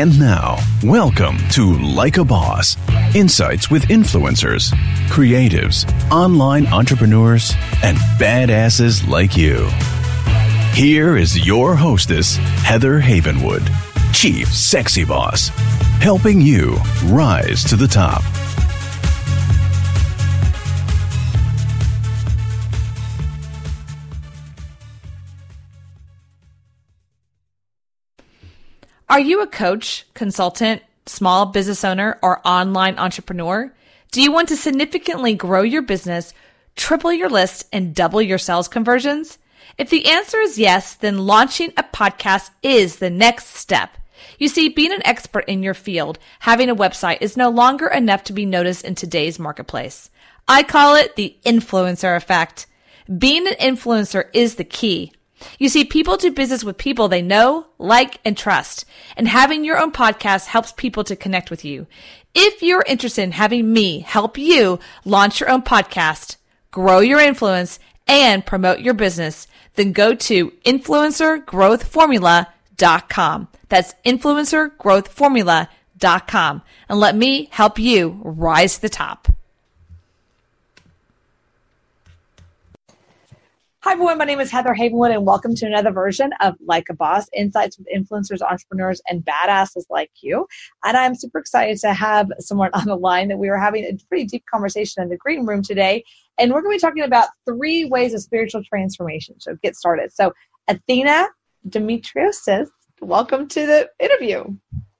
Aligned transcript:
And 0.00 0.18
now, 0.18 0.56
welcome 0.82 1.36
to 1.50 1.74
Like 1.74 2.16
a 2.16 2.24
Boss 2.24 2.78
Insights 3.14 3.70
with 3.70 3.88
influencers, 3.88 4.72
creatives, 5.08 5.84
online 6.10 6.66
entrepreneurs, 6.68 7.52
and 7.82 7.98
badasses 8.18 9.06
like 9.06 9.36
you. 9.36 9.68
Here 10.72 11.18
is 11.18 11.46
your 11.46 11.76
hostess, 11.76 12.36
Heather 12.64 12.98
Havenwood, 12.98 13.70
Chief 14.14 14.48
Sexy 14.48 15.04
Boss, 15.04 15.48
helping 16.00 16.40
you 16.40 16.78
rise 17.04 17.62
to 17.64 17.76
the 17.76 17.86
top. 17.86 18.22
Are 29.10 29.18
you 29.18 29.42
a 29.42 29.48
coach, 29.48 30.06
consultant, 30.14 30.82
small 31.04 31.46
business 31.46 31.82
owner, 31.82 32.16
or 32.22 32.40
online 32.46 32.96
entrepreneur? 32.96 33.74
Do 34.12 34.22
you 34.22 34.30
want 34.30 34.48
to 34.50 34.56
significantly 34.56 35.34
grow 35.34 35.62
your 35.62 35.82
business, 35.82 36.32
triple 36.76 37.12
your 37.12 37.28
list, 37.28 37.66
and 37.72 37.92
double 37.92 38.22
your 38.22 38.38
sales 38.38 38.68
conversions? 38.68 39.38
If 39.76 39.90
the 39.90 40.06
answer 40.06 40.38
is 40.38 40.60
yes, 40.60 40.94
then 40.94 41.26
launching 41.26 41.72
a 41.76 41.82
podcast 41.82 42.50
is 42.62 42.98
the 42.98 43.10
next 43.10 43.46
step. 43.46 43.98
You 44.38 44.46
see, 44.46 44.68
being 44.68 44.92
an 44.92 45.04
expert 45.04 45.44
in 45.48 45.64
your 45.64 45.74
field, 45.74 46.20
having 46.38 46.70
a 46.70 46.76
website 46.76 47.18
is 47.20 47.36
no 47.36 47.50
longer 47.50 47.88
enough 47.88 48.22
to 48.24 48.32
be 48.32 48.46
noticed 48.46 48.84
in 48.84 48.94
today's 48.94 49.40
marketplace. 49.40 50.08
I 50.46 50.62
call 50.62 50.94
it 50.94 51.16
the 51.16 51.36
influencer 51.44 52.16
effect. 52.16 52.68
Being 53.18 53.48
an 53.48 53.54
influencer 53.54 54.26
is 54.32 54.54
the 54.54 54.62
key. 54.62 55.12
You 55.58 55.68
see, 55.68 55.84
people 55.84 56.16
do 56.16 56.32
business 56.32 56.64
with 56.64 56.78
people 56.78 57.08
they 57.08 57.20
know, 57.22 57.66
like, 57.78 58.18
and 58.24 58.36
trust. 58.36 58.84
And 59.16 59.28
having 59.28 59.64
your 59.64 59.78
own 59.78 59.92
podcast 59.92 60.46
helps 60.46 60.72
people 60.72 61.04
to 61.04 61.14
connect 61.16 61.50
with 61.50 61.64
you. 61.64 61.86
If 62.34 62.62
you're 62.62 62.84
interested 62.86 63.22
in 63.22 63.32
having 63.32 63.72
me 63.72 64.00
help 64.00 64.36
you 64.38 64.78
launch 65.04 65.40
your 65.40 65.50
own 65.50 65.62
podcast, 65.62 66.36
grow 66.70 67.00
your 67.00 67.18
influence, 67.20 67.78
and 68.06 68.46
promote 68.46 68.80
your 68.80 68.94
business, 68.94 69.46
then 69.74 69.92
go 69.92 70.14
to 70.14 70.52
influencergrowthformula.com. 70.64 73.48
That's 73.68 73.94
influencergrowthformula.com 74.04 76.62
and 76.88 76.98
let 76.98 77.16
me 77.16 77.48
help 77.52 77.78
you 77.78 78.20
rise 78.24 78.76
to 78.76 78.82
the 78.82 78.88
top. 78.88 79.28
Hi, 83.82 83.92
everyone. 83.92 84.18
My 84.18 84.26
name 84.26 84.40
is 84.40 84.50
Heather 84.50 84.74
Havenwood, 84.74 85.10
and 85.10 85.24
welcome 85.24 85.54
to 85.54 85.64
another 85.64 85.90
version 85.90 86.32
of 86.42 86.54
Like 86.60 86.90
a 86.90 86.94
Boss 86.94 87.30
Insights 87.34 87.78
with 87.78 87.86
Influencers, 87.88 88.42
Entrepreneurs, 88.42 89.00
and 89.08 89.24
Badasses 89.24 89.84
like 89.88 90.10
you. 90.20 90.46
And 90.84 90.98
I'm 90.98 91.14
super 91.14 91.38
excited 91.38 91.78
to 91.78 91.94
have 91.94 92.30
someone 92.40 92.68
on 92.74 92.84
the 92.84 92.94
line 92.94 93.28
that 93.28 93.38
we 93.38 93.48
were 93.48 93.56
having 93.56 93.84
a 93.84 93.96
pretty 94.06 94.26
deep 94.26 94.44
conversation 94.44 95.02
in 95.02 95.08
the 95.08 95.16
green 95.16 95.46
room 95.46 95.62
today. 95.62 96.04
And 96.36 96.52
we're 96.52 96.60
going 96.60 96.78
to 96.78 96.84
be 96.84 96.88
talking 96.88 97.04
about 97.04 97.30
three 97.46 97.86
ways 97.86 98.12
of 98.12 98.20
spiritual 98.20 98.62
transformation. 98.62 99.40
So 99.40 99.56
get 99.62 99.76
started. 99.76 100.12
So, 100.12 100.34
Athena 100.68 101.28
Demetrios, 101.66 102.68
welcome 103.00 103.48
to 103.48 103.66
the 103.66 103.88
interview. 103.98 104.44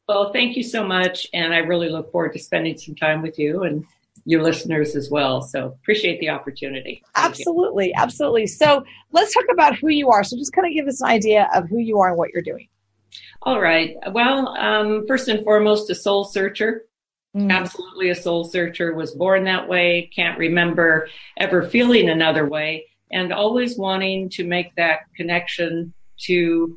Well, 0.09 0.33
thank 0.33 0.57
you 0.57 0.63
so 0.63 0.87
much. 0.87 1.27
And 1.35 1.53
I 1.53 1.59
really 1.59 1.91
look 1.91 2.11
forward 2.11 2.33
to 2.33 2.39
spending 2.39 2.79
some 2.79 2.95
time 2.95 3.21
with 3.21 3.39
you 3.39 3.65
and 3.65 3.85
your 4.25 4.43
listeners 4.43 4.97
as 4.97 5.11
well. 5.11 5.43
So 5.43 5.67
appreciate 5.67 6.21
the 6.21 6.31
opportunity. 6.31 7.03
Thank 7.15 7.27
absolutely, 7.27 7.89
you. 7.89 7.95
absolutely. 7.97 8.47
So 8.47 8.85
let's 9.13 9.33
talk 9.33 9.45
about 9.53 9.77
who 9.77 9.89
you 9.89 10.11
are. 10.11 10.25
So 10.25 10.37
just 10.37 10.53
kind 10.53 10.67
of 10.67 10.75
give 10.75 10.87
us 10.87 11.01
an 11.01 11.09
idea 11.09 11.49
of 11.55 11.69
who 11.69 11.79
you 11.79 11.99
are 11.99 12.09
and 12.09 12.19
what 12.19 12.31
you're 12.31 12.43
doing. 12.43 12.69
All 13.43 13.61
right. 13.61 13.97
Well, 14.13 14.49
um, 14.59 15.07
first 15.07 15.29
and 15.29 15.43
foremost, 15.45 15.91
a 15.91 15.95
soul 15.95 16.25
searcher. 16.25 16.85
Mm. 17.35 17.51
Absolutely 17.51 18.11
a 18.11 18.15
soul 18.15 18.45
searcher. 18.45 18.95
Was 18.95 19.13
born 19.13 19.45
that 19.45 19.69
way. 19.69 20.11
Can't 20.15 20.39
remember 20.39 21.09
ever 21.37 21.63
feeling 21.63 22.09
another 22.09 22.49
way, 22.49 22.87
and 23.11 23.33
always 23.33 23.79
wanting 23.79 24.29
to 24.31 24.45
make 24.45 24.75
that 24.75 25.01
connection 25.17 25.95
to 26.23 26.77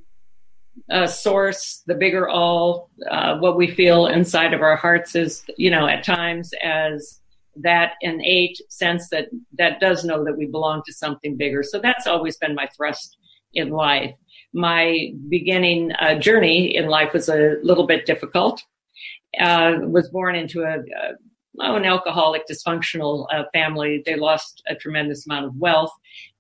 a 0.90 1.08
source, 1.08 1.84
the 1.86 1.96
bigger 1.96 2.30
all. 2.30 2.90
Uh, 3.10 3.38
what 3.38 3.58
we 3.58 3.70
feel 3.70 4.08
inside 4.08 4.54
of 4.54 4.62
our 4.62 4.76
hearts 4.76 5.16
is, 5.16 5.44
you 5.58 5.70
know, 5.70 5.88
at 5.88 6.04
times 6.04 6.52
as 6.64 7.20
that 7.58 7.94
innate 8.02 8.60
sense 8.70 9.10
that 9.10 9.28
that 9.58 9.80
does 9.80 10.04
know 10.04 10.24
that 10.24 10.38
we 10.38 10.46
belong 10.46 10.82
to 10.86 10.94
something 10.94 11.38
bigger. 11.38 11.64
So 11.64 11.80
that's 11.80 12.08
always 12.08 12.38
been 12.38 12.56
my 12.56 12.68
thrust 12.76 13.18
in 13.54 13.70
life. 13.70 14.14
My 14.54 15.12
beginning 15.30 15.92
uh, 15.94 16.16
journey 16.16 16.76
in 16.76 16.88
life 16.88 17.14
was 17.14 17.30
a 17.30 17.56
little 17.64 17.88
bit 17.88 18.06
difficult. 18.06 18.64
Uh, 19.40 19.78
was 19.82 20.10
born 20.10 20.36
into 20.36 20.62
a, 20.62 20.78
a 20.78 21.14
oh, 21.60 21.76
an 21.76 21.86
alcoholic, 21.86 22.44
dysfunctional 22.48 23.28
uh, 23.34 23.44
family. 23.54 24.04
They 24.06 24.16
lost 24.16 24.62
a 24.68 24.76
tremendous 24.76 25.26
amount 25.26 25.46
of 25.46 25.56
wealth. 25.56 25.92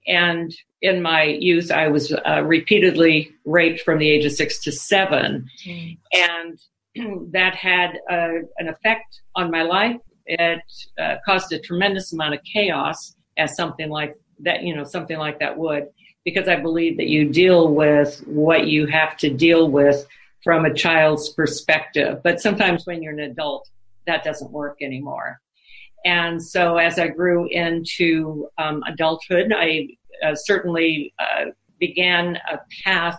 And 0.05 0.53
in 0.81 1.01
my 1.01 1.23
youth, 1.23 1.71
I 1.71 1.87
was 1.87 2.13
uh, 2.13 2.43
repeatedly 2.43 3.31
raped 3.45 3.81
from 3.81 3.99
the 3.99 4.09
age 4.09 4.25
of 4.25 4.33
six 4.33 4.59
to 4.63 4.71
seven. 4.71 5.47
Mm. 5.65 5.97
And 6.13 6.59
that 7.31 7.55
had 7.55 7.99
uh, 8.09 8.45
an 8.57 8.67
effect 8.67 9.21
on 9.35 9.49
my 9.49 9.63
life 9.63 9.97
it 10.25 10.61
uh, 10.99 11.15
caused 11.25 11.51
a 11.53 11.59
tremendous 11.59 12.13
amount 12.13 12.33
of 12.33 12.39
chaos 12.43 13.15
as 13.37 13.55
something 13.55 13.89
like 13.89 14.15
that, 14.39 14.63
you 14.63 14.75
know, 14.75 14.83
something 14.83 15.17
like 15.17 15.39
that 15.39 15.57
would, 15.57 15.87
because 16.25 16.47
I 16.47 16.55
believe 16.55 16.97
that 16.97 17.07
you 17.07 17.29
deal 17.29 17.73
with 17.73 18.19
what 18.25 18.67
you 18.67 18.85
have 18.87 19.17
to 19.17 19.29
deal 19.29 19.69
with 19.69 20.05
from 20.43 20.65
a 20.65 20.73
child's 20.73 21.29
perspective. 21.29 22.21
But 22.23 22.41
sometimes 22.41 22.85
when 22.85 23.01
you're 23.01 23.13
an 23.13 23.19
adult, 23.19 23.69
that 24.05 24.23
doesn't 24.23 24.51
work 24.51 24.77
anymore. 24.81 25.39
And 26.05 26.43
so 26.43 26.77
as 26.77 26.99
I 26.99 27.07
grew 27.07 27.47
into 27.47 28.49
um, 28.57 28.83
adulthood, 28.85 29.53
I 29.55 29.87
uh, 30.23 30.35
certainly 30.35 31.13
uh, 31.17 31.45
began 31.79 32.37
a 32.51 32.59
path 32.83 33.17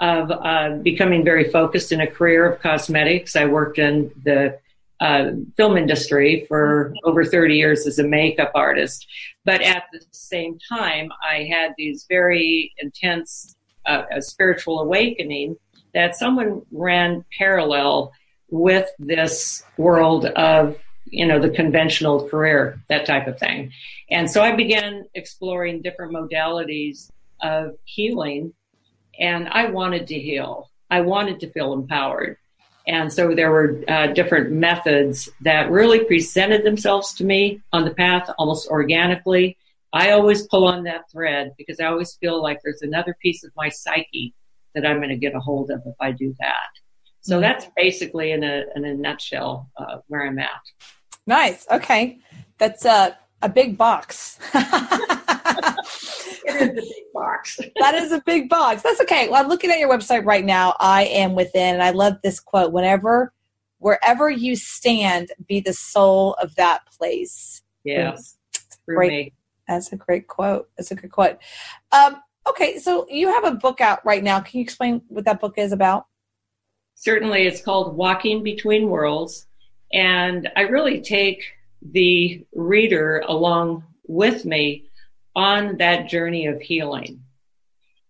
of 0.00 0.30
uh, 0.30 0.76
becoming 0.82 1.24
very 1.24 1.50
focused 1.50 1.92
in 1.92 2.00
a 2.00 2.06
career 2.06 2.50
of 2.50 2.60
cosmetics. 2.60 3.36
I 3.36 3.46
worked 3.46 3.78
in 3.78 4.10
the 4.24 4.58
uh, 5.02 5.32
film 5.56 5.76
industry 5.76 6.46
for 6.46 6.94
over 7.02 7.24
30 7.24 7.56
years 7.56 7.88
as 7.88 7.98
a 7.98 8.04
makeup 8.04 8.52
artist. 8.54 9.04
But 9.44 9.60
at 9.60 9.86
the 9.92 10.00
same 10.12 10.58
time, 10.68 11.10
I 11.28 11.48
had 11.50 11.72
these 11.76 12.06
very 12.08 12.72
intense 12.78 13.56
uh, 13.84 14.04
spiritual 14.20 14.78
awakening 14.78 15.56
that 15.92 16.14
someone 16.14 16.62
ran 16.70 17.24
parallel 17.36 18.12
with 18.48 18.88
this 19.00 19.64
world 19.76 20.26
of 20.26 20.76
you 21.06 21.26
know 21.26 21.40
the 21.40 21.50
conventional 21.50 22.28
career 22.28 22.80
that 22.88 23.04
type 23.04 23.26
of 23.26 23.38
thing. 23.40 23.72
And 24.10 24.30
so 24.30 24.40
i 24.40 24.54
began 24.54 25.04
exploring 25.14 25.82
different 25.82 26.12
modalities 26.12 27.10
of 27.40 27.74
healing 27.84 28.52
and 29.18 29.48
i 29.48 29.66
wanted 29.66 30.06
to 30.08 30.18
heal. 30.18 30.70
I 30.90 31.00
wanted 31.00 31.40
to 31.40 31.50
feel 31.50 31.72
empowered 31.72 32.36
and 32.86 33.12
so 33.12 33.34
there 33.34 33.50
were 33.50 33.82
uh, 33.88 34.08
different 34.08 34.50
methods 34.50 35.28
that 35.42 35.70
really 35.70 36.04
presented 36.04 36.64
themselves 36.64 37.14
to 37.14 37.24
me 37.24 37.60
on 37.72 37.84
the 37.84 37.94
path 37.94 38.28
almost 38.38 38.68
organically. 38.68 39.56
I 39.92 40.10
always 40.10 40.46
pull 40.48 40.66
on 40.66 40.84
that 40.84 41.10
thread 41.10 41.52
because 41.58 41.78
I 41.78 41.84
always 41.84 42.14
feel 42.16 42.42
like 42.42 42.60
there's 42.64 42.82
another 42.82 43.16
piece 43.20 43.44
of 43.44 43.52
my 43.56 43.68
psyche 43.68 44.34
that 44.74 44.86
I'm 44.86 44.96
going 44.96 45.10
to 45.10 45.16
get 45.16 45.34
a 45.34 45.40
hold 45.40 45.70
of 45.70 45.82
if 45.84 45.94
I 46.00 46.12
do 46.12 46.34
that. 46.40 46.70
So 47.20 47.34
mm-hmm. 47.34 47.42
that's 47.42 47.66
basically 47.76 48.32
in 48.32 48.42
a, 48.42 48.64
in 48.74 48.84
a 48.84 48.94
nutshell 48.94 49.70
uh, 49.76 49.98
where 50.08 50.26
I'm 50.26 50.38
at. 50.38 50.50
Nice. 51.26 51.66
Okay. 51.70 52.18
That's 52.58 52.84
a, 52.84 53.16
a 53.42 53.48
big 53.48 53.78
box. 53.78 54.38
it 56.44 56.54
is 56.54 56.68
a 56.68 56.72
big 56.72 57.12
box. 57.12 57.60
that 57.80 57.94
is 57.94 58.12
a 58.12 58.22
big 58.24 58.48
box. 58.48 58.82
That's 58.82 59.00
okay. 59.02 59.28
Well, 59.28 59.42
I'm 59.42 59.48
looking 59.48 59.70
at 59.70 59.78
your 59.78 59.90
website 59.90 60.24
right 60.24 60.44
now. 60.44 60.76
I 60.80 61.04
am 61.04 61.34
within, 61.34 61.74
and 61.74 61.82
I 61.82 61.90
love 61.90 62.14
this 62.22 62.40
quote. 62.40 62.72
Whenever, 62.72 63.32
wherever 63.78 64.30
you 64.30 64.56
stand, 64.56 65.30
be 65.46 65.60
the 65.60 65.72
soul 65.72 66.34
of 66.34 66.54
that 66.56 66.86
place. 66.86 67.62
Yes. 67.84 68.36
Great. 68.86 69.10
Me. 69.10 69.32
That's 69.68 69.92
a 69.92 69.96
great 69.96 70.26
quote. 70.26 70.68
That's 70.76 70.90
a 70.90 70.94
good 70.94 71.10
quote. 71.10 71.38
Um, 71.92 72.16
okay, 72.48 72.78
so 72.78 73.06
you 73.08 73.28
have 73.28 73.44
a 73.44 73.52
book 73.52 73.80
out 73.80 74.04
right 74.04 74.22
now. 74.22 74.40
Can 74.40 74.58
you 74.58 74.62
explain 74.62 75.02
what 75.08 75.24
that 75.24 75.40
book 75.40 75.54
is 75.56 75.72
about? 75.72 76.06
Certainly. 76.94 77.46
It's 77.46 77.62
called 77.62 77.96
Walking 77.96 78.42
Between 78.42 78.88
Worlds. 78.88 79.46
And 79.92 80.48
I 80.56 80.62
really 80.62 81.00
take 81.00 81.44
the 81.82 82.44
reader 82.54 83.22
along 83.26 83.84
with 84.06 84.44
me 84.44 84.84
on 85.34 85.78
that 85.78 86.08
journey 86.08 86.46
of 86.46 86.60
healing. 86.60 87.22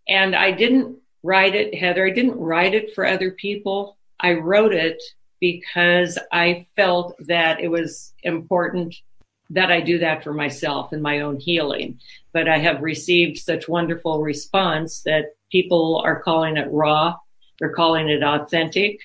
And 0.08 0.34
I 0.34 0.50
didn't 0.50 0.98
write 1.22 1.54
it, 1.54 1.74
Heather, 1.74 2.06
I 2.06 2.10
didn't 2.10 2.38
write 2.38 2.74
it 2.74 2.94
for 2.94 3.06
other 3.06 3.30
people. 3.30 3.96
I 4.18 4.34
wrote 4.34 4.74
it 4.74 5.00
because 5.40 6.18
I 6.32 6.66
felt 6.76 7.16
that 7.26 7.60
it 7.60 7.68
was 7.68 8.12
important 8.22 8.94
that 9.50 9.70
I 9.70 9.80
do 9.80 9.98
that 9.98 10.24
for 10.24 10.32
myself 10.32 10.92
and 10.92 11.02
my 11.02 11.20
own 11.20 11.38
healing. 11.38 12.00
But 12.32 12.48
I 12.48 12.58
have 12.58 12.80
received 12.82 13.38
such 13.38 13.68
wonderful 13.68 14.22
response 14.22 15.02
that 15.02 15.34
people 15.50 16.00
are 16.04 16.22
calling 16.22 16.56
it 16.56 16.68
raw, 16.70 17.16
they're 17.58 17.74
calling 17.74 18.08
it 18.08 18.22
authentic. 18.22 19.00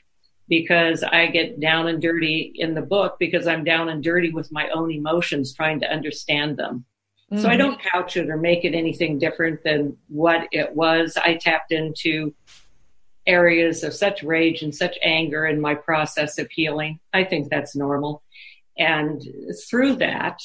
because 0.50 1.04
I 1.04 1.28
get 1.28 1.60
down 1.60 1.88
and 1.88 2.02
dirty 2.02 2.54
in 2.56 2.74
the 2.74 2.82
book 2.82 3.18
because 3.20 3.48
I'm 3.48 3.64
down 3.64 3.90
and 3.90 4.04
dirty 4.04 4.32
with 4.32 4.52
my 4.52 4.70
own 4.70 4.92
emotions 4.92 5.54
trying 5.54 5.82
to 5.82 5.92
understand 5.92 6.58
them. 6.58 6.86
Mm-hmm. 7.32 7.42
So 7.42 7.50
I 7.50 7.52
mm-hmm. 7.52 7.60
don't 7.60 7.82
couch 7.82 8.18
it 8.18 8.30
or 8.30 8.38
make 8.38 8.64
it 8.64 8.74
anything 8.74 9.20
different 9.20 9.64
than 9.64 9.98
what 10.08 10.48
it 10.52 10.76
was. 10.76 11.18
I 11.18 11.36
tapped 11.36 11.72
into 11.72 12.34
areas 13.26 13.84
of 13.84 13.94
such 13.94 14.24
rage 14.24 14.62
and 14.62 14.74
such 14.74 14.98
anger 15.04 15.46
in 15.46 15.60
my 15.60 15.76
process 15.76 16.40
of 16.40 16.50
healing. 16.50 17.00
I 17.14 17.26
think 17.26 17.50
that's 17.50 17.76
normal. 17.76 18.24
And 18.78 19.22
through 19.70 19.96
that, 19.98 20.40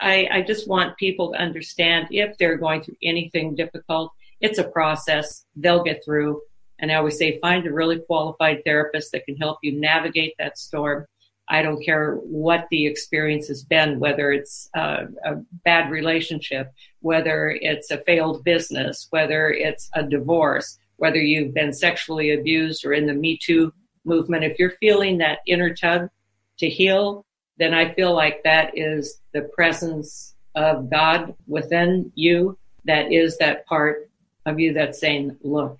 I, 0.00 0.28
I 0.30 0.42
just 0.42 0.68
want 0.68 0.98
people 0.98 1.32
to 1.32 1.38
understand 1.38 2.08
if 2.10 2.36
they're 2.36 2.58
going 2.58 2.82
through 2.82 2.96
anything 3.02 3.54
difficult, 3.54 4.12
it's 4.40 4.58
a 4.58 4.64
process. 4.64 5.46
They'll 5.56 5.82
get 5.82 6.04
through. 6.04 6.42
And 6.80 6.92
I 6.92 6.96
always 6.96 7.18
say, 7.18 7.38
find 7.40 7.66
a 7.66 7.72
really 7.72 8.00
qualified 8.00 8.62
therapist 8.64 9.12
that 9.12 9.24
can 9.24 9.36
help 9.36 9.58
you 9.62 9.80
navigate 9.80 10.34
that 10.38 10.58
storm. 10.58 11.06
I 11.50 11.62
don't 11.62 11.82
care 11.82 12.16
what 12.16 12.66
the 12.70 12.86
experience 12.86 13.48
has 13.48 13.64
been, 13.64 13.98
whether 13.98 14.32
it's 14.32 14.68
a, 14.74 15.06
a, 15.24 15.36
bad 15.64 15.90
relationship, 15.90 16.72
whether 17.00 17.50
it's 17.50 17.90
a 17.90 17.98
failed 17.98 18.44
business, 18.44 19.06
whether 19.10 19.50
it's 19.50 19.88
a 19.94 20.02
divorce, 20.02 20.78
whether 20.96 21.20
you've 21.20 21.54
been 21.54 21.72
sexually 21.72 22.32
abused 22.32 22.84
or 22.84 22.92
in 22.92 23.06
the 23.06 23.14
Me 23.14 23.38
Too 23.42 23.72
movement. 24.04 24.44
If 24.44 24.58
you're 24.58 24.72
feeling 24.80 25.18
that 25.18 25.38
inner 25.46 25.74
tug 25.74 26.10
to 26.58 26.68
heal, 26.68 27.24
then 27.56 27.72
I 27.72 27.94
feel 27.94 28.14
like 28.14 28.42
that 28.44 28.76
is 28.76 29.20
the 29.32 29.42
presence 29.54 30.34
of 30.54 30.90
God 30.90 31.34
within 31.46 32.12
you. 32.14 32.58
That 32.84 33.12
is 33.12 33.38
that 33.38 33.66
part 33.66 34.10
of 34.44 34.60
you 34.60 34.74
that's 34.74 35.00
saying, 35.00 35.36
look, 35.42 35.78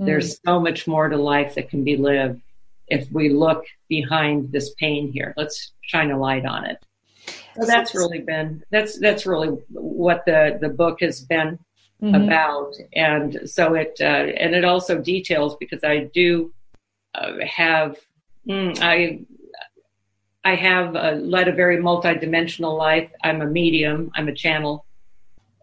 mm. 0.00 0.06
there's 0.06 0.40
so 0.44 0.60
much 0.60 0.86
more 0.86 1.08
to 1.08 1.16
life 1.16 1.54
that 1.54 1.70
can 1.70 1.84
be 1.84 1.96
lived 1.96 2.40
if 2.88 3.10
we 3.10 3.28
look 3.28 3.64
behind 3.88 4.52
this 4.52 4.74
pain 4.74 5.10
here. 5.12 5.34
Let's 5.36 5.72
shine 5.80 6.10
a 6.10 6.18
light 6.18 6.44
on 6.44 6.64
it. 6.66 6.84
So 7.56 7.66
that's 7.66 7.94
really 7.94 8.20
been 8.20 8.64
that's 8.70 8.98
that's 8.98 9.26
really 9.26 9.48
what 9.70 10.24
the 10.26 10.58
the 10.60 10.68
book 10.68 11.00
has 11.00 11.20
been 11.20 11.58
mm-hmm. 12.02 12.14
about, 12.14 12.74
and 12.94 13.48
so 13.48 13.74
it 13.74 13.96
uh, 14.00 14.04
and 14.04 14.54
it 14.54 14.64
also 14.64 14.98
details 14.98 15.56
because 15.60 15.84
I 15.84 16.10
do 16.12 16.52
uh, 17.14 17.32
have 17.46 17.96
mm, 18.48 18.76
I 18.80 19.24
I 20.44 20.56
have 20.56 20.94
uh, 20.94 21.12
led 21.12 21.48
a 21.48 21.52
very 21.52 21.78
multidimensional 21.78 22.76
life. 22.76 23.10
I'm 23.22 23.40
a 23.40 23.46
medium. 23.46 24.10
I'm 24.14 24.28
a 24.28 24.34
channel. 24.34 24.84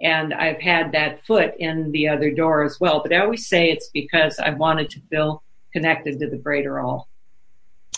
And 0.02 0.34
I've 0.34 0.60
had 0.60 0.94
that 0.94 1.24
foot 1.28 1.54
in 1.60 1.92
the 1.92 2.08
other 2.08 2.32
door 2.32 2.64
as 2.64 2.80
well. 2.80 3.02
But 3.04 3.14
I 3.14 3.20
always 3.20 3.48
say 3.48 3.70
it's 3.70 3.92
because 3.94 4.40
I 4.40 4.50
wanted 4.50 4.90
to 4.92 5.02
feel 5.12 5.44
connected 5.72 6.20
to 6.20 6.30
the 6.30 6.38
greater 6.38 6.80
all. 6.80 7.08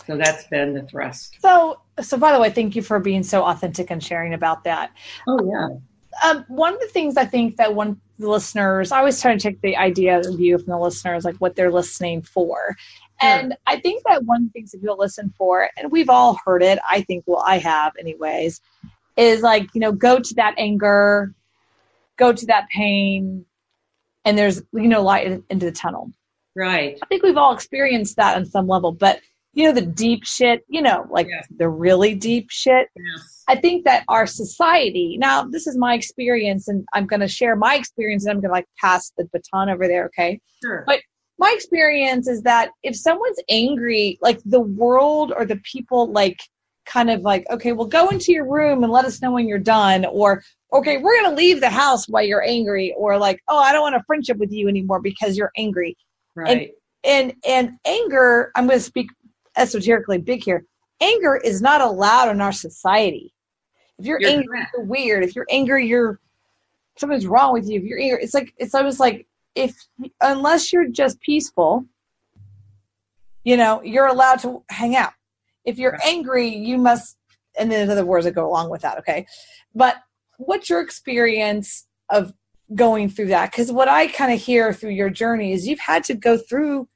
So 0.08 0.18
that's 0.18 0.46
been 0.48 0.74
the 0.74 0.84
thrust. 0.84 1.38
So, 1.42 1.80
so 2.02 2.18
by 2.18 2.32
the 2.34 2.40
way, 2.40 2.50
thank 2.50 2.76
you 2.76 2.82
for 2.82 3.00
being 3.00 3.24
so 3.24 3.44
authentic 3.44 3.92
and 3.92 4.04
sharing 4.04 4.34
about 4.34 4.64
that. 4.66 4.92
Oh 5.28 5.40
yeah. 5.46 5.68
Um, 6.24 6.46
one 6.48 6.74
of 6.74 6.80
the 6.80 6.88
things 6.88 7.18
I 7.18 7.26
think 7.26 7.58
that 7.58 7.74
one 7.74 8.00
the 8.20 8.30
listeners, 8.30 8.92
I 8.92 9.00
always 9.00 9.22
try 9.22 9.34
to 9.34 9.40
take 9.40 9.62
the 9.62 9.76
idea 9.76 10.20
of 10.20 10.38
view 10.38 10.58
from 10.58 10.68
the 10.68 10.78
listeners, 10.78 11.26
like 11.26 11.36
what 11.38 11.56
they're 11.56 11.72
listening 11.72 12.22
for. 12.22 12.76
And 13.22 13.56
I 13.68 13.80
think 13.80 14.04
that 14.08 14.24
one 14.26 14.42
of 14.42 14.48
the 14.48 14.52
things 14.52 14.72
that 14.72 14.82
people 14.82 14.98
listen 14.98 15.34
for, 15.38 15.70
and 15.78 15.92
we've 15.92 16.10
all 16.10 16.38
heard 16.46 16.62
it, 16.62 16.80
I 16.90 17.02
think, 17.02 17.24
well, 17.26 17.44
I 17.46 17.58
have 17.60 17.94
anyways, 17.98 18.60
is 19.16 19.42
like, 19.42 19.70
you 19.74 19.80
know, 19.80 19.92
go 19.92 20.20
to 20.20 20.36
that 20.36 20.56
anger, 20.58 21.34
go 22.18 22.34
to 22.34 22.46
that 22.48 22.68
pain, 22.70 23.46
and 24.26 24.38
there's, 24.38 24.62
you 24.74 24.88
know, 24.88 25.04
light 25.04 25.44
into 25.50 25.66
the 25.66 25.72
tunnel. 25.72 26.12
Right. 26.56 26.98
I 27.02 27.06
think 27.06 27.24
we've 27.24 27.38
all 27.38 27.54
experienced 27.54 28.18
that 28.18 28.36
on 28.36 28.46
some 28.46 28.68
level, 28.68 28.92
but 28.92 29.22
you 29.54 29.66
know, 29.66 29.72
the 29.72 29.86
deep 29.86 30.26
shit, 30.26 30.64
you 30.68 30.82
know, 30.82 31.06
like 31.12 31.28
yes. 31.30 31.48
the 31.58 31.70
really 31.70 32.16
deep 32.16 32.48
shit. 32.50 32.88
Yes. 32.96 33.44
I 33.48 33.56
think 33.56 33.86
that 33.86 34.04
our 34.08 34.26
society, 34.26 35.18
now 35.20 35.44
this 35.44 35.68
is 35.68 35.78
my 35.78 35.94
experience 35.94 36.68
and 36.68 36.84
I'm 36.94 37.06
going 37.06 37.20
to 37.20 37.28
share 37.28 37.56
my 37.56 37.76
experience 37.76 38.26
and 38.26 38.32
I'm 38.32 38.42
going 38.42 38.50
to 38.50 38.54
like 38.54 38.68
pass 38.82 39.12
the 39.16 39.30
baton 39.32 39.70
over 39.70 39.88
there. 39.88 40.06
Okay. 40.06 40.40
Sure. 40.64 40.84
But 40.88 41.02
my 41.38 41.54
experience 41.56 42.28
is 42.28 42.42
that 42.44 42.72
if 42.82 42.96
someone's 42.96 43.40
angry, 43.48 44.18
like 44.22 44.40
the 44.44 44.62
world 44.62 45.32
or 45.36 45.46
the 45.46 45.62
people 45.72 46.12
like 46.12 46.40
kind 46.86 47.12
of 47.12 47.22
like, 47.22 47.46
okay, 47.52 47.74
well 47.74 47.88
go 47.88 48.10
into 48.10 48.32
your 48.32 48.50
room 48.50 48.84
and 48.84 48.92
let 48.92 49.06
us 49.06 49.22
know 49.22 49.32
when 49.32 49.48
you're 49.48 49.60
done 49.60 50.04
or 50.06 50.42
okay, 50.74 50.98
we're 50.98 51.22
going 51.22 51.30
to 51.30 51.36
leave 51.36 51.62
the 51.62 51.70
house 51.70 52.08
while 52.10 52.24
you're 52.24 52.44
angry 52.44 52.94
or 52.98 53.20
like, 53.20 53.40
oh, 53.48 53.60
I 53.60 53.72
don't 53.72 53.84
want 53.84 53.96
a 53.96 54.04
friendship 54.08 54.38
with 54.38 54.52
you 54.52 54.68
anymore 54.68 55.00
because 55.00 55.38
you're 55.38 55.52
angry. 55.56 55.96
Right. 56.36 56.50
And 56.50 56.70
and, 57.06 57.34
and 57.46 57.72
anger, 57.86 58.52
I'm 58.56 58.66
going 58.66 58.80
to 58.80 58.84
speak 58.84 59.10
esoterically 59.58 60.18
big 60.18 60.44
here. 60.44 60.66
Anger 61.02 61.38
is 61.38 61.62
not 61.62 61.82
allowed 61.82 62.30
in 62.30 62.42
our 62.42 62.52
society. 62.52 63.34
If 64.00 64.06
you're, 64.06 64.20
you're 64.22 64.30
angry, 64.30 64.58
correct. 64.58 64.72
you're 64.76 64.86
weird. 64.86 65.24
If 65.24 65.36
you're 65.36 65.48
angry, 65.50 65.88
you're 65.88 66.20
something's 66.98 67.28
wrong 67.28 67.54
with 67.54 67.68
you. 67.68 67.80
If 67.80 67.86
you're 67.86 68.00
angry, 68.00 68.24
it's 68.24 68.34
like 68.34 68.54
it's 68.58 68.74
almost 68.74 69.00
like 69.00 69.28
if 69.56 69.76
unless 70.22 70.74
you're 70.74 70.88
just 70.88 71.20
peaceful, 71.22 71.86
you 73.44 73.58
know, 73.58 73.82
you're 73.84 74.08
allowed 74.08 74.40
to 74.40 74.64
hang 74.70 74.96
out. 74.96 75.14
If 75.66 75.78
you're 75.78 75.94
right. 75.94 76.02
angry, 76.06 76.48
you 76.48 76.78
must, 76.78 77.18
and 77.58 77.72
then 77.72 77.80
there's 77.80 77.90
other 77.90 78.06
words 78.06 78.26
that 78.26 78.32
go 78.32 78.48
along 78.48 78.70
with 78.70 78.82
that, 78.82 78.98
okay? 79.00 79.26
But 79.74 79.98
what's 80.38 80.70
your 80.70 80.82
experience 80.82 81.88
of 82.10 82.34
going 82.76 83.10
through 83.10 83.28
that? 83.28 83.52
Because 83.52 83.72
what 83.72 83.88
I 83.88 84.08
kind 84.08 84.34
of 84.34 84.42
hear 84.42 84.74
through 84.74 84.92
your 84.92 85.10
journey 85.10 85.54
is 85.54 85.68
you've 85.68 85.80
had 85.80 86.04
to 86.06 86.16
go 86.16 86.38
through 86.38 86.88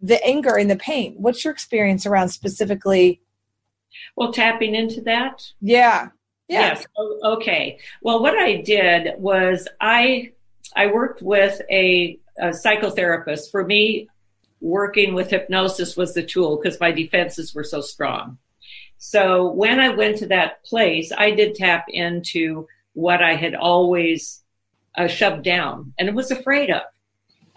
the 0.00 0.24
anger 0.24 0.56
and 0.56 0.70
the 0.70 0.76
pain. 0.76 1.14
What's 1.18 1.44
your 1.44 1.52
experience 1.52 2.06
around 2.06 2.28
specifically? 2.28 3.20
Well, 4.16 4.32
tapping 4.32 4.74
into 4.74 5.00
that? 5.02 5.44
Yeah. 5.60 6.08
Yeah. 6.48 6.60
Yes. 6.60 6.86
Okay. 7.24 7.78
Well, 8.00 8.22
what 8.22 8.38
I 8.38 8.62
did 8.62 9.14
was 9.18 9.68
I 9.80 10.32
I 10.74 10.86
worked 10.86 11.22
with 11.22 11.60
a, 11.70 12.18
a 12.38 12.48
psychotherapist. 12.48 13.50
For 13.50 13.64
me, 13.64 14.08
working 14.60 15.14
with 15.14 15.30
hypnosis 15.30 15.96
was 15.96 16.14
the 16.14 16.22
tool 16.22 16.56
because 16.56 16.80
my 16.80 16.90
defenses 16.90 17.54
were 17.54 17.64
so 17.64 17.80
strong. 17.80 18.38
So 18.98 19.52
when 19.52 19.78
I 19.78 19.90
went 19.90 20.18
to 20.18 20.26
that 20.26 20.64
place, 20.64 21.12
I 21.16 21.30
did 21.30 21.54
tap 21.54 21.86
into 21.88 22.66
what 22.94 23.22
I 23.22 23.36
had 23.36 23.54
always 23.54 24.42
uh, 24.96 25.06
shoved 25.06 25.44
down 25.44 25.92
and 25.98 26.14
was 26.16 26.30
afraid 26.30 26.70
of. 26.70 26.82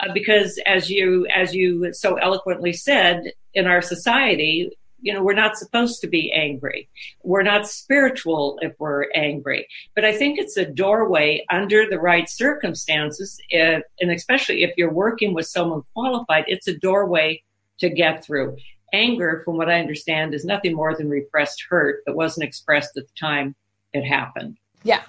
Uh, 0.02 0.12
because 0.14 0.60
as 0.66 0.90
you 0.90 1.28
as 1.34 1.54
you 1.54 1.94
so 1.94 2.16
eloquently 2.16 2.74
said 2.74 3.32
in 3.54 3.68
our 3.68 3.82
society 3.82 4.72
you 5.02 5.14
know, 5.14 5.24
we're 5.24 5.34
not 5.34 5.58
supposed 5.58 6.00
to 6.02 6.08
be 6.08 6.32
angry. 6.32 6.88
We're 7.24 7.42
not 7.42 7.68
spiritual 7.68 8.60
if 8.62 8.74
we're 8.80 9.08
angry. 9.16 9.68
But 9.96 10.06
I 10.06 10.16
think 10.16 10.38
it's 10.38 10.58
a 10.58 10.66
doorway 10.66 11.44
under 11.50 11.90
the 11.90 12.00
right 12.00 12.30
circumstances, 12.30 13.40
if, 13.50 13.84
and 14.00 14.12
especially 14.12 14.64
if 14.64 14.78
you're 14.78 14.94
working 14.94 15.34
with 15.34 15.48
someone 15.48 15.82
qualified, 15.96 16.46
it's 16.48 16.68
a 16.68 16.78
doorway 16.78 17.42
to 17.80 17.90
get 17.90 18.24
through. 18.24 18.58
Anger, 18.94 19.42
from 19.44 19.58
what 19.58 19.70
I 19.70 19.80
understand, 19.80 20.36
is 20.36 20.46
nothing 20.46 20.76
more 20.76 20.96
than 20.96 21.10
repressed 21.10 21.66
hurt 21.68 22.04
that 22.06 22.16
wasn't 22.16 22.48
expressed 22.48 22.96
at 22.96 23.08
the 23.08 23.14
time 23.20 23.56
it 23.94 24.04
happened. 24.04 24.58
Yeah 24.84 25.02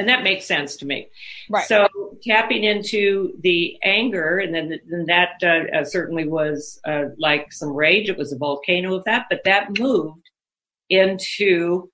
and 0.00 0.08
that 0.08 0.22
makes 0.22 0.46
sense 0.46 0.76
to 0.76 0.86
me. 0.86 1.08
Right. 1.50 1.66
So 1.68 1.86
tapping 2.26 2.64
into 2.64 3.34
the 3.40 3.76
anger, 3.82 4.38
and 4.38 4.54
then, 4.54 4.80
then 4.88 5.04
that 5.06 5.32
uh, 5.42 5.76
uh, 5.76 5.84
certainly 5.84 6.26
was 6.26 6.80
uh, 6.88 7.10
like 7.18 7.52
some 7.52 7.70
rage. 7.70 8.08
It 8.08 8.16
was 8.16 8.32
a 8.32 8.38
volcano 8.38 8.94
of 8.94 9.04
that, 9.04 9.26
but 9.28 9.42
that 9.44 9.78
moved 9.78 10.30
into 10.88 11.90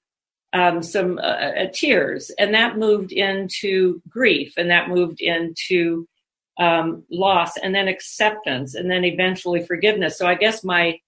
um, 0.52 0.84
some 0.84 1.18
uh, 1.18 1.22
uh, 1.22 1.66
tears, 1.74 2.30
and 2.38 2.54
that 2.54 2.78
moved 2.78 3.10
into 3.10 4.00
grief, 4.08 4.52
and 4.56 4.70
that 4.70 4.88
moved 4.88 5.20
into 5.20 6.06
um, 6.60 7.02
loss, 7.10 7.56
and 7.56 7.74
then 7.74 7.88
acceptance, 7.88 8.76
and 8.76 8.88
then 8.88 9.04
eventually 9.04 9.66
forgiveness. 9.66 10.16
So 10.16 10.28
I 10.28 10.36
guess 10.36 10.62
my 10.62 11.00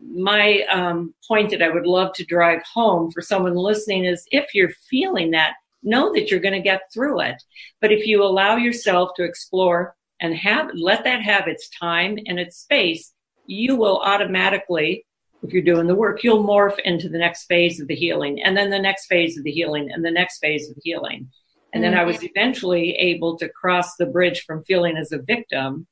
my 0.00 0.62
um, 0.72 1.12
point 1.26 1.50
that 1.50 1.60
I 1.60 1.70
would 1.70 1.86
love 1.86 2.12
to 2.14 2.24
drive 2.24 2.62
home 2.72 3.10
for 3.10 3.20
someone 3.20 3.56
listening 3.56 4.04
is 4.04 4.24
if 4.30 4.54
you're 4.54 4.70
feeling 4.88 5.32
that 5.32 5.54
know 5.82 6.12
that 6.12 6.30
you're 6.30 6.40
going 6.40 6.54
to 6.54 6.60
get 6.60 6.82
through 6.92 7.20
it. 7.20 7.42
But 7.80 7.92
if 7.92 8.06
you 8.06 8.22
allow 8.22 8.56
yourself 8.56 9.10
to 9.16 9.24
explore 9.24 9.94
and 10.20 10.34
have, 10.36 10.70
let 10.74 11.04
that 11.04 11.22
have 11.22 11.48
its 11.48 11.68
time 11.70 12.18
and 12.26 12.38
its 12.38 12.58
space, 12.58 13.12
you 13.46 13.76
will 13.76 13.98
automatically, 13.98 15.04
if 15.42 15.52
you're 15.52 15.62
doing 15.62 15.86
the 15.86 15.94
work, 15.94 16.22
you'll 16.22 16.44
morph 16.44 16.78
into 16.80 17.08
the 17.08 17.18
next 17.18 17.46
phase 17.46 17.80
of 17.80 17.88
the 17.88 17.94
healing 17.94 18.42
and 18.42 18.56
then 18.56 18.70
the 18.70 18.78
next 18.78 19.06
phase 19.06 19.38
of 19.38 19.44
the 19.44 19.50
healing 19.50 19.90
and 19.90 20.04
the 20.04 20.10
next 20.10 20.38
phase 20.38 20.68
of 20.68 20.74
the 20.74 20.82
healing. 20.84 21.28
And 21.72 21.84
then 21.84 21.94
I 21.94 22.04
was 22.04 22.16
mm-hmm. 22.16 22.26
eventually 22.34 22.92
able 22.96 23.38
to 23.38 23.48
cross 23.48 23.96
the 23.96 24.06
bridge 24.06 24.44
from 24.44 24.64
feeling 24.64 24.96
as 24.96 25.12
a 25.12 25.22
victim. 25.22 25.86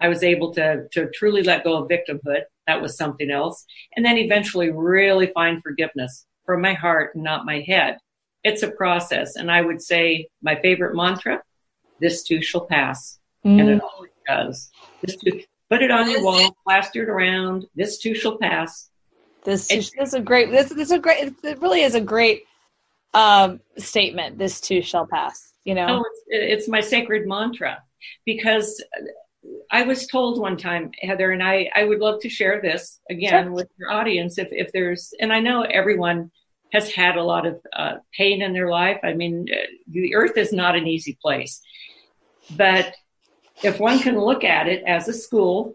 I 0.00 0.08
was 0.08 0.24
able 0.24 0.52
to, 0.54 0.88
to 0.92 1.10
truly 1.14 1.44
let 1.44 1.64
go 1.64 1.76
of 1.76 1.88
victimhood. 1.88 2.42
That 2.66 2.82
was 2.82 2.96
something 2.96 3.30
else. 3.30 3.64
And 3.96 4.04
then 4.04 4.18
eventually 4.18 4.70
really 4.70 5.28
find 5.28 5.62
forgiveness 5.62 6.26
from 6.44 6.60
my 6.60 6.74
heart 6.74 7.14
not 7.14 7.46
my 7.46 7.60
head 7.60 7.98
it's 8.44 8.62
a 8.62 8.70
process. 8.70 9.36
And 9.36 9.50
I 9.50 9.60
would 9.60 9.82
say 9.82 10.28
my 10.42 10.56
favorite 10.56 10.94
mantra, 10.94 11.42
this 12.00 12.22
too 12.22 12.42
shall 12.42 12.66
pass. 12.66 13.18
Mm. 13.44 13.60
And 13.60 13.70
it 13.70 13.82
always 13.82 14.10
does. 14.26 14.70
This 15.02 15.16
too, 15.16 15.42
Put 15.70 15.82
it 15.82 15.90
on 15.90 16.10
your 16.10 16.22
wall, 16.22 16.54
plaster 16.64 17.02
it 17.02 17.08
around. 17.08 17.66
This 17.74 17.98
too 17.98 18.14
shall 18.14 18.36
pass. 18.36 18.90
This, 19.44 19.68
this 19.68 19.92
is 19.98 20.14
a 20.14 20.20
great. 20.20 20.50
This, 20.50 20.68
this 20.68 20.88
is 20.88 20.92
a 20.92 20.98
great. 20.98 21.34
It 21.42 21.60
really 21.60 21.82
is 21.82 21.94
a 21.94 22.00
great 22.00 22.44
um, 23.14 23.58
statement. 23.78 24.38
This 24.38 24.60
too 24.60 24.82
shall 24.82 25.06
pass. 25.06 25.54
You 25.64 25.74
know, 25.74 25.86
oh, 25.88 26.04
it's, 26.04 26.22
it's 26.26 26.68
my 26.68 26.80
sacred 26.80 27.26
mantra 27.26 27.82
because 28.26 28.84
I 29.70 29.82
was 29.82 30.06
told 30.06 30.40
one 30.40 30.56
time, 30.56 30.90
Heather, 31.00 31.30
and 31.30 31.42
I, 31.42 31.70
I 31.74 31.84
would 31.84 31.98
love 31.98 32.20
to 32.20 32.28
share 32.28 32.60
this 32.60 33.00
again 33.10 33.46
sure. 33.46 33.52
with 33.52 33.68
your 33.78 33.90
audience 33.90 34.38
if, 34.38 34.48
if 34.50 34.70
there's, 34.72 35.12
and 35.20 35.32
I 35.32 35.40
know 35.40 35.62
everyone 35.62 36.30
has 36.72 36.90
had 36.90 37.16
a 37.16 37.22
lot 37.22 37.46
of 37.46 37.60
uh, 37.72 37.94
pain 38.16 38.42
in 38.42 38.52
their 38.52 38.70
life. 38.70 38.98
I 39.04 39.12
mean, 39.12 39.46
uh, 39.52 39.56
the 39.88 40.14
earth 40.14 40.36
is 40.36 40.52
not 40.52 40.74
an 40.74 40.86
easy 40.86 41.18
place. 41.20 41.60
But 42.56 42.94
if 43.62 43.78
one 43.78 43.98
can 43.98 44.18
look 44.18 44.42
at 44.42 44.68
it 44.68 44.82
as 44.86 45.06
a 45.06 45.12
school 45.12 45.74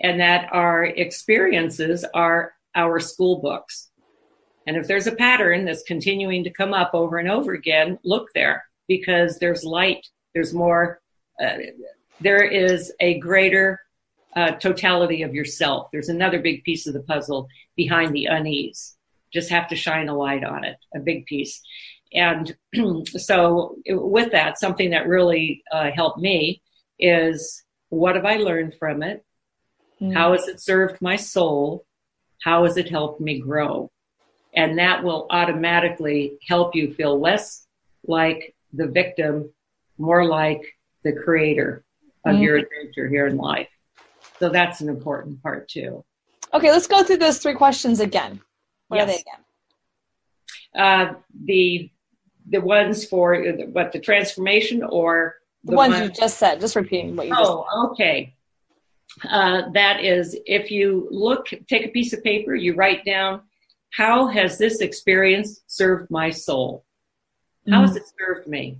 and 0.00 0.20
that 0.20 0.48
our 0.52 0.84
experiences 0.84 2.04
are 2.12 2.52
our 2.74 3.00
school 3.00 3.40
books. 3.40 3.88
And 4.66 4.76
if 4.76 4.88
there's 4.88 5.06
a 5.06 5.14
pattern 5.14 5.64
that's 5.64 5.84
continuing 5.84 6.44
to 6.44 6.50
come 6.50 6.74
up 6.74 6.90
over 6.92 7.18
and 7.18 7.30
over 7.30 7.52
again, 7.52 7.98
look 8.04 8.28
there 8.34 8.64
because 8.88 9.38
there's 9.38 9.64
light, 9.64 10.06
there's 10.34 10.52
more, 10.52 11.00
uh, 11.40 11.56
there 12.20 12.42
is 12.42 12.92
a 13.00 13.18
greater 13.20 13.80
uh, 14.34 14.52
totality 14.52 15.22
of 15.22 15.34
yourself. 15.34 15.88
There's 15.92 16.08
another 16.08 16.40
big 16.40 16.64
piece 16.64 16.86
of 16.86 16.94
the 16.94 17.02
puzzle 17.02 17.48
behind 17.76 18.14
the 18.14 18.26
unease. 18.26 18.95
Just 19.36 19.50
have 19.50 19.68
to 19.68 19.76
shine 19.76 20.08
a 20.08 20.16
light 20.16 20.44
on 20.44 20.64
it, 20.64 20.78
a 20.94 20.98
big 20.98 21.26
piece. 21.26 21.60
And 22.14 22.56
so, 23.06 23.76
with 23.86 24.32
that, 24.32 24.58
something 24.58 24.88
that 24.90 25.06
really 25.06 25.62
uh, 25.70 25.90
helped 25.94 26.18
me 26.18 26.62
is 26.98 27.62
what 27.90 28.14
have 28.14 28.24
I 28.24 28.36
learned 28.36 28.74
from 28.78 29.02
it? 29.02 29.22
Mm. 30.00 30.14
How 30.14 30.32
has 30.32 30.48
it 30.48 30.60
served 30.60 31.02
my 31.02 31.16
soul? 31.16 31.84
How 32.42 32.64
has 32.64 32.78
it 32.78 32.88
helped 32.88 33.20
me 33.20 33.38
grow? 33.38 33.90
And 34.54 34.78
that 34.78 35.04
will 35.04 35.26
automatically 35.28 36.38
help 36.48 36.74
you 36.74 36.94
feel 36.94 37.20
less 37.20 37.66
like 38.06 38.54
the 38.72 38.86
victim, 38.86 39.52
more 39.98 40.24
like 40.24 40.62
the 41.04 41.12
creator 41.12 41.84
of 42.24 42.32
mm-hmm. 42.32 42.42
your 42.42 42.56
adventure 42.56 43.06
here 43.06 43.26
in 43.26 43.36
life. 43.36 43.68
So 44.38 44.48
that's 44.48 44.80
an 44.80 44.88
important 44.88 45.42
part 45.42 45.68
too. 45.68 46.02
Okay, 46.54 46.70
let's 46.70 46.86
go 46.86 47.02
through 47.02 47.18
those 47.18 47.38
three 47.38 47.54
questions 47.54 48.00
again. 48.00 48.40
What 48.88 48.98
yes. 48.98 49.04
are 49.04 49.12
they 49.12 49.20
again? 49.20 49.42
Uh, 50.74 51.14
the 51.44 51.90
the 52.48 52.60
ones 52.60 53.04
for 53.04 53.42
what 53.72 53.92
the 53.92 53.98
transformation 53.98 54.82
or 54.82 55.36
the, 55.64 55.70
the 55.70 55.76
ones 55.76 55.94
one, 55.94 56.02
you 56.04 56.08
just 56.10 56.38
said. 56.38 56.60
Just 56.60 56.76
repeating 56.76 57.16
what 57.16 57.26
you. 57.26 57.34
Oh, 57.36 57.90
okay. 57.90 58.34
Uh, 59.28 59.62
that 59.72 60.04
is, 60.04 60.36
if 60.46 60.70
you 60.70 61.08
look, 61.10 61.48
take 61.68 61.86
a 61.86 61.90
piece 61.90 62.12
of 62.12 62.22
paper, 62.22 62.54
you 62.54 62.74
write 62.74 63.04
down, 63.04 63.40
how 63.90 64.26
has 64.26 64.58
this 64.58 64.80
experience 64.80 65.62
served 65.66 66.10
my 66.10 66.30
soul? 66.30 66.84
How 67.68 67.80
has 67.80 67.96
it 67.96 68.04
served 68.18 68.46
me? 68.46 68.78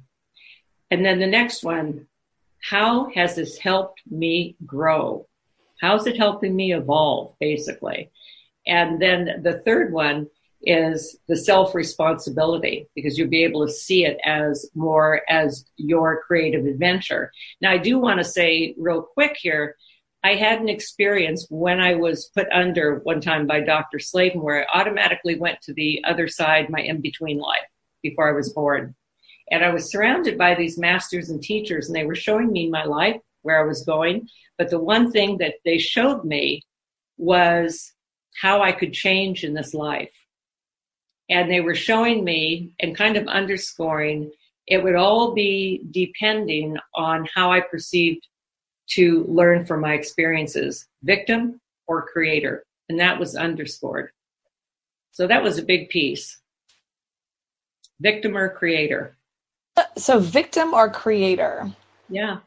And 0.91 1.05
then 1.05 1.19
the 1.19 1.27
next 1.27 1.65
one, 1.65 2.07
how 2.63 3.11
has 3.15 3.35
this 3.35 3.59
helped 3.59 4.03
me 4.09 4.57
grow? 4.65 5.27
How's 5.81 6.07
it 6.07 6.17
helping 6.17 6.55
me 6.55 6.73
evolve, 6.73 7.35
basically? 7.41 8.11
And 8.67 9.01
then 9.01 9.43
the 9.43 9.61
third 9.65 9.93
one 9.93 10.29
is 10.63 11.19
the 11.29 11.37
self 11.37 11.75
responsibility 11.75 12.89
because 12.95 13.17
you'll 13.17 13.29
be 13.29 13.45
able 13.45 13.67
to 13.67 13.73
see 13.73 14.05
it 14.05 14.19
as 14.25 14.69
more 14.75 15.23
as 15.29 15.67
your 15.77 16.23
creative 16.23 16.67
adventure. 16.67 17.31
Now, 17.61 17.71
I 17.71 17.79
do 17.79 17.99
want 17.99 18.19
to 18.19 18.25
say 18.25 18.75
real 18.77 19.03
quick 19.03 19.37
here, 19.39 19.77
I 20.25 20.35
had 20.35 20.61
an 20.61 20.69
experience 20.69 21.47
when 21.51 21.81
I 21.81 21.95
was 21.95 22.31
put 22.35 22.51
under 22.51 22.97
one 23.05 23.21
time 23.21 23.47
by 23.47 23.61
Dr. 23.61 24.01
Slavin 24.01 24.43
where 24.43 24.67
I 24.75 24.81
automatically 24.81 25.39
went 25.39 25.63
to 25.63 25.75
the 25.75 26.03
other 26.05 26.27
side, 26.27 26.69
my 26.69 26.81
in 26.81 27.01
between 27.01 27.39
life 27.39 27.61
before 28.03 28.29
I 28.29 28.33
was 28.33 28.53
born. 28.53 28.95
And 29.53 29.65
I 29.65 29.71
was 29.71 29.91
surrounded 29.91 30.37
by 30.37 30.57
these 30.57 30.79
masters 30.79 31.31
and 31.31 31.41
teachers, 31.41 31.87
and 31.87 31.95
they 31.95 32.05
were 32.05 32.17
showing 32.17 32.51
me 32.51 32.69
my 32.69 32.85
life, 32.85 33.21
where 33.43 33.63
I 33.63 33.67
was 33.67 33.85
going. 33.85 34.29
But 34.59 34.71
the 34.71 34.81
one 34.81 35.13
thing 35.13 35.39
that 35.39 35.55
they 35.65 35.79
showed 35.79 36.25
me 36.25 36.63
was 37.17 37.93
how 38.41 38.63
I 38.63 38.73
could 38.73 38.93
change 38.93 39.45
in 39.45 39.55
this 39.55 39.75
life. 39.75 40.13
And 41.29 41.51
they 41.51 41.61
were 41.61 41.75
showing 41.75 42.25
me 42.25 42.73
and 42.81 42.97
kind 42.97 43.17
of 43.17 43.27
underscoring 43.27 44.31
it 44.67 44.83
would 44.83 44.97
all 44.97 45.33
be 45.33 45.83
depending 45.91 46.77
on 46.95 47.27
how 47.33 47.53
I 47.53 47.61
perceived 47.61 48.27
to 48.91 49.25
learn 49.29 49.65
from 49.65 49.81
my 49.81 49.95
experiences, 49.95 50.87
victim 51.03 51.61
or 51.87 52.07
creator. 52.07 52.65
And 52.89 52.99
that 53.01 53.19
was 53.19 53.37
underscored. 53.37 54.11
So 55.13 55.27
that 55.27 55.43
was 55.43 55.59
a 55.59 55.63
big 55.63 55.89
piece. 55.89 56.41
Victim 58.01 58.37
or 58.37 58.49
creator. 58.49 59.17
So, 59.97 60.19
victim 60.19 60.75
or 60.75 60.91
creator? 60.91 61.71
Yeah. 62.09 62.39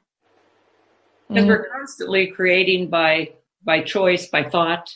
Because 1.28 1.44
mm-hmm. 1.44 1.50
we're 1.50 1.70
constantly 1.70 2.28
creating 2.28 2.90
by 2.90 3.34
by 3.64 3.82
choice, 3.82 4.28
by 4.28 4.44
thought. 4.44 4.96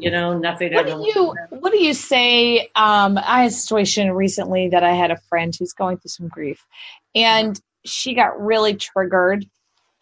You 0.00 0.10
know, 0.10 0.38
nothing. 0.38 0.72
What 0.74 0.86
do 0.86 0.92
you 1.14 1.34
What 1.50 1.72
do 1.72 1.78
you 1.78 1.94
say? 1.94 2.70
Um, 2.74 3.18
I 3.18 3.42
had 3.42 3.48
a 3.48 3.54
situation 3.54 4.12
recently 4.12 4.68
that 4.68 4.82
I 4.82 4.92
had 4.92 5.10
a 5.10 5.16
friend 5.16 5.54
who's 5.56 5.72
going 5.72 5.98
through 5.98 6.10
some 6.10 6.28
grief, 6.28 6.64
and 7.14 7.60
she 7.84 8.14
got 8.14 8.40
really 8.40 8.74
triggered. 8.74 9.46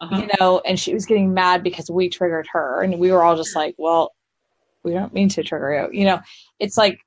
Uh-huh. 0.01 0.15
You 0.15 0.29
know, 0.39 0.61
and 0.65 0.79
she 0.79 0.93
was 0.93 1.05
getting 1.05 1.33
mad 1.33 1.61
because 1.61 1.91
we 1.91 2.07
triggered 2.07 2.47
her, 2.53 2.81
and 2.81 2.99
we 2.99 3.11
were 3.11 3.23
all 3.23 3.35
just 3.35 3.55
like, 3.55 3.75
"Well, 3.77 4.13
we 4.83 4.93
don't 4.93 5.13
mean 5.13 5.29
to 5.29 5.43
trigger 5.43 5.89
you." 5.91 5.99
You 5.99 6.05
know, 6.05 6.21
it's 6.57 6.77
like 6.77 7.01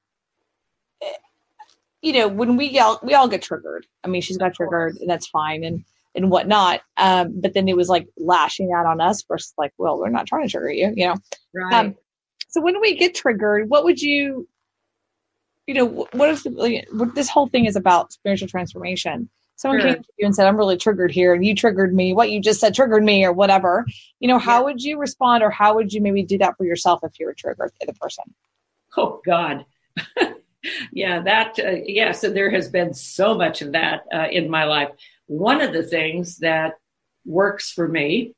you 2.02 2.12
know, 2.12 2.28
when 2.28 2.56
we 2.56 2.68
yell, 2.68 3.00
we 3.02 3.14
all 3.14 3.28
get 3.28 3.42
triggered. 3.42 3.86
I 4.04 4.08
mean, 4.08 4.20
she's 4.22 4.36
got 4.36 4.54
triggered, 4.54 4.96
and 4.96 5.08
that's 5.08 5.28
fine, 5.28 5.64
and 5.64 5.84
and 6.14 6.30
whatnot. 6.30 6.82
Um, 6.96 7.40
but 7.40 7.54
then 7.54 7.68
it 7.68 7.76
was 7.76 7.88
like 7.88 8.06
lashing 8.18 8.72
out 8.72 8.84
on 8.86 9.00
us 9.00 9.22
versus 9.22 9.54
like, 9.56 9.72
well, 9.78 9.98
we're 9.98 10.10
not 10.10 10.26
trying 10.26 10.46
to 10.46 10.50
trigger 10.50 10.70
you, 10.70 10.92
you 10.94 11.06
know. 11.06 11.14
Right. 11.54 11.74
Um, 11.74 11.94
so 12.52 12.60
when 12.60 12.80
we 12.80 12.96
get 12.96 13.14
triggered, 13.14 13.68
what 13.68 13.84
would 13.84 14.00
you, 14.00 14.46
you 15.66 15.74
know, 15.74 16.06
what 16.12 16.28
if 16.28 16.44
like, 16.46 16.86
what 16.92 17.14
this 17.14 17.28
whole 17.28 17.48
thing 17.48 17.64
is 17.64 17.76
about 17.76 18.12
spiritual 18.12 18.48
transformation? 18.48 19.28
Someone 19.56 19.80
sure. 19.80 19.94
came 19.94 20.02
to 20.02 20.08
you 20.18 20.26
and 20.26 20.34
said, 20.34 20.46
"I'm 20.46 20.56
really 20.56 20.76
triggered 20.76 21.10
here," 21.10 21.34
and 21.34 21.44
you 21.44 21.54
triggered 21.54 21.94
me. 21.94 22.12
What 22.12 22.30
you 22.30 22.40
just 22.40 22.60
said 22.60 22.74
triggered 22.74 23.04
me, 23.04 23.24
or 23.24 23.32
whatever. 23.32 23.86
You 24.20 24.28
know, 24.28 24.38
how 24.38 24.58
yeah. 24.58 24.64
would 24.64 24.82
you 24.82 24.98
respond, 24.98 25.42
or 25.42 25.50
how 25.50 25.74
would 25.74 25.92
you 25.92 26.00
maybe 26.00 26.22
do 26.22 26.38
that 26.38 26.56
for 26.56 26.64
yourself 26.64 27.00
if 27.02 27.18
you 27.18 27.26
were 27.26 27.34
triggered 27.34 27.72
by 27.80 27.86
the 27.86 27.94
person? 27.94 28.24
Oh 28.96 29.20
God. 29.24 29.64
yeah, 30.92 31.22
that, 31.22 31.58
uh, 31.58 31.76
yeah, 31.86 32.12
so 32.12 32.30
there 32.30 32.50
has 32.50 32.68
been 32.68 32.92
so 32.92 33.34
much 33.34 33.62
of 33.62 33.72
that 33.72 34.02
uh, 34.12 34.28
in 34.30 34.50
my 34.50 34.64
life. 34.64 34.90
One 35.26 35.60
of 35.60 35.72
the 35.72 35.82
things 35.82 36.38
that 36.38 36.74
works 37.24 37.70
for 37.70 37.88
me 37.88 38.34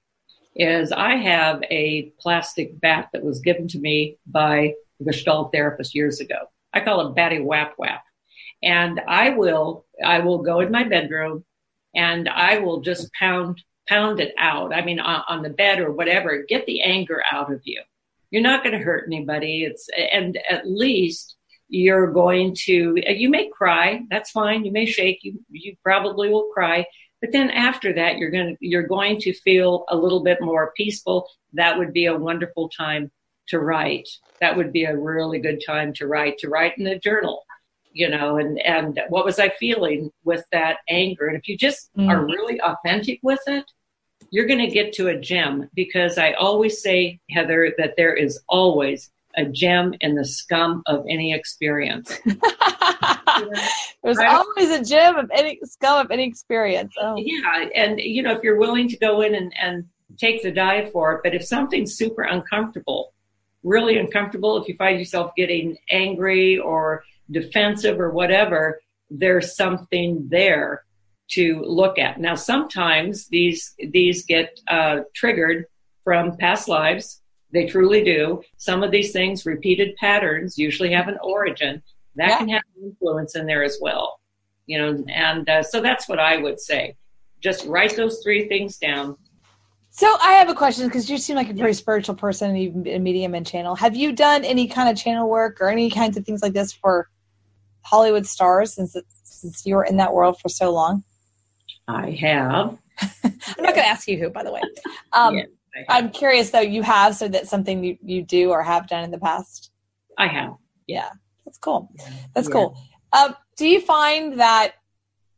is 0.56 0.92
I 0.92 1.16
have 1.16 1.62
a 1.70 2.12
plastic 2.20 2.80
bat 2.80 3.08
that 3.12 3.22
was 3.22 3.40
given 3.40 3.68
to 3.68 3.78
me 3.78 4.18
by 4.26 4.74
a 5.00 5.04
Gestalt 5.04 5.52
therapist 5.52 5.94
years 5.94 6.20
ago. 6.20 6.36
I 6.72 6.80
call 6.80 7.06
it 7.06 7.14
Batty 7.14 7.40
Wap 7.40 7.74
Wap. 7.78 8.04
And 8.62 9.00
I 9.06 9.30
will, 9.30 9.84
I 10.04 10.20
will 10.20 10.38
go 10.42 10.60
in 10.60 10.70
my 10.70 10.84
bedroom 10.84 11.44
and 11.94 12.28
I 12.28 12.58
will 12.58 12.80
just 12.80 13.12
pound, 13.18 13.62
pound 13.88 14.20
it 14.20 14.34
out. 14.38 14.74
I 14.74 14.84
mean, 14.84 15.00
on, 15.00 15.22
on 15.28 15.42
the 15.42 15.50
bed 15.50 15.80
or 15.80 15.92
whatever, 15.92 16.44
get 16.48 16.66
the 16.66 16.82
anger 16.82 17.22
out 17.30 17.52
of 17.52 17.60
you. 17.64 17.82
You're 18.30 18.42
not 18.42 18.64
going 18.64 18.76
to 18.76 18.84
hurt 18.84 19.04
anybody. 19.06 19.64
It's, 19.64 19.88
and 20.12 20.38
at 20.48 20.68
least 20.68 21.36
you're 21.68 22.12
going 22.12 22.54
to 22.54 22.94
you 22.96 23.28
may 23.28 23.48
cry 23.48 24.00
that's 24.10 24.30
fine 24.30 24.64
you 24.64 24.70
may 24.70 24.84
shake 24.84 25.20
you 25.22 25.40
you 25.50 25.74
probably 25.82 26.28
will 26.28 26.50
cry 26.52 26.84
but 27.24 27.32
then 27.32 27.48
after 27.48 27.90
that 27.94 28.18
you're 28.18 28.30
going 28.30 28.54
to 28.54 28.56
you're 28.60 28.86
going 28.86 29.18
to 29.18 29.32
feel 29.32 29.86
a 29.88 29.96
little 29.96 30.22
bit 30.22 30.42
more 30.42 30.74
peaceful. 30.76 31.26
That 31.54 31.78
would 31.78 31.94
be 31.94 32.04
a 32.04 32.14
wonderful 32.14 32.68
time 32.68 33.10
to 33.48 33.60
write. 33.60 34.06
That 34.42 34.54
would 34.54 34.74
be 34.74 34.84
a 34.84 34.94
really 34.94 35.38
good 35.38 35.62
time 35.66 35.94
to 35.94 36.06
write 36.06 36.36
to 36.40 36.50
write 36.50 36.76
in 36.76 36.86
a 36.86 36.98
journal 36.98 37.42
you 37.94 38.10
know 38.10 38.36
and 38.36 38.60
and 38.60 39.00
what 39.08 39.24
was 39.24 39.38
i 39.38 39.48
feeling 39.48 40.10
with 40.24 40.44
that 40.52 40.78
anger? 40.90 41.28
And 41.28 41.38
if 41.38 41.48
you 41.48 41.56
just 41.56 41.88
mm. 41.96 42.10
are 42.10 42.26
really 42.26 42.60
authentic 42.60 43.20
with 43.22 43.40
it 43.46 43.64
you're 44.30 44.46
going 44.46 44.66
to 44.66 44.74
get 44.74 44.92
to 44.94 45.08
a 45.08 45.18
gem 45.18 45.70
because 45.74 46.18
i 46.18 46.32
always 46.32 46.82
say 46.82 47.20
heather 47.30 47.72
that 47.78 47.94
there 47.96 48.14
is 48.14 48.38
always 48.48 49.10
a 49.36 49.44
gem 49.44 49.94
in 50.00 50.14
the 50.14 50.24
scum 50.24 50.82
of 50.86 51.04
any 51.08 51.32
experience. 51.32 52.18
There's 54.02 54.18
always 54.18 54.70
a 54.70 54.84
gem 54.84 55.16
of 55.16 55.30
any 55.32 55.58
scum 55.64 56.04
of 56.04 56.10
any 56.10 56.26
experience. 56.26 56.94
Oh. 57.00 57.16
Yeah, 57.16 57.68
and 57.74 57.98
you 57.98 58.22
know 58.22 58.32
if 58.32 58.42
you're 58.42 58.58
willing 58.58 58.88
to 58.88 58.96
go 58.98 59.22
in 59.22 59.34
and, 59.34 59.52
and 59.60 59.84
take 60.18 60.42
the 60.42 60.52
dive 60.52 60.92
for 60.92 61.14
it, 61.14 61.20
but 61.24 61.34
if 61.34 61.44
something's 61.44 61.96
super 61.96 62.22
uncomfortable, 62.22 63.12
really 63.62 63.98
uncomfortable, 63.98 64.60
if 64.60 64.68
you 64.68 64.76
find 64.76 64.98
yourself 64.98 65.32
getting 65.36 65.76
angry 65.90 66.58
or 66.58 67.02
defensive 67.30 67.98
or 67.98 68.10
whatever, 68.10 68.80
there's 69.10 69.56
something 69.56 70.26
there 70.28 70.84
to 71.30 71.62
look 71.64 71.98
at. 71.98 72.20
Now, 72.20 72.34
sometimes 72.34 73.28
these 73.28 73.74
these 73.78 74.24
get 74.26 74.58
uh, 74.68 75.00
triggered 75.14 75.66
from 76.04 76.36
past 76.36 76.68
lives. 76.68 77.20
They 77.54 77.66
truly 77.66 78.02
do. 78.02 78.42
Some 78.56 78.82
of 78.82 78.90
these 78.90 79.12
things, 79.12 79.46
repeated 79.46 79.94
patterns, 79.96 80.58
usually 80.58 80.92
have 80.92 81.06
an 81.08 81.18
origin. 81.22 81.82
That 82.16 82.30
Yeah. 82.30 82.38
can 82.38 82.48
have 82.48 82.62
an 82.76 82.88
influence 82.90 83.36
in 83.36 83.46
there 83.46 83.62
as 83.62 83.78
well. 83.80 84.20
You 84.66 84.78
know, 84.78 85.04
and 85.08 85.48
uh, 85.48 85.62
so 85.62 85.80
that's 85.80 86.08
what 86.08 86.18
I 86.18 86.36
would 86.36 86.58
say. 86.60 86.96
Just 87.40 87.64
write 87.66 87.94
those 87.96 88.20
three 88.24 88.48
things 88.48 88.76
down. 88.78 89.16
So 89.90 90.16
I 90.20 90.32
have 90.32 90.48
a 90.48 90.54
question 90.54 90.88
because 90.88 91.08
you 91.08 91.16
seem 91.16 91.36
like 91.36 91.50
a 91.50 91.52
very 91.52 91.74
spiritual 91.74 92.16
person 92.16 92.50
and 92.50 92.60
you've 92.60 92.82
been 92.82 92.96
a 92.96 92.98
medium 92.98 93.34
and 93.36 93.46
channel. 93.46 93.76
Have 93.76 93.94
you 93.94 94.12
done 94.12 94.44
any 94.44 94.66
kind 94.66 94.88
of 94.88 94.96
channel 94.96 95.28
work 95.30 95.60
or 95.60 95.68
any 95.68 95.88
kinds 95.90 96.16
of 96.16 96.26
things 96.26 96.42
like 96.42 96.52
this 96.54 96.72
for 96.72 97.08
Hollywood 97.82 98.26
stars 98.26 98.74
since 98.74 98.96
since 99.22 99.64
you 99.64 99.76
were 99.76 99.84
in 99.84 99.96
that 99.98 100.12
world 100.12 100.40
for 100.40 100.48
so 100.48 100.72
long? 100.72 101.04
I 101.86 102.10
have. 102.10 102.76
I'm 103.22 103.32
not 103.58 103.74
going 103.74 103.84
to 103.84 103.86
ask 103.86 104.08
you 104.08 104.18
who, 104.18 104.30
by 104.30 104.42
the 104.42 104.50
way. 104.52 104.62
Um, 105.12 105.36
have. 105.36 105.46
I'm 105.88 106.10
curious 106.10 106.50
though. 106.50 106.60
You 106.60 106.82
have, 106.82 107.16
so 107.16 107.28
that 107.28 107.48
something 107.48 107.82
you, 107.84 107.98
you 108.02 108.22
do 108.22 108.50
or 108.50 108.62
have 108.62 108.88
done 108.88 109.04
in 109.04 109.10
the 109.10 109.18
past. 109.18 109.70
I 110.18 110.28
have. 110.28 110.54
Yeah, 110.86 111.10
that's 111.44 111.58
cool. 111.58 111.90
That's 112.34 112.48
Yeah. 112.48 112.52
cool. 112.52 112.78
Um, 113.12 113.36
do 113.56 113.66
you 113.66 113.80
find 113.80 114.40
that 114.40 114.74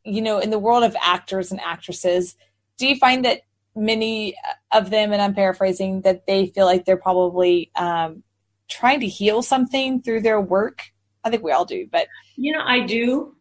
you 0.04 0.22
know 0.22 0.38
in 0.38 0.50
the 0.50 0.58
world 0.58 0.84
of 0.84 0.96
actors 1.00 1.50
and 1.50 1.60
actresses, 1.60 2.36
do 2.78 2.86
you 2.86 2.96
find 2.96 3.24
that 3.24 3.42
many 3.74 4.34
of 4.72 4.90
them, 4.90 5.12
and 5.12 5.20
I'm 5.20 5.34
paraphrasing, 5.34 6.02
that 6.02 6.26
they 6.26 6.46
feel 6.46 6.66
like 6.66 6.84
they're 6.84 6.96
probably 6.96 7.70
um, 7.76 8.22
trying 8.68 9.00
to 9.00 9.06
heal 9.06 9.42
something 9.42 10.02
through 10.02 10.22
their 10.22 10.40
work? 10.40 10.82
I 11.24 11.30
think 11.30 11.42
we 11.42 11.52
all 11.52 11.64
do, 11.64 11.88
but 11.90 12.06
You 12.36 12.52
know, 12.52 12.62
I 12.64 12.80
do. 12.86 13.34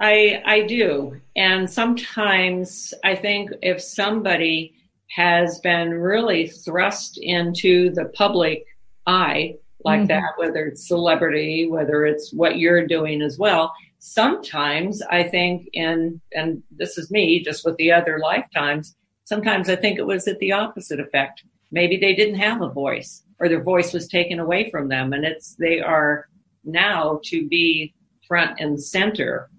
I 0.00 0.42
I 0.44 0.62
do. 0.66 1.20
And 1.36 1.68
sometimes 1.68 2.92
I 3.04 3.14
think 3.14 3.50
if 3.62 3.80
somebody 3.82 4.74
has 5.14 5.60
been 5.60 5.90
really 5.94 6.48
thrust 6.48 7.18
into 7.22 7.90
the 7.90 8.06
public 8.14 8.64
eye 9.06 9.54
like 9.84 10.02
Mhm. 10.02 10.08
that, 10.08 10.32
whether 10.38 10.66
it's 10.66 10.88
celebrity, 10.88 11.66
whether 11.66 12.06
it's 12.06 12.32
what 12.32 12.58
you're 12.58 12.86
doing 12.86 13.20
as 13.22 13.38
well, 13.38 13.72
sometimes 13.98 15.02
I 15.02 15.22
think 15.22 15.68
in 15.72 16.20
and 16.34 16.62
this 16.70 16.98
is 16.98 17.10
me 17.10 17.42
just 17.42 17.64
with 17.64 17.76
the 17.76 17.92
other 17.92 18.18
lifetimes, 18.18 18.96
sometimes 19.24 19.68
I 19.68 19.76
think 19.76 19.98
it 19.98 20.06
was 20.06 20.26
at 20.26 20.38
the 20.38 20.52
opposite 20.52 21.00
effect. 21.00 21.44
Maybe 21.70 21.96
they 21.96 22.14
didn't 22.14 22.36
have 22.36 22.62
a 22.62 22.68
voice 22.68 23.22
or 23.38 23.48
their 23.48 23.62
voice 23.62 23.92
was 23.92 24.08
taken 24.08 24.38
away 24.40 24.70
from 24.70 24.88
them 24.88 25.12
and 25.12 25.24
it's 25.24 25.54
they 25.56 25.80
are 25.80 26.28
now 26.64 27.20
to 27.24 27.46
be 27.46 27.94
front 28.26 28.58
and 28.58 28.82
center 28.82 29.50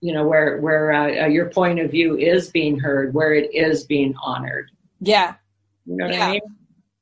you 0.00 0.12
know 0.12 0.26
where 0.26 0.58
where 0.60 0.92
uh, 0.92 1.26
your 1.28 1.48
point 1.48 1.78
of 1.78 1.90
view 1.90 2.16
is 2.18 2.50
being 2.50 2.78
heard 2.78 3.14
where 3.14 3.32
it 3.32 3.54
is 3.54 3.84
being 3.84 4.14
honored 4.22 4.70
yeah, 5.06 5.34
you 5.86 5.96
know 5.96 6.06
Yeah. 6.06 6.26
i 6.26 6.32
mean 6.32 6.40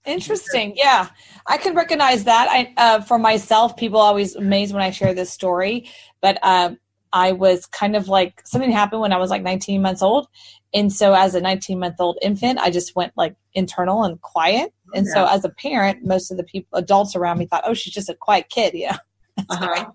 Interesting. 0.05 0.75
Yeah, 0.77 1.09
I 1.47 1.59
can 1.59 1.75
recognize 1.75 2.25
that. 2.25 2.49
I 2.51 2.73
uh, 2.77 3.03
for 3.03 3.19
myself, 3.19 3.77
people 3.77 4.01
always 4.01 4.35
amazed 4.35 4.75
when 4.75 4.83
I 4.83 4.91
share 4.91 5.15
this 5.15 5.31
story, 5.31 5.89
but 6.21 6.39
um, 6.43 6.79
I 7.13 7.33
was 7.33 7.67
kind 7.67 7.95
of 7.95 8.09
like 8.09 8.43
something 8.45 8.73
happened 8.73 9.01
when 9.01 9.13
I 9.13 9.19
was 9.19 9.31
like 9.31 9.43
19 9.43 9.81
months 9.81 10.03
old, 10.03 10.27
and 10.75 10.93
so 10.93 11.15
as 11.15 11.37
a 11.37 11.41
19 11.41 11.79
month 11.79 11.97
old 12.01 12.19
infant, 12.21 12.59
I 12.59 12.71
just 12.71 12.97
went 12.97 13.13
like 13.17 13.37
internal 13.55 14.03
and 14.03 14.21
quiet. 14.21 14.73
And 14.95 15.07
so 15.07 15.25
as 15.25 15.45
a 15.45 15.49
parent, 15.49 16.05
most 16.05 16.31
of 16.31 16.37
the 16.37 16.45
people, 16.45 16.79
adults 16.79 17.17
around 17.17 17.39
me, 17.39 17.47
thought, 17.47 17.65
"Oh, 17.65 17.73
she's 17.73 17.95
just 17.95 18.11
a 18.11 18.15
quiet 18.15 18.49
kid," 18.49 18.75
you 18.75 18.89
know. 18.89 18.97
uh-huh. 19.49 19.87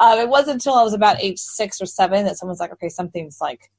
um, 0.00 0.18
it 0.18 0.28
wasn't 0.28 0.54
until 0.54 0.74
I 0.74 0.82
was 0.82 0.94
about 0.94 1.20
age 1.20 1.38
six 1.38 1.82
or 1.82 1.86
seven 1.86 2.24
that 2.24 2.38
someone's 2.38 2.60
like, 2.60 2.72
"Okay, 2.74 2.88
something's 2.88 3.40
like 3.40 3.70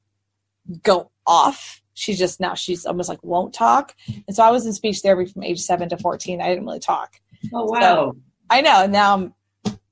go 0.82 1.10
off." 1.26 1.80
She 1.94 2.14
just 2.14 2.40
now 2.40 2.54
she's 2.54 2.86
almost 2.86 3.08
like 3.08 3.22
won't 3.22 3.54
talk, 3.54 3.94
and 4.26 4.34
so 4.34 4.42
I 4.42 4.50
was 4.50 4.66
in 4.66 4.72
speech 4.72 4.98
therapy 4.98 5.30
from 5.30 5.44
age 5.44 5.60
seven 5.60 5.88
to 5.90 5.96
fourteen. 5.96 6.40
I 6.40 6.48
didn't 6.48 6.66
really 6.66 6.80
talk. 6.80 7.20
oh 7.52 7.64
wow 7.64 8.16
I 8.50 8.60
know, 8.60 8.82
and 8.82 8.92
now 8.92 9.14
I'm 9.14 9.34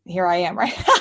here. 0.05 0.27
I 0.27 0.37
am 0.39 0.59
right. 0.59 0.75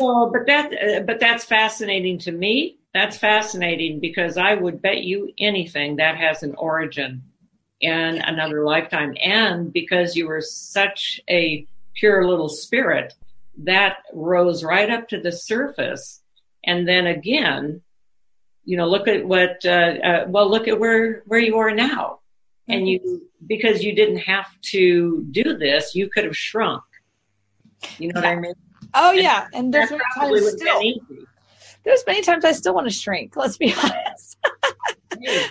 well 0.00 0.30
but 0.32 0.46
that 0.46 0.72
uh, 0.72 1.00
but 1.00 1.20
that's 1.20 1.44
fascinating 1.44 2.18
to 2.18 2.32
me 2.32 2.78
that's 2.92 3.16
fascinating 3.16 4.00
because 4.00 4.36
i 4.36 4.54
would 4.54 4.80
bet 4.82 5.02
you 5.02 5.32
anything 5.38 5.96
that 5.96 6.16
has 6.16 6.42
an 6.42 6.54
origin 6.56 7.22
in 7.80 8.20
another 8.22 8.64
lifetime 8.64 9.14
and 9.22 9.72
because 9.72 10.16
you 10.16 10.26
were 10.26 10.40
such 10.40 11.20
a 11.28 11.66
pure 11.94 12.26
little 12.26 12.48
spirit 12.48 13.14
that 13.56 13.98
rose 14.12 14.64
right 14.64 14.90
up 14.90 15.08
to 15.08 15.20
the 15.20 15.32
surface 15.32 16.22
and 16.64 16.88
then 16.88 17.06
again 17.06 17.80
you 18.64 18.76
know 18.76 18.86
look 18.86 19.08
at 19.08 19.24
what 19.24 19.64
uh, 19.64 19.68
uh, 19.68 20.24
well 20.28 20.48
look 20.48 20.68
at 20.68 20.78
where 20.78 21.22
where 21.26 21.40
you 21.40 21.58
are 21.58 21.74
now 21.74 22.20
and 22.68 22.88
you 22.88 23.22
because 23.46 23.84
you 23.84 23.94
didn't 23.94 24.18
have 24.18 24.46
to 24.62 25.24
do 25.30 25.56
this 25.56 25.94
you 25.94 26.08
could 26.08 26.24
have 26.24 26.36
shrunk 26.36 26.82
you 27.98 28.08
know 28.08 28.20
what 28.20 28.26
i 28.26 28.36
mean 28.36 28.54
oh 28.94 29.12
yeah, 29.12 29.48
and 29.52 29.72
there's 29.72 29.90
many 29.90 30.02
times 30.18 30.52
still. 30.52 30.82
There's 31.84 32.02
many 32.06 32.22
times 32.22 32.44
I 32.44 32.52
still 32.52 32.74
want 32.74 32.86
to 32.86 32.92
shrink. 32.92 33.36
Let's 33.36 33.58
be 33.58 33.74
honest. 33.82 34.38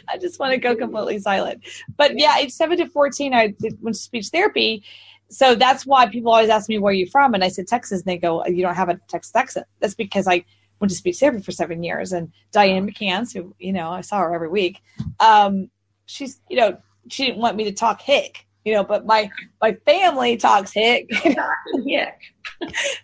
I 0.07 0.17
just 0.19 0.39
want 0.39 0.51
to 0.51 0.57
go 0.57 0.75
completely 0.75 1.19
silent. 1.19 1.63
But 1.95 2.17
yeah, 2.17 2.37
age 2.37 2.51
seven 2.51 2.77
to 2.77 2.87
fourteen, 2.87 3.33
I 3.33 3.47
did 3.47 3.81
went 3.81 3.95
to 3.95 4.01
speech 4.01 4.27
therapy. 4.29 4.83
So 5.29 5.55
that's 5.55 5.85
why 5.85 6.07
people 6.07 6.31
always 6.31 6.49
ask 6.49 6.69
me 6.69 6.77
where 6.77 6.93
you 6.93 7.07
from, 7.07 7.33
and 7.33 7.43
I 7.43 7.47
said 7.47 7.67
Texas, 7.67 8.01
and 8.01 8.05
they 8.05 8.17
go, 8.17 8.45
"You 8.45 8.61
don't 8.61 8.75
have 8.75 8.89
a 8.89 8.99
Texas 9.07 9.35
accent." 9.35 9.67
That's 9.79 9.95
because 9.95 10.27
I 10.27 10.45
went 10.83 10.91
to 10.91 10.97
speech 10.97 11.19
therapy 11.19 11.41
for 11.41 11.53
seven 11.53 11.81
years, 11.81 12.11
and 12.11 12.29
Diane 12.51 12.85
McCanns, 12.85 13.33
who 13.33 13.55
you 13.57 13.71
know 13.71 13.89
I 13.89 14.01
saw 14.01 14.19
her 14.19 14.35
every 14.35 14.49
week, 14.49 14.81
um, 15.21 15.69
she's 16.07 16.41
you 16.49 16.57
know 16.57 16.77
she 17.09 17.25
didn't 17.25 17.39
want 17.39 17.55
me 17.55 17.63
to 17.63 17.71
talk 17.71 18.01
hick, 18.01 18.45
you 18.65 18.73
know, 18.73 18.83
but 18.83 19.05
my 19.05 19.29
my 19.61 19.73
family 19.85 20.35
talks 20.35 20.73
hick. 20.73 21.07
hick. 21.85 22.19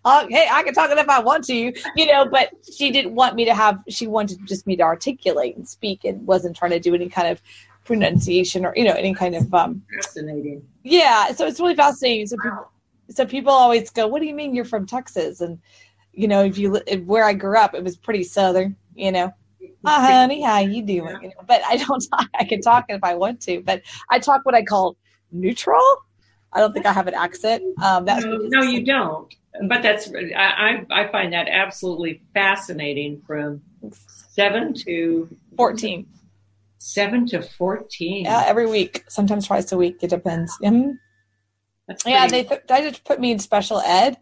uh, 0.03 0.27
hey, 0.29 0.49
I 0.51 0.61
can 0.63 0.73
talk 0.73 0.91
it 0.91 0.97
if 0.97 1.07
I 1.07 1.19
want 1.21 1.45
to, 1.45 1.53
you 1.53 2.05
know, 2.05 2.27
but 2.29 2.51
she 2.77 2.91
didn't 2.91 3.15
want 3.15 3.35
me 3.35 3.45
to 3.45 3.53
have, 3.53 3.79
she 3.87 4.07
wanted 4.07 4.45
just 4.45 4.67
me 4.67 4.75
to 4.75 4.83
articulate 4.83 5.55
and 5.55 5.67
speak 5.67 6.03
and 6.03 6.25
wasn't 6.27 6.57
trying 6.57 6.71
to 6.71 6.79
do 6.79 6.93
any 6.93 7.09
kind 7.09 7.29
of 7.29 7.41
pronunciation 7.85 8.65
or, 8.65 8.73
you 8.75 8.83
know, 8.83 8.93
any 8.93 9.13
kind 9.13 9.35
of, 9.35 9.53
um, 9.53 9.81
fascinating 9.95 10.61
yeah. 10.83 11.31
So 11.31 11.47
it's 11.47 11.59
really 11.59 11.75
fascinating. 11.75 12.27
So 12.27 12.37
people, 12.41 12.71
so 13.09 13.25
people 13.25 13.51
always 13.51 13.89
go, 13.89 14.07
what 14.07 14.21
do 14.21 14.27
you 14.27 14.35
mean 14.35 14.53
you're 14.53 14.65
from 14.65 14.85
Texas? 14.85 15.41
And, 15.41 15.59
you 16.13 16.27
know, 16.27 16.43
if 16.43 16.57
you, 16.57 16.75
where 17.05 17.23
I 17.23 17.33
grew 17.33 17.57
up, 17.57 17.73
it 17.75 17.83
was 17.83 17.97
pretty 17.97 18.23
Southern, 18.23 18.75
you 18.95 19.11
know, 19.11 19.33
hi 19.85 20.11
honey, 20.11 20.41
how 20.41 20.59
you 20.59 20.81
doing? 20.81 21.17
You 21.21 21.29
know, 21.29 21.43
but 21.47 21.61
I 21.65 21.77
don't 21.77 22.01
talk, 22.11 22.27
I 22.37 22.43
can 22.45 22.61
talk 22.61 22.85
if 22.89 23.03
I 23.03 23.15
want 23.15 23.41
to, 23.41 23.61
but 23.61 23.81
I 24.09 24.19
talk 24.19 24.41
what 24.45 24.55
I 24.55 24.63
call 24.63 24.97
neutral. 25.31 25.81
I 26.51 26.59
don't 26.59 26.73
think 26.73 26.85
I 26.85 26.91
have 26.93 27.07
an 27.07 27.13
accent. 27.13 27.63
Um, 27.81 28.05
that's 28.05 28.25
no, 28.25 28.37
no, 28.37 28.61
you 28.63 28.83
don't. 28.83 29.33
But 29.67 29.81
that's 29.83 30.11
I, 30.35 30.85
I 30.89 31.07
find 31.11 31.33
that 31.33 31.47
absolutely 31.47 32.21
fascinating. 32.33 33.21
From 33.25 33.61
seven 34.35 34.73
to 34.85 35.29
14. 35.57 36.07
seven 36.79 37.27
to 37.27 37.41
fourteen. 37.41 38.25
Yeah, 38.25 38.43
every 38.47 38.65
week, 38.65 39.03
sometimes 39.09 39.47
twice 39.47 39.71
a 39.71 39.77
week. 39.77 39.97
It 40.01 40.09
depends. 40.09 40.57
Mhm. 40.63 40.97
Yeah, 42.05 42.27
they 42.27 42.43
th- 42.43 42.61
they 42.67 42.81
just 42.81 43.03
put 43.03 43.19
me 43.19 43.31
in 43.31 43.39
special 43.39 43.79
ed, 43.81 44.17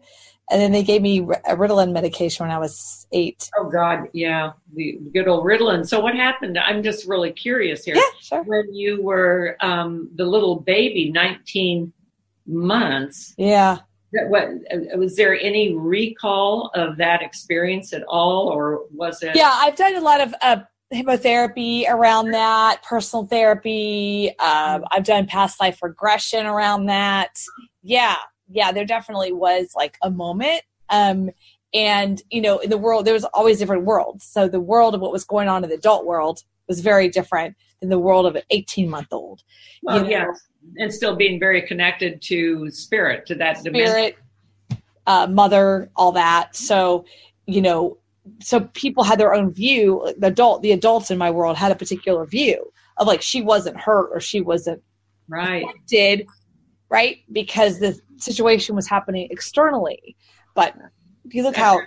and 0.50 0.60
then 0.60 0.72
they 0.72 0.82
gave 0.82 1.02
me 1.02 1.20
a 1.20 1.56
Ritalin 1.56 1.92
medication 1.92 2.46
when 2.46 2.54
I 2.54 2.58
was 2.58 3.06
eight. 3.12 3.50
Oh 3.56 3.68
God, 3.68 4.08
yeah, 4.12 4.52
the 4.74 4.98
good 5.12 5.28
old 5.28 5.44
Ritalin. 5.44 5.86
So 5.86 6.00
what 6.00 6.14
happened? 6.14 6.58
I'm 6.58 6.82
just 6.82 7.06
really 7.06 7.32
curious 7.32 7.84
here. 7.84 7.96
Yeah, 7.96 8.02
sure. 8.20 8.42
When 8.44 8.72
you 8.74 9.02
were 9.02 9.56
um, 9.60 10.10
the 10.16 10.24
little 10.24 10.56
baby, 10.60 11.10
19 11.10 11.92
months, 12.46 13.34
Yeah, 13.36 13.78
what 14.28 14.44
uh, 14.72 14.96
was 14.96 15.16
there 15.16 15.38
any 15.38 15.74
recall 15.74 16.70
of 16.74 16.96
that 16.96 17.22
experience 17.22 17.92
at 17.92 18.02
all, 18.08 18.48
or 18.48 18.86
was 18.92 19.22
it? 19.22 19.36
yeah. 19.36 19.50
I've 19.52 19.76
done 19.76 19.96
a 19.96 20.00
lot 20.00 20.20
of 20.22 20.34
uh, 20.40 20.56
hypnotherapy 20.92 21.84
around 21.88 22.30
that, 22.30 22.82
personal 22.82 23.26
therapy. 23.26 24.30
Um, 24.38 24.84
I've 24.90 25.04
done 25.04 25.26
past 25.26 25.60
life 25.60 25.82
regression 25.82 26.46
around 26.46 26.86
that. 26.86 27.36
Yeah, 27.82 28.16
yeah. 28.50 28.72
There 28.72 28.84
definitely 28.84 29.32
was 29.32 29.72
like 29.74 29.96
a 30.02 30.10
moment. 30.10 30.62
Um, 30.90 31.30
and 31.74 32.22
you 32.30 32.40
know, 32.40 32.58
in 32.58 32.70
the 32.70 32.78
world, 32.78 33.04
there 33.04 33.14
was 33.14 33.24
always 33.24 33.58
different 33.58 33.84
worlds. 33.84 34.24
So 34.24 34.48
the 34.48 34.60
world 34.60 34.94
of 34.94 35.00
what 35.00 35.12
was 35.12 35.24
going 35.24 35.48
on 35.48 35.64
in 35.64 35.70
the 35.70 35.76
adult 35.76 36.06
world 36.06 36.42
was 36.66 36.80
very 36.80 37.08
different 37.08 37.56
than 37.80 37.90
the 37.90 37.98
world 37.98 38.26
of 38.26 38.36
an 38.36 38.42
18 38.50 38.88
month 38.88 39.08
old. 39.12 39.42
Well, 39.82 40.02
know. 40.02 40.08
yes, 40.08 40.40
and 40.76 40.92
still 40.92 41.16
being 41.16 41.38
very 41.38 41.62
connected 41.62 42.22
to 42.22 42.70
spirit, 42.70 43.26
to 43.26 43.34
that 43.36 43.58
spirit, 43.58 44.16
uh, 45.06 45.26
mother, 45.28 45.90
all 45.96 46.12
that. 46.12 46.56
So, 46.56 47.04
you 47.46 47.62
know, 47.62 47.98
so 48.40 48.60
people 48.60 49.04
had 49.04 49.18
their 49.18 49.34
own 49.34 49.52
view. 49.52 50.12
The 50.18 50.28
adult, 50.28 50.62
the 50.62 50.72
adults 50.72 51.10
in 51.10 51.18
my 51.18 51.30
world 51.30 51.56
had 51.56 51.72
a 51.72 51.76
particular 51.76 52.26
view 52.26 52.72
of 52.98 53.06
like 53.06 53.22
she 53.22 53.40
wasn't 53.40 53.78
hurt 53.78 54.10
or 54.12 54.20
she 54.20 54.40
wasn't 54.40 54.82
Right. 55.28 55.66
did, 55.86 56.26
right? 56.88 57.18
Because 57.32 57.78
the 57.78 57.98
situation 58.16 58.74
was 58.74 58.88
happening 58.88 59.28
externally. 59.30 60.16
But 60.54 60.74
if 61.24 61.34
you 61.34 61.42
look 61.42 61.56
how 61.56 61.80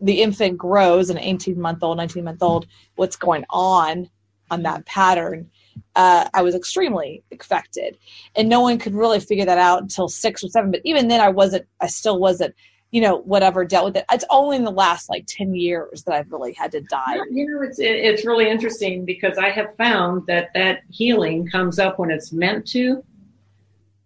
the 0.00 0.22
infant 0.22 0.58
grows, 0.58 1.10
an 1.10 1.18
18 1.18 1.60
month 1.60 1.82
old, 1.82 1.96
19 1.96 2.24
month 2.24 2.42
old, 2.42 2.66
what's 2.96 3.16
going 3.16 3.44
on 3.50 4.10
on 4.50 4.62
that 4.62 4.84
pattern, 4.86 5.50
uh, 5.94 6.28
I 6.34 6.42
was 6.42 6.54
extremely 6.54 7.22
affected, 7.32 7.98
and 8.36 8.48
no 8.48 8.60
one 8.60 8.78
could 8.78 8.94
really 8.94 9.20
figure 9.20 9.44
that 9.44 9.58
out 9.58 9.82
until 9.82 10.08
six 10.08 10.42
or 10.44 10.48
seven. 10.48 10.70
But 10.70 10.80
even 10.84 11.08
then, 11.08 11.20
I 11.20 11.28
wasn't. 11.28 11.66
I 11.80 11.86
still 11.86 12.18
wasn't. 12.18 12.54
You 12.90 13.00
know, 13.00 13.18
whatever 13.18 13.64
dealt 13.64 13.84
with 13.84 13.96
it. 13.98 14.04
It's 14.10 14.24
only 14.30 14.56
in 14.56 14.64
the 14.64 14.72
last 14.72 15.08
like 15.08 15.24
ten 15.26 15.54
years 15.54 16.02
that 16.04 16.14
I've 16.14 16.30
really 16.32 16.52
had 16.52 16.72
to 16.72 16.80
dive. 16.80 17.20
You 17.30 17.46
know, 17.46 17.62
it's 17.62 17.78
it's 17.78 18.24
really 18.24 18.50
interesting 18.50 19.04
because 19.04 19.38
I 19.38 19.50
have 19.50 19.76
found 19.76 20.26
that 20.26 20.50
that 20.54 20.80
healing 20.90 21.46
comes 21.46 21.78
up 21.78 21.98
when 22.00 22.10
it's 22.10 22.32
meant 22.32 22.66
to. 22.68 23.04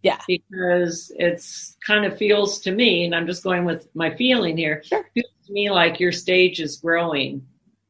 Yeah. 0.05 0.21
Because 0.29 1.11
it's 1.17 1.77
kind 1.85 2.05
of 2.05 2.17
feels 2.17 2.61
to 2.61 2.71
me, 2.71 3.05
and 3.05 3.15
I'm 3.15 3.27
just 3.27 3.43
going 3.43 3.65
with 3.65 3.89
my 3.95 4.15
feeling 4.15 4.57
here. 4.57 4.83
Sure. 4.85 5.05
Feels 5.15 5.33
to 5.47 5.53
me 5.53 5.71
like 5.71 5.99
your 5.99 6.13
stage 6.13 6.61
is 6.61 6.77
growing, 6.77 7.45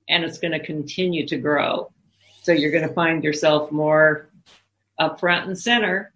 and 0.08 0.24
it's 0.24 0.38
going 0.38 0.52
to 0.52 0.64
continue 0.64 1.26
to 1.26 1.36
grow 1.36 1.90
so 2.44 2.52
you're 2.52 2.70
going 2.70 2.86
to 2.86 2.92
find 2.92 3.24
yourself 3.24 3.72
more 3.72 4.28
up 4.98 5.18
front 5.18 5.46
and 5.46 5.58
center. 5.58 6.12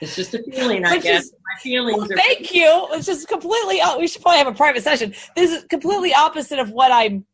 It's 0.00 0.16
just 0.16 0.34
a 0.34 0.42
feeling, 0.42 0.84
I 0.86 0.94
Which 0.94 1.02
guess. 1.02 1.24
Is, 1.24 1.32
My 1.32 1.60
feelings 1.60 1.98
well, 1.98 2.12
are. 2.12 2.16
Thank 2.16 2.54
you. 2.54 2.88
It's 2.92 3.06
just 3.06 3.28
completely. 3.28 3.80
We 3.98 4.08
should 4.08 4.22
probably 4.22 4.38
have 4.38 4.46
a 4.46 4.54
private 4.54 4.82
session. 4.82 5.14
This 5.34 5.52
is 5.52 5.64
completely 5.64 6.14
opposite 6.14 6.58
of 6.58 6.70
what 6.70 6.92
I'm, 6.92 7.26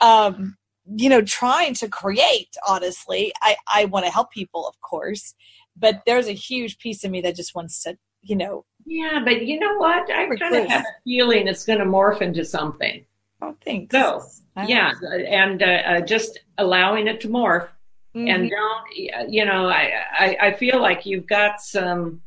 um, 0.00 0.56
you 0.86 1.08
know, 1.08 1.20
trying 1.20 1.74
to 1.74 1.88
create. 1.88 2.48
Honestly, 2.66 3.32
I 3.42 3.56
I 3.66 3.84
want 3.86 4.06
to 4.06 4.12
help 4.12 4.30
people, 4.30 4.68
of 4.68 4.80
course, 4.80 5.34
but 5.80 6.02
there's 6.06 6.28
a 6.28 6.32
huge 6.32 6.78
piece 6.78 7.02
of 7.04 7.10
me 7.10 7.20
that 7.22 7.36
just 7.36 7.54
wants 7.54 7.82
to, 7.82 7.96
you 8.22 8.36
know. 8.36 8.64
Yeah, 8.86 9.20
but 9.24 9.46
you 9.46 9.58
know 9.58 9.76
what? 9.78 10.10
I 10.10 10.26
kind 10.36 10.56
of 10.56 10.68
have 10.68 10.82
a 10.82 11.02
feeling 11.04 11.48
it's 11.48 11.64
going 11.64 11.80
to 11.80 11.84
morph 11.84 12.22
into 12.22 12.44
something. 12.44 13.04
Oh, 13.42 13.56
thanks. 13.64 13.92
So, 13.92 14.22
yeah, 14.66 14.92
and 15.28 15.62
uh, 15.62 15.66
uh, 15.66 16.00
just 16.02 16.40
allowing 16.58 17.06
it 17.06 17.20
to 17.22 17.28
morph 17.28 17.68
Mm-hmm. 18.14 18.28
And 18.28 18.50
don't, 18.50 19.32
you 19.32 19.44
know, 19.44 19.68
I, 19.68 19.92
I, 20.12 20.36
I 20.40 20.52
feel 20.54 20.80
like 20.80 21.06
you've 21.06 21.28
got 21.28 21.60
some, 21.60 22.20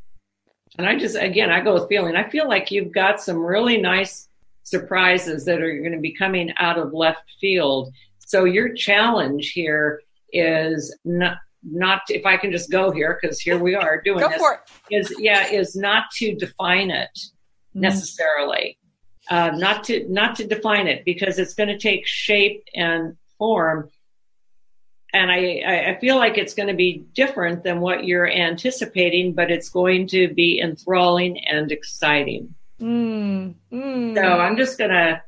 and 0.77 0.87
I 0.87 0.97
just, 0.97 1.17
again, 1.17 1.51
I 1.51 1.59
go 1.59 1.73
with 1.73 1.89
feeling, 1.89 2.15
I 2.15 2.29
feel 2.29 2.47
like 2.47 2.71
you've 2.71 2.93
got 2.93 3.21
some 3.21 3.37
really 3.37 3.77
nice 3.77 4.29
surprises 4.63 5.43
that 5.45 5.61
are 5.61 5.77
going 5.79 5.91
to 5.91 5.99
be 5.99 6.13
coming 6.13 6.53
out 6.57 6.79
of 6.79 6.93
left 6.93 7.29
field. 7.41 7.93
So 8.19 8.45
your 8.45 8.73
challenge 8.73 9.51
here 9.51 10.01
is 10.31 10.95
not, 11.03 11.37
not 11.63 12.02
if 12.10 12.26
I 12.26 12.38
can 12.38 12.52
just 12.52 12.71
go 12.71 12.91
here 12.91 13.17
because 13.21 13.39
here 13.39 13.58
we 13.58 13.76
are 13.76 14.02
doing 14.02 14.19
go 14.19 14.30
this, 14.30 14.38
for 14.38 14.54
it. 14.89 14.95
is 14.95 15.15
yeah 15.19 15.47
is 15.47 15.76
not 15.76 16.12
to 16.15 16.36
define 16.36 16.91
it 16.91 17.10
mm-hmm. 17.15 17.82
necessarily, 17.82 18.78
uh, 19.30 19.52
not 19.56 19.84
to 19.86 20.06
not 20.10 20.36
to 20.38 20.47
define 20.47 20.88
it 20.88 21.06
because 21.06 21.39
it's 21.39 21.54
going 21.54 21.69
to 21.69 21.78
take 21.78 22.06
shape 22.06 22.63
and 22.76 23.15
form 23.38 23.89
and 25.13 25.32
I, 25.32 25.91
I 25.91 25.99
feel 26.02 26.17
like 26.17 26.39
it's 26.39 26.56
going 26.56 26.69
to 26.69 26.73
be 26.73 27.06
different 27.13 27.63
than 27.63 27.82
what 27.82 28.06
you're 28.06 28.30
anticipating, 28.30 29.34
but 29.34 29.52
it's 29.52 29.69
going 29.69 30.08
to 30.08 30.34
be 30.34 30.60
enthralling 30.60 31.38
and 31.45 31.71
exciting. 31.71 32.56
Mm, 32.82 33.54
mm. 33.71 34.15
So 34.15 34.23
I'm 34.23 34.58
just 34.58 34.80
going 34.80 34.89
to 34.89 35.21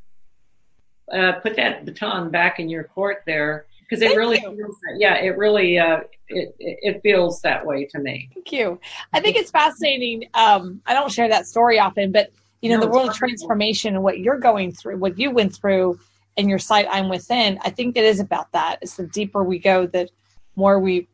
uh, 1.13 1.33
put 1.33 1.55
that 1.57 1.85
baton 1.85 2.31
back 2.31 2.59
in 2.59 2.67
your 2.67 2.83
court 2.83 3.21
there 3.27 3.67
because 3.81 4.01
it 4.01 4.07
Thank 4.07 4.17
really, 4.17 4.39
feels, 4.39 4.75
yeah, 4.97 5.17
it 5.17 5.37
really, 5.37 5.77
uh, 5.77 5.99
it, 6.29 6.55
it 6.59 7.01
feels 7.01 7.41
that 7.41 7.65
way 7.65 7.85
to 7.85 7.99
me. 7.99 8.29
Thank 8.33 8.51
you. 8.51 8.79
I 9.13 9.19
think 9.19 9.35
it's 9.35 9.51
fascinating. 9.51 10.29
Um, 10.33 10.81
I 10.85 10.93
don't 10.93 11.11
share 11.11 11.29
that 11.29 11.47
story 11.47 11.79
often, 11.79 12.11
but 12.11 12.31
you 12.61 12.69
know, 12.69 12.77
no, 12.77 12.85
the 12.85 12.91
world 12.91 13.09
of 13.09 13.15
transformation 13.15 13.93
and 13.95 14.03
what 14.03 14.19
you're 14.19 14.39
going 14.39 14.71
through, 14.71 14.97
what 14.97 15.19
you 15.19 15.29
went 15.31 15.55
through 15.55 15.99
and 16.37 16.49
your 16.49 16.59
site 16.59 16.87
i'm 16.89 17.09
within 17.09 17.59
i 17.63 17.69
think 17.69 17.97
it 17.97 18.03
is 18.03 18.19
about 18.19 18.51
that 18.51 18.77
it's 18.81 18.95
the 18.95 19.07
deeper 19.07 19.43
we 19.43 19.59
go 19.59 19.85
the 19.85 20.07
more 20.55 20.79
we 20.79 21.07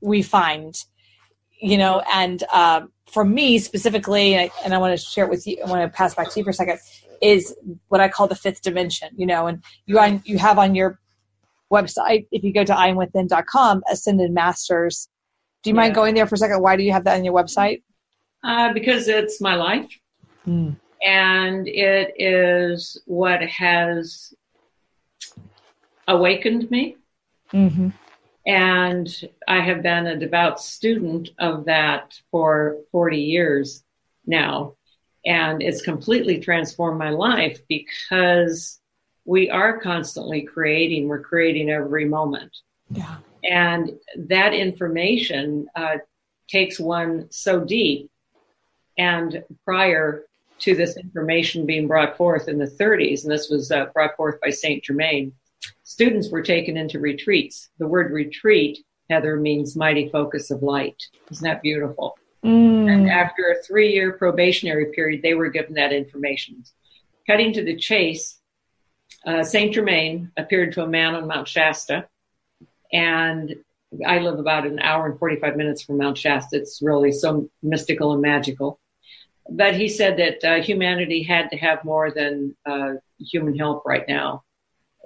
we 0.00 0.22
find 0.22 0.84
you 1.60 1.78
know 1.78 2.02
and 2.12 2.44
uh, 2.52 2.82
for 3.06 3.24
me 3.24 3.58
specifically 3.58 4.34
and 4.34 4.50
I, 4.50 4.64
and 4.64 4.74
I 4.74 4.78
want 4.78 4.98
to 4.98 5.04
share 5.04 5.24
it 5.24 5.30
with 5.30 5.46
you 5.46 5.58
i 5.64 5.70
want 5.70 5.82
to 5.82 5.96
pass 5.96 6.14
back 6.14 6.30
to 6.30 6.40
you 6.40 6.44
for 6.44 6.50
a 6.50 6.54
second 6.54 6.78
is 7.22 7.54
what 7.88 8.00
i 8.00 8.08
call 8.08 8.26
the 8.26 8.34
fifth 8.34 8.62
dimension 8.62 9.08
you 9.16 9.26
know 9.26 9.46
and 9.46 9.62
you 9.86 9.98
on 9.98 10.22
you 10.24 10.38
have 10.38 10.58
on 10.58 10.74
your 10.74 10.98
website 11.74 12.26
if 12.30 12.42
you 12.44 12.52
go 12.52 12.64
to 12.64 12.72
iamwithin.com 12.72 13.82
ascended 13.90 14.30
masters 14.32 15.08
do 15.62 15.70
you 15.70 15.76
yeah. 15.76 15.82
mind 15.82 15.94
going 15.94 16.14
there 16.14 16.26
for 16.26 16.36
a 16.36 16.38
second 16.38 16.60
why 16.62 16.76
do 16.76 16.82
you 16.82 16.92
have 16.92 17.04
that 17.04 17.16
on 17.18 17.24
your 17.24 17.34
website 17.34 17.82
uh, 18.44 18.72
because 18.72 19.08
it's 19.08 19.40
my 19.40 19.54
life 19.54 19.90
mm 20.46 20.74
and 21.04 21.68
it 21.68 22.14
is 22.18 23.00
what 23.04 23.42
has 23.42 24.32
awakened 26.08 26.70
me. 26.70 26.96
Mm-hmm. 27.52 27.90
And 28.46 29.30
I 29.46 29.60
have 29.60 29.82
been 29.82 30.06
a 30.06 30.18
devout 30.18 30.60
student 30.60 31.30
of 31.38 31.66
that 31.66 32.18
for 32.30 32.78
40 32.90 33.18
years 33.18 33.84
now. 34.26 34.74
And 35.26 35.62
it's 35.62 35.82
completely 35.82 36.38
transformed 36.38 36.98
my 36.98 37.10
life 37.10 37.60
because 37.68 38.80
we 39.24 39.50
are 39.50 39.78
constantly 39.80 40.42
creating. 40.42 41.08
We're 41.08 41.22
creating 41.22 41.70
every 41.70 42.04
moment. 42.04 42.56
Yeah. 42.90 43.16
And 43.42 43.92
that 44.16 44.54
information 44.54 45.66
uh, 45.74 45.98
takes 46.48 46.78
one 46.78 47.28
so 47.30 47.60
deep. 47.60 48.10
And 48.96 49.42
prior 49.64 50.24
to 50.60 50.74
this 50.74 50.96
information 50.96 51.66
being 51.66 51.86
brought 51.86 52.16
forth 52.16 52.48
in 52.48 52.58
the 52.58 52.66
30s, 52.66 53.24
and 53.24 53.32
this 53.32 53.48
was 53.50 53.70
uh, 53.70 53.86
brought 53.86 54.16
forth 54.16 54.40
by 54.40 54.50
Saint 54.50 54.84
Germain. 54.84 55.32
Students 55.82 56.30
were 56.30 56.42
taken 56.42 56.76
into 56.76 56.98
retreats. 56.98 57.70
The 57.78 57.88
word 57.88 58.12
retreat, 58.12 58.78
Heather, 59.10 59.36
means 59.36 59.76
mighty 59.76 60.08
focus 60.08 60.50
of 60.50 60.62
light. 60.62 61.02
Isn't 61.30 61.44
that 61.44 61.62
beautiful? 61.62 62.16
Mm. 62.44 62.92
And 62.92 63.10
after 63.10 63.42
a 63.48 63.62
three 63.62 63.92
year 63.92 64.12
probationary 64.12 64.92
period, 64.94 65.22
they 65.22 65.34
were 65.34 65.48
given 65.48 65.74
that 65.74 65.92
information. 65.92 66.62
Cutting 67.26 67.52
to 67.54 67.64
the 67.64 67.76
chase, 67.76 68.38
uh, 69.26 69.42
Saint 69.42 69.74
Germain 69.74 70.30
appeared 70.36 70.72
to 70.72 70.82
a 70.82 70.88
man 70.88 71.14
on 71.14 71.26
Mount 71.26 71.48
Shasta, 71.48 72.06
and 72.92 73.54
I 74.06 74.18
live 74.18 74.38
about 74.38 74.66
an 74.66 74.78
hour 74.80 75.06
and 75.06 75.18
45 75.18 75.56
minutes 75.56 75.82
from 75.82 75.98
Mount 75.98 76.18
Shasta. 76.18 76.56
It's 76.56 76.80
really 76.82 77.12
so 77.12 77.48
mystical 77.62 78.12
and 78.12 78.22
magical 78.22 78.80
but 79.50 79.74
he 79.74 79.88
said 79.88 80.16
that 80.18 80.44
uh, 80.44 80.62
humanity 80.62 81.22
had 81.22 81.50
to 81.50 81.56
have 81.56 81.84
more 81.84 82.10
than 82.10 82.56
uh, 82.64 82.94
human 83.18 83.56
help 83.56 83.84
right 83.84 84.06
now. 84.08 84.42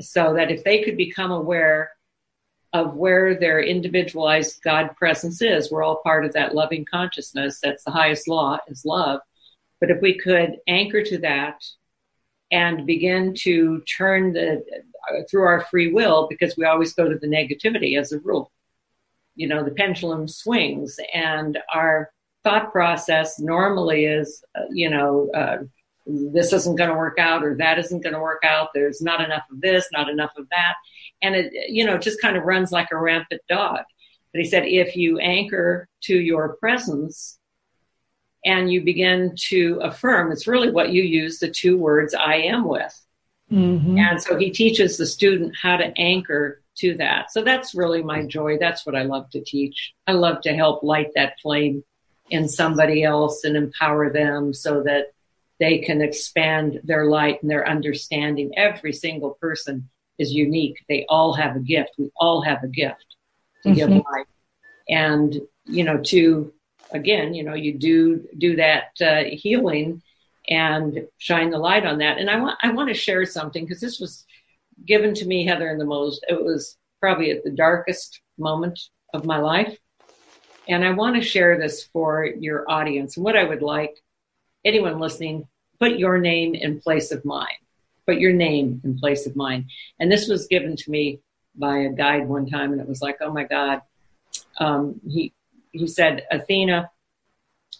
So 0.01 0.35
that 0.35 0.51
if 0.51 0.63
they 0.63 0.83
could 0.83 0.97
become 0.97 1.33
aware 1.33 1.91
of 2.73 2.95
where 2.95 3.39
their 3.39 3.61
individualized 3.61 4.63
God 4.63 4.95
presence 4.97 5.43
is, 5.43 5.71
we're 5.71 5.83
all 5.83 6.03
part 6.03 6.25
of 6.25 6.35
that 6.35 6.55
loving 6.55 6.85
consciousness. 6.89 7.59
That's 7.61 7.83
the 7.83 7.91
highest 7.91 8.29
law 8.29 8.59
is 8.69 8.85
love. 8.85 9.21
But 9.81 9.91
if 9.91 10.01
we 10.01 10.17
could 10.19 10.59
anchor 10.69 11.03
to 11.03 11.19
that 11.19 11.65
and 12.51 12.87
begin 12.87 13.35
to 13.35 13.83
turn 13.99 14.33
the 14.33 14.63
uh, 15.11 15.23
through 15.31 15.43
our 15.43 15.61
free 15.61 15.93
will, 15.93 16.27
because 16.29 16.57
we 16.57 16.65
always 16.65 16.93
go 16.95 17.09
to 17.09 17.19
the 17.19 17.27
negativity 17.27 17.99
as 17.99 18.13
a 18.13 18.19
rule. 18.21 18.51
You 19.35 19.49
know, 19.49 19.63
the 19.65 19.71
pendulum 19.71 20.29
swings 20.29 20.99
and 21.15 21.59
our 21.73 22.11
thought 22.45 22.73
process 22.73 23.39
normally 23.39 24.05
is, 24.05 24.43
uh, 24.55 24.63
you 24.71 24.91
know, 24.91 25.31
uh, 25.35 25.59
this 26.07 26.53
isn't 26.53 26.77
going 26.77 26.91
to 26.91 26.97
work 26.97 27.19
out 27.19 27.45
or 27.45 27.55
that 27.57 27.79
isn't 27.79 28.03
going 28.03 28.15
to 28.15 28.21
work 28.21 28.43
out. 28.45 28.71
There's 28.73 29.03
not 29.03 29.21
enough 29.21 29.45
of 29.51 29.61
this, 29.61 29.87
not 29.93 30.09
enough 30.09 30.33
of 30.37 30.49
that. 30.51 30.75
And 31.21 31.35
it, 31.37 31.53
you 31.69 31.85
know, 31.85 31.99
just 31.99 32.21
kind 32.21 32.37
of 32.37 32.45
runs 32.45 32.73
like 32.73 32.89
a 32.91 32.97
rampant 32.97 33.43
dog. 33.49 33.81
But 34.33 34.43
he 34.43 34.49
said, 34.49 34.65
if 34.67 34.97
you 34.97 35.19
anchor 35.19 35.89
to 36.03 36.19
your 36.19 36.57
presence 36.57 37.38
and 38.45 38.73
you 38.73 38.83
begin 38.83 39.35
to 39.49 39.81
affirm, 39.83 40.33
it's 40.33 40.47
really 40.47 40.71
what 40.71 40.93
you 40.93 41.03
use 41.03 41.39
the 41.39 41.51
two 41.51 41.77
words 41.77 42.15
I 42.15 42.37
am 42.37 42.67
with. 42.67 42.95
Mm-hmm. 43.51 43.99
And 43.99 44.23
so 44.23 44.37
he 44.37 44.51
teaches 44.51 44.97
the 44.97 45.07
student 45.07 45.55
how 45.61 45.77
to 45.77 45.93
anchor 45.99 46.63
to 46.77 46.97
that. 46.99 47.33
So 47.33 47.43
that's 47.43 47.75
really 47.75 48.03
my 48.03 48.25
joy. 48.25 48.59
That's 48.59 48.87
what 48.87 48.95
I 48.95 49.03
love 49.03 49.31
to 49.31 49.43
teach. 49.43 49.95
I 50.07 50.13
love 50.13 50.41
to 50.43 50.55
help 50.55 50.83
light 50.83 51.11
that 51.15 51.41
flame 51.43 51.83
in 52.31 52.49
somebody 52.49 53.03
else 53.05 53.45
and 53.45 53.57
empower 53.57 54.13
them 54.13 54.53
so 54.53 54.83
that 54.83 55.13
they 55.59 55.79
can 55.79 56.01
expand 56.01 56.81
their 56.85 57.07
light 57.07 57.43
and 57.43 57.51
their 57.51 57.67
understanding. 57.67 58.53
Every 58.57 58.93
single 58.93 59.39
person 59.41 59.89
is 60.19 60.33
unique. 60.33 60.85
They 60.89 61.05
all 61.09 61.33
have 61.33 61.57
a 61.57 61.61
gift. 61.61 61.93
We 61.99 62.13
all 62.17 62.43
have 62.43 62.63
a 62.63 62.69
gift 62.69 63.17
to 63.63 63.71
mm-hmm. 63.71 63.79
give 63.79 63.91
life. 63.91 64.27
And, 64.89 65.41
you 65.65 65.85
know, 65.85 65.99
to, 65.99 66.53
again, 66.93 67.35
you 67.35 67.45
know, 67.45 67.55
you 67.55 67.75
do, 67.75 68.27
do 68.37 68.57
that 68.57 68.93
uh, 69.01 69.25
healing 69.31 70.03
and 70.49 71.07
shine 71.19 71.51
the 71.51 71.59
light 71.59 71.85
on 71.85 71.99
that. 71.99 72.19
And 72.19 72.31
I 72.31 72.41
want, 72.41 72.59
I 72.63 72.73
want 72.73 72.89
to 72.89 72.95
share 72.95 73.25
something 73.27 73.65
because 73.65 73.81
this 73.81 74.01
was 74.01 74.25
given 74.85 75.15
to 75.15 75.27
me, 75.27 75.47
Heather, 75.47 75.71
in 75.71 75.79
the 75.79 75.85
most, 75.85 76.25
it 76.29 76.43
was 76.43 76.77
probably 77.01 77.31
at 77.31 77.45
the 77.45 77.51
darkest 77.51 78.21
moment 78.39 78.79
of 79.13 79.25
my 79.25 79.39
life. 79.39 79.77
And 80.67 80.85
I 80.85 80.91
want 80.91 81.17
to 81.17 81.23
share 81.23 81.59
this 81.59 81.85
for 81.85 82.25
your 82.25 82.71
audience. 82.71 83.17
And 83.17 83.25
what 83.25 83.37
I 83.37 83.45
would 83.45 83.63
like 83.63 84.03
anyone 84.65 84.99
listening, 84.99 85.49
put 85.79 85.99
your 85.99 86.19
name 86.19 86.55
in 86.55 86.81
place 86.81 87.13
of 87.13 87.25
mine. 87.25 87.47
Put 88.07 88.19
your 88.19 88.33
name 88.33 88.81
in 88.85 88.99
place 88.99 89.27
of 89.27 89.37
mine. 89.37 89.69
And 89.99 90.11
this 90.11 90.29
was 90.29 90.47
given 90.47 90.77
to 90.77 90.91
me 90.91 91.21
by 91.55 91.79
a 91.79 91.93
guide 91.93 92.29
one 92.29 92.49
time, 92.49 92.73
and 92.73 92.81
it 92.81 92.89
was 92.89 93.03
like, 93.03 93.19
oh 93.21 93.33
my 93.33 93.45
God, 93.45 93.83
um, 94.59 95.01
he 95.07 95.33
he 95.79 95.87
said, 95.87 96.25
Athena, 96.31 96.91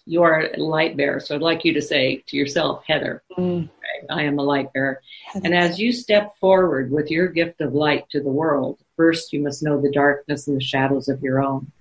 you 0.05 0.23
are 0.23 0.41
a 0.41 0.57
light 0.57 0.97
bearer. 0.97 1.19
So 1.19 1.35
I'd 1.35 1.41
like 1.41 1.65
you 1.65 1.73
to 1.73 1.81
say 1.81 2.23
to 2.27 2.37
yourself, 2.37 2.83
Heather, 2.87 3.21
mm. 3.37 3.69
I 4.09 4.23
am 4.23 4.39
a 4.39 4.43
light 4.43 4.73
bearer. 4.73 5.01
Heather. 5.25 5.45
And 5.45 5.55
as 5.55 5.79
you 5.79 5.91
step 5.91 6.35
forward 6.37 6.91
with 6.91 7.11
your 7.11 7.27
gift 7.27 7.61
of 7.61 7.73
light 7.73 8.09
to 8.09 8.21
the 8.21 8.29
world, 8.29 8.79
first 8.97 9.33
you 9.33 9.41
must 9.41 9.61
know 9.61 9.79
the 9.79 9.91
darkness 9.91 10.47
and 10.47 10.57
the 10.57 10.63
shadows 10.63 11.09
of 11.09 11.21
your 11.21 11.43
own. 11.43 11.71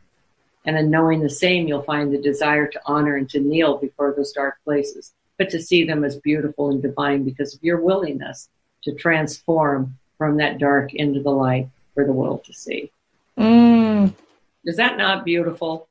And 0.67 0.77
in 0.77 0.91
knowing 0.91 1.23
the 1.23 1.31
same, 1.31 1.67
you'll 1.67 1.83
find 1.83 2.13
the 2.13 2.21
desire 2.21 2.67
to 2.67 2.81
honor 2.85 3.17
and 3.17 3.31
to 3.31 3.41
kneel 3.41 3.79
before 3.79 4.13
those 4.15 4.33
dark 4.33 4.57
places, 4.65 5.15
but 5.39 5.49
to 5.51 5.63
see 5.63 5.85
them 5.85 6.05
as 6.05 6.17
beautiful 6.17 6.71
and 6.71 6.83
divine 6.83 7.25
because 7.25 7.55
of 7.55 7.63
your 7.63 7.81
willingness 7.81 8.51
to 8.83 8.93
transform 8.93 9.97
from 10.19 10.37
that 10.37 10.59
dark 10.59 10.93
into 10.93 11.23
the 11.23 11.31
light 11.31 11.69
for 11.95 12.05
the 12.05 12.13
world 12.13 12.45
to 12.45 12.53
see. 12.53 12.91
Mm. 13.39 14.13
Is 14.65 14.77
that 14.77 14.99
not 14.99 15.25
beautiful? 15.25 15.88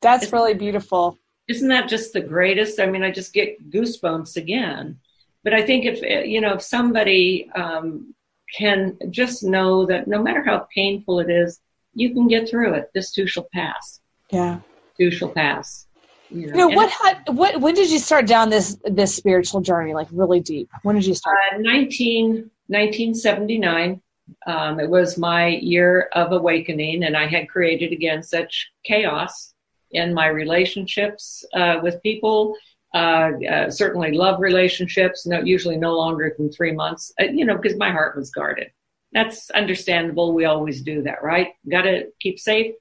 That's 0.00 0.24
isn't, 0.24 0.36
really 0.36 0.54
beautiful. 0.54 1.18
Isn't 1.48 1.68
that 1.68 1.88
just 1.88 2.12
the 2.12 2.20
greatest? 2.20 2.80
I 2.80 2.86
mean, 2.86 3.02
I 3.02 3.10
just 3.10 3.32
get 3.32 3.70
goosebumps 3.70 4.36
again. 4.36 4.98
But 5.44 5.54
I 5.54 5.64
think 5.64 5.84
if 5.84 6.02
you 6.28 6.40
know, 6.40 6.54
if 6.54 6.62
somebody 6.62 7.48
um, 7.54 8.14
can 8.56 8.98
just 9.10 9.44
know 9.44 9.86
that 9.86 10.08
no 10.08 10.22
matter 10.22 10.42
how 10.42 10.66
painful 10.74 11.20
it 11.20 11.30
is, 11.30 11.60
you 11.94 12.12
can 12.12 12.26
get 12.26 12.48
through 12.48 12.74
it. 12.74 12.90
This 12.94 13.12
too 13.12 13.26
shall 13.26 13.48
pass. 13.54 14.00
Yeah, 14.30 14.60
too 14.98 15.10
shall 15.10 15.28
pass. 15.28 15.86
You 16.30 16.48
know, 16.48 16.52
you 16.52 16.58
know 16.58 16.68
what 16.68 16.90
had 16.90 17.22
what 17.28 17.60
when 17.60 17.74
did 17.74 17.90
you 17.90 18.00
start 18.00 18.26
down 18.26 18.50
this 18.50 18.76
this 18.84 19.14
spiritual 19.14 19.60
journey 19.60 19.94
like 19.94 20.08
really 20.10 20.40
deep? 20.40 20.68
When 20.82 20.96
did 20.96 21.06
you 21.06 21.14
start? 21.14 21.36
Uh, 21.54 21.58
19, 21.58 22.50
1979. 22.66 24.00
Um, 24.48 24.80
it 24.80 24.90
was 24.90 25.16
my 25.16 25.46
year 25.46 26.08
of 26.12 26.32
awakening, 26.32 27.04
and 27.04 27.16
I 27.16 27.28
had 27.28 27.48
created 27.48 27.92
again 27.92 28.24
such 28.24 28.72
chaos 28.82 29.54
in 29.92 30.14
my 30.14 30.26
relationships 30.26 31.44
uh, 31.54 31.78
with 31.82 32.02
people. 32.02 32.56
Uh, 32.94 33.32
uh, 33.50 33.70
certainly, 33.70 34.12
love 34.12 34.40
relationships. 34.40 35.26
No, 35.26 35.40
usually 35.40 35.76
no 35.76 35.96
longer 35.96 36.34
than 36.36 36.50
three 36.50 36.72
months. 36.72 37.12
Uh, 37.20 37.24
you 37.24 37.44
know, 37.44 37.56
because 37.56 37.76
my 37.76 37.90
heart 37.90 38.16
was 38.16 38.30
guarded. 38.30 38.70
That's 39.12 39.50
understandable. 39.50 40.32
We 40.32 40.44
always 40.44 40.82
do 40.82 41.02
that, 41.02 41.22
right? 41.22 41.48
Got 41.68 41.82
to 41.82 42.06
keep 42.20 42.38
safe 42.38 42.74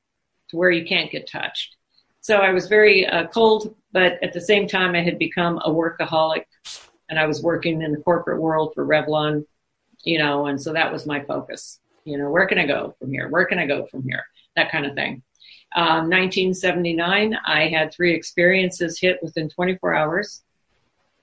to 0.49 0.57
where 0.57 0.71
you 0.71 0.85
can't 0.85 1.11
get 1.11 1.29
touched. 1.29 1.75
So 2.21 2.37
I 2.37 2.51
was 2.51 2.67
very 2.67 3.05
uh, 3.05 3.27
cold, 3.27 3.75
but 3.91 4.21
at 4.23 4.33
the 4.33 4.41
same 4.41 4.67
time, 4.67 4.95
I 4.95 5.01
had 5.01 5.19
become 5.19 5.59
a 5.59 5.69
workaholic, 5.69 6.45
and 7.09 7.19
I 7.19 7.27
was 7.27 7.43
working 7.43 7.81
in 7.81 7.91
the 7.91 8.01
corporate 8.01 8.41
world 8.41 8.73
for 8.73 8.85
Revlon 8.85 9.45
you 10.05 10.19
know, 10.19 10.45
and 10.45 10.61
so 10.61 10.71
that 10.71 10.93
was 10.93 11.05
my 11.05 11.21
focus. 11.21 11.79
You 12.05 12.17
know, 12.17 12.29
where 12.29 12.45
can 12.45 12.59
I 12.59 12.67
go 12.67 12.95
from 12.99 13.11
here? 13.11 13.27
Where 13.27 13.45
can 13.45 13.59
I 13.59 13.65
go 13.65 13.87
from 13.87 14.03
here? 14.03 14.23
That 14.55 14.71
kind 14.71 14.85
of 14.85 14.93
thing. 14.93 15.23
Um, 15.75 16.09
1979, 16.09 17.37
I 17.45 17.67
had 17.67 17.93
three 17.93 18.13
experiences 18.13 18.97
hit 18.97 19.21
within 19.21 19.49
24 19.49 19.93
hours. 19.93 20.43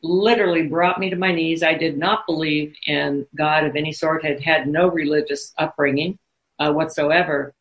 Literally 0.03 0.67
brought 0.67 1.01
me 1.01 1.09
to 1.09 1.17
my 1.17 1.33
knees. 1.33 1.63
I 1.63 1.73
did 1.73 1.97
not 1.97 2.27
believe 2.27 2.75
in 2.87 3.27
God 3.35 3.65
of 3.65 3.77
any 3.77 3.93
sort. 3.93 4.25
Had 4.25 4.43
had 4.43 4.69
no 4.69 4.89
religious 4.89 5.55
upbringing 5.57 6.19
uh, 6.59 6.71
whatsoever. 6.71 7.55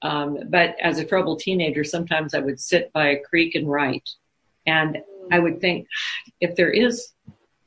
Um, 0.00 0.38
but 0.48 0.76
as 0.80 0.98
a 0.98 1.04
troubled 1.04 1.40
teenager, 1.40 1.84
sometimes 1.84 2.32
I 2.32 2.38
would 2.38 2.60
sit 2.60 2.90
by 2.92 3.08
a 3.08 3.20
creek 3.20 3.54
and 3.54 3.68
write, 3.68 4.08
and 4.66 4.98
I 5.30 5.40
would 5.40 5.60
think, 5.60 5.86
if 6.40 6.54
there 6.56 6.70
is 6.70 7.12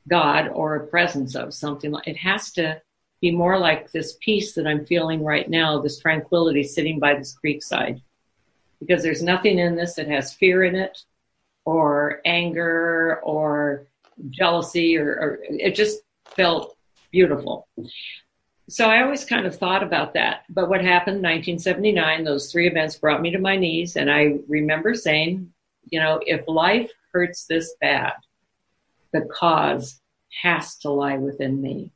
God 0.08 0.48
or 0.48 0.74
a 0.74 0.86
presence 0.86 1.36
of 1.36 1.54
something, 1.54 1.94
it 2.06 2.16
has 2.16 2.52
to 2.52 2.80
be 3.20 3.30
more 3.30 3.58
like 3.58 3.92
this 3.92 4.16
peace 4.20 4.54
that 4.54 4.66
I'm 4.66 4.86
feeling 4.86 5.22
right 5.22 5.48
now, 5.48 5.80
this 5.80 5.98
tranquility 5.98 6.64
sitting 6.64 6.98
by 6.98 7.14
this 7.14 7.34
creek 7.34 7.62
side. 7.62 8.00
Because 8.84 9.02
there's 9.02 9.22
nothing 9.22 9.58
in 9.58 9.76
this 9.76 9.94
that 9.94 10.08
has 10.08 10.34
fear 10.34 10.64
in 10.64 10.74
it, 10.74 10.98
or 11.64 12.20
anger, 12.24 13.20
or 13.22 13.86
jealousy, 14.30 14.96
or, 14.96 15.08
or 15.08 15.38
it 15.42 15.74
just 15.74 16.00
felt 16.36 16.76
beautiful. 17.10 17.68
So 18.68 18.86
I 18.86 19.02
always 19.02 19.24
kind 19.24 19.46
of 19.46 19.56
thought 19.56 19.82
about 19.82 20.14
that. 20.14 20.44
But 20.48 20.68
what 20.68 20.80
happened 20.80 21.16
in 21.16 21.22
1979, 21.22 22.24
those 22.24 22.50
three 22.50 22.66
events 22.66 22.96
brought 22.96 23.20
me 23.20 23.30
to 23.30 23.38
my 23.38 23.56
knees. 23.56 23.96
And 23.96 24.10
I 24.10 24.38
remember 24.48 24.94
saying, 24.94 25.52
you 25.90 26.00
know, 26.00 26.20
if 26.26 26.46
life 26.48 26.90
hurts 27.12 27.44
this 27.44 27.74
bad, 27.80 28.14
the 29.12 29.22
cause 29.22 30.00
has 30.42 30.76
to 30.78 30.90
lie 30.90 31.18
within 31.18 31.60
me. 31.60 31.92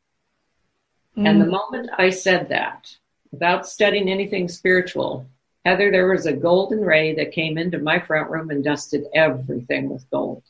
Mm. 1.16 1.28
And 1.28 1.40
the 1.40 1.46
moment 1.46 1.90
I 1.96 2.10
said 2.10 2.50
that, 2.50 2.94
without 3.30 3.66
studying 3.66 4.08
anything 4.08 4.48
spiritual, 4.48 5.26
Heather, 5.66 5.90
there 5.90 6.06
was 6.06 6.26
a 6.26 6.32
golden 6.32 6.80
ray 6.80 7.12
that 7.16 7.32
came 7.32 7.58
into 7.58 7.78
my 7.78 7.98
front 7.98 8.30
room 8.30 8.50
and 8.50 8.62
dusted 8.62 9.02
everything 9.12 9.90
with 9.90 10.08
gold. 10.10 10.44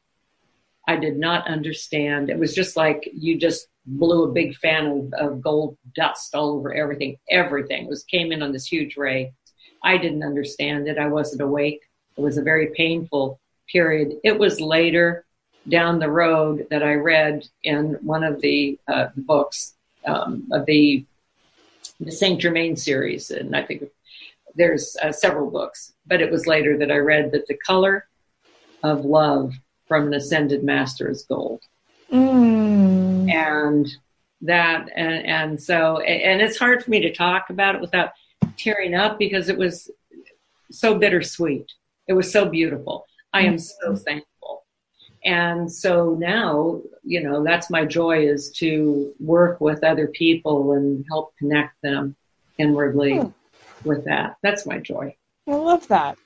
I 0.86 0.96
did 0.96 1.16
not 1.16 1.48
understand. 1.48 2.28
It 2.28 2.38
was 2.38 2.54
just 2.54 2.76
like 2.76 3.08
you 3.14 3.38
just 3.38 3.68
blew 3.86 4.24
a 4.24 4.32
big 4.32 4.54
fan 4.56 4.86
of, 4.86 5.12
of 5.14 5.40
gold 5.40 5.78
dust 5.94 6.34
all 6.34 6.50
over 6.50 6.74
everything. 6.74 7.16
Everything 7.30 7.86
was 7.86 8.04
came 8.04 8.30
in 8.30 8.42
on 8.42 8.52
this 8.52 8.66
huge 8.66 8.98
ray. 8.98 9.32
I 9.82 9.96
didn't 9.96 10.22
understand 10.22 10.86
it. 10.86 10.98
I 10.98 11.06
wasn't 11.06 11.40
awake. 11.40 11.80
It 12.18 12.20
was 12.20 12.36
a 12.36 12.42
very 12.42 12.74
painful 12.76 13.40
period. 13.72 14.18
It 14.22 14.38
was 14.38 14.60
later 14.60 15.24
down 15.66 15.98
the 15.98 16.10
road 16.10 16.66
that 16.68 16.82
I 16.82 16.92
read 16.92 17.48
in 17.62 17.94
one 18.02 18.22
of 18.22 18.42
the 18.42 18.78
uh, 18.86 19.06
books 19.16 19.72
um, 20.04 20.46
of 20.52 20.66
the 20.66 21.06
the 22.00 22.12
Saint 22.12 22.38
Germain 22.38 22.76
series, 22.76 23.30
and 23.30 23.56
I 23.56 23.62
think 23.62 23.84
there's 24.56 24.96
uh, 25.02 25.12
several 25.12 25.50
books. 25.50 25.92
But 26.06 26.20
it 26.20 26.30
was 26.30 26.46
later 26.46 26.76
that 26.78 26.90
I 26.90 26.96
read 26.96 27.32
that 27.32 27.46
the 27.46 27.56
color 27.56 28.08
of 28.82 29.04
love 29.04 29.52
from 29.86 30.08
an 30.08 30.14
ascended 30.14 30.64
master 30.64 31.10
is 31.10 31.24
gold, 31.24 31.62
mm. 32.12 33.30
and 33.30 33.88
that 34.42 34.88
and 34.94 35.26
and 35.26 35.62
so 35.62 36.00
and 36.00 36.42
it's 36.42 36.58
hard 36.58 36.84
for 36.84 36.90
me 36.90 37.00
to 37.00 37.12
talk 37.12 37.50
about 37.50 37.74
it 37.74 37.80
without 37.80 38.10
tearing 38.56 38.94
up 38.94 39.18
because 39.18 39.48
it 39.48 39.56
was 39.56 39.90
so 40.70 40.98
bittersweet. 40.98 41.70
It 42.08 42.12
was 42.12 42.30
so 42.30 42.48
beautiful. 42.48 43.06
I 43.32 43.42
am 43.42 43.58
so 43.58 43.96
thankful 43.96 44.26
and 45.26 45.70
so 45.70 46.14
now, 46.14 46.80
you 47.02 47.20
know, 47.20 47.42
that's 47.42 47.68
my 47.68 47.84
joy 47.84 48.28
is 48.28 48.50
to 48.58 49.12
work 49.18 49.60
with 49.60 49.82
other 49.82 50.06
people 50.06 50.72
and 50.72 51.04
help 51.10 51.36
connect 51.36 51.74
them 51.82 52.14
inwardly 52.58 53.18
hmm. 53.18 53.28
With 53.84 54.04
that. 54.04 54.36
That's 54.42 54.66
my 54.66 54.78
joy. 54.78 55.14
I 55.48 55.54
love 55.54 55.86
that. 55.88 56.18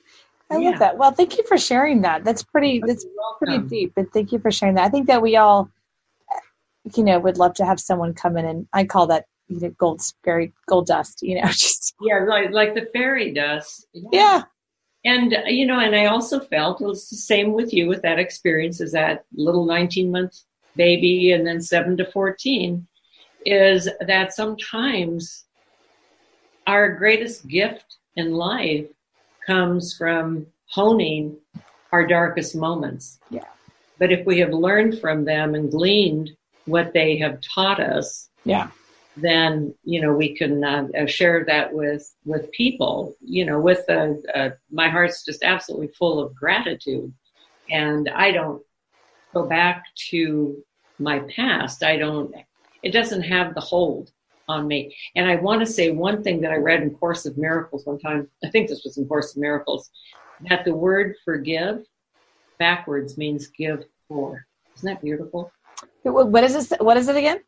I 0.49 0.57
yeah. 0.57 0.69
love 0.69 0.79
that. 0.79 0.97
Well, 0.97 1.11
thank 1.11 1.37
you 1.37 1.45
for 1.47 1.57
sharing 1.57 2.01
that. 2.01 2.23
That's 2.23 2.43
pretty. 2.43 2.81
That's 2.85 3.05
pretty 3.39 3.59
deep. 3.67 3.93
But 3.95 4.11
thank 4.11 4.31
you 4.31 4.39
for 4.39 4.51
sharing 4.51 4.75
that. 4.75 4.85
I 4.85 4.89
think 4.89 5.07
that 5.07 5.21
we 5.21 5.37
all, 5.37 5.69
you 6.95 7.03
know, 7.03 7.19
would 7.19 7.37
love 7.37 7.53
to 7.55 7.65
have 7.65 7.79
someone 7.79 8.13
come 8.13 8.37
in 8.37 8.45
and 8.45 8.67
I 8.73 8.83
call 8.83 9.07
that 9.07 9.25
you 9.47 9.59
know 9.59 9.69
gold 9.77 10.01
fairy 10.23 10.53
gold 10.67 10.87
dust. 10.87 11.19
You 11.21 11.41
know, 11.41 11.47
just 11.47 11.93
yeah, 12.01 12.25
like 12.27 12.51
like 12.51 12.73
the 12.73 12.89
fairy 12.93 13.33
dust. 13.33 13.87
Yeah. 13.93 14.09
yeah. 14.11 14.43
And, 15.03 15.35
you 15.47 15.65
know, 15.65 15.79
and 15.79 15.95
I 15.95 16.05
also 16.05 16.39
felt 16.39 16.79
it 16.79 16.85
was 16.85 17.09
the 17.09 17.15
same 17.15 17.53
with 17.53 17.73
you 17.73 17.87
with 17.87 18.03
that 18.03 18.19
experience 18.19 18.79
as 18.81 18.91
that 18.91 19.25
little 19.33 19.65
19 19.65 20.11
month 20.11 20.37
baby 20.75 21.31
and 21.31 21.45
then 21.45 21.61
seven 21.61 21.97
to 21.97 22.05
14 22.05 22.87
is 23.45 23.89
that 24.05 24.33
sometimes 24.33 25.45
our 26.67 26.89
greatest 26.95 27.47
gift 27.47 27.97
in 28.15 28.33
life 28.33 28.87
comes 29.45 29.95
from 29.95 30.45
honing 30.67 31.37
our 31.91 32.05
darkest 32.07 32.55
moments. 32.55 33.19
Yeah. 33.29 33.45
But 33.99 34.11
if 34.11 34.25
we 34.25 34.39
have 34.39 34.51
learned 34.51 34.99
from 34.99 35.25
them 35.25 35.55
and 35.55 35.69
gleaned 35.69 36.31
what 36.65 36.93
they 36.93 37.17
have 37.17 37.39
taught 37.41 37.79
us, 37.79 38.29
yeah, 38.45 38.69
then 39.17 39.73
you 39.83 40.01
know 40.01 40.13
we 40.13 40.35
can 40.35 40.63
uh, 40.63 40.87
uh, 40.97 41.05
share 41.05 41.43
that 41.45 41.71
with 41.71 42.15
with 42.25 42.51
people. 42.51 43.15
You 43.21 43.45
know, 43.45 43.59
with 43.59 43.83
uh, 43.89 44.13
uh, 44.33 44.49
my 44.71 44.89
heart's 44.89 45.23
just 45.23 45.43
absolutely 45.43 45.89
full 45.89 46.19
of 46.19 46.35
gratitude, 46.35 47.13
and 47.69 48.09
I 48.09 48.31
don't 48.31 48.63
go 49.33 49.45
back 49.45 49.83
to 50.09 50.63
my 50.97 51.19
past. 51.35 51.83
I 51.83 51.97
don't. 51.97 52.33
It 52.81 52.91
doesn't 52.91 53.23
have 53.23 53.53
the 53.53 53.61
hold 53.61 54.11
on 54.47 54.67
me. 54.67 54.95
And 55.15 55.29
I 55.29 55.35
want 55.35 55.61
to 55.61 55.65
say 55.65 55.91
one 55.91 56.23
thing 56.23 56.41
that 56.41 56.51
I 56.51 56.57
read 56.57 56.81
in 56.81 56.91
Course 56.91 57.25
of 57.25 57.37
Miracles 57.37 57.85
one 57.85 57.99
time. 57.99 58.27
I 58.43 58.49
think 58.49 58.69
this 58.69 58.83
was 58.83 58.97
in 58.97 59.07
Course 59.07 59.35
of 59.35 59.41
Miracles 59.41 59.89
that 60.49 60.65
the 60.65 60.73
word 60.73 61.15
forgive 61.23 61.85
backwards 62.57 63.17
means 63.17 63.47
give 63.47 63.85
for. 64.07 64.45
Isn't 64.75 64.87
that 64.87 65.01
beautiful? 65.01 65.51
What 66.03 66.43
is 66.43 66.53
this? 66.53 66.73
What 66.79 66.97
is 66.97 67.07
it 67.07 67.15
again? 67.15 67.41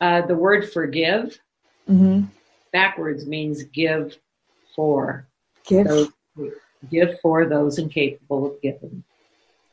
Uh, 0.00 0.26
the 0.26 0.34
word 0.34 0.70
forgive 0.72 1.38
mm-hmm. 1.88 2.24
backwards 2.72 3.26
means 3.26 3.64
give 3.64 4.16
for. 4.74 5.26
Give. 5.64 5.86
Those, 5.86 6.08
give 6.90 7.20
for 7.20 7.46
those 7.46 7.78
incapable 7.78 8.46
of 8.46 8.60
giving. 8.62 9.04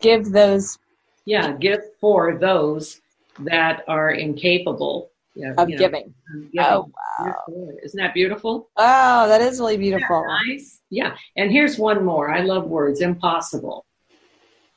Give 0.02 0.32
those. 0.32 0.78
Yeah, 1.26 1.52
give 1.54 1.82
for 2.00 2.38
those 2.38 3.02
that 3.40 3.84
are 3.88 4.12
incapable 4.12 5.09
yeah, 5.36 5.54
of 5.58 5.68
giving. 5.68 6.14
giving. 6.52 6.60
Oh, 6.60 6.92
wow. 7.20 7.36
Isn't 7.84 7.98
that 7.98 8.14
beautiful? 8.14 8.70
Oh, 8.78 9.28
that 9.28 9.42
is 9.42 9.60
really 9.60 9.78
beautiful. 9.78 10.26
nice. 10.48 10.82
Yeah. 10.90 11.16
And 11.36 11.52
here's 11.52 11.78
one 11.78 12.04
more. 12.04 12.30
I 12.30 12.42
love 12.42 12.66
words. 12.66 13.02
Impossible. 13.02 13.86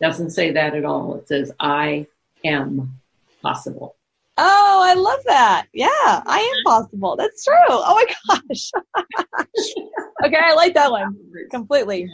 Doesn't 0.00 0.30
say 0.30 0.52
that 0.52 0.74
at 0.74 0.84
all. 0.84 1.16
It 1.16 1.28
says, 1.28 1.52
I 1.60 2.06
am 2.44 3.00
possible. 3.42 3.96
Oh, 4.38 4.80
I 4.82 4.94
love 4.94 5.20
that. 5.26 5.66
Yeah, 5.74 5.88
I 5.94 6.38
am 6.38 6.72
possible. 6.72 7.16
That's 7.16 7.44
true. 7.44 7.54
Oh 7.68 7.94
my 7.94 8.38
gosh. 8.48 8.70
okay, 10.24 10.38
I 10.42 10.54
like 10.54 10.74
that 10.74 10.90
one 10.90 11.16
completely. 11.50 12.08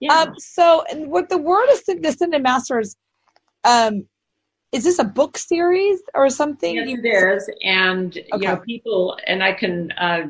Yeah. 0.00 0.10
yeah. 0.10 0.20
Um, 0.20 0.34
so, 0.38 0.84
with 0.92 1.28
the 1.28 1.38
word 1.38 1.68
Ascended 1.70 2.42
Masters, 2.42 2.96
um, 3.64 4.06
is 4.72 4.84
this 4.84 4.98
a 4.98 5.04
book 5.04 5.36
series 5.36 6.00
or 6.14 6.30
something? 6.30 6.74
Yes, 6.76 6.88
it 6.88 7.06
is. 7.06 7.50
And 7.62 8.16
okay. 8.16 8.28
you 8.32 8.48
know, 8.48 8.56
people 8.56 9.18
and 9.26 9.42
I 9.42 9.52
can. 9.52 9.92
Uh, 9.92 10.28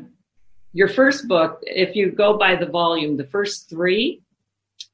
your 0.73 0.87
first 0.87 1.27
book, 1.27 1.59
if 1.63 1.97
you 1.97 2.11
go 2.11 2.37
by 2.37 2.55
the 2.55 2.65
volume, 2.65 3.17
the 3.17 3.25
first 3.25 3.69
three, 3.69 4.21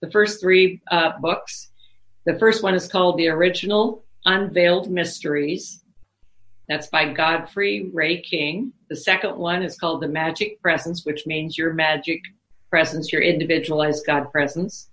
the 0.01 0.11
first 0.11 0.41
three 0.41 0.81
uh, 0.91 1.11
books. 1.19 1.69
The 2.25 2.37
first 2.39 2.63
one 2.63 2.73
is 2.73 2.87
called 2.87 3.17
The 3.17 3.29
Original 3.29 4.03
Unveiled 4.25 4.89
Mysteries. 4.89 5.83
That's 6.67 6.87
by 6.87 7.13
Godfrey 7.13 7.89
Ray 7.93 8.21
King. 8.21 8.73
The 8.89 8.95
second 8.95 9.37
one 9.37 9.63
is 9.63 9.77
called 9.77 10.01
The 10.01 10.07
Magic 10.07 10.61
Presence, 10.61 11.05
which 11.05 11.25
means 11.25 11.57
your 11.57 11.73
magic 11.73 12.19
presence, 12.69 13.13
your 13.13 13.21
individualized 13.21 14.05
God 14.05 14.31
presence, 14.31 14.89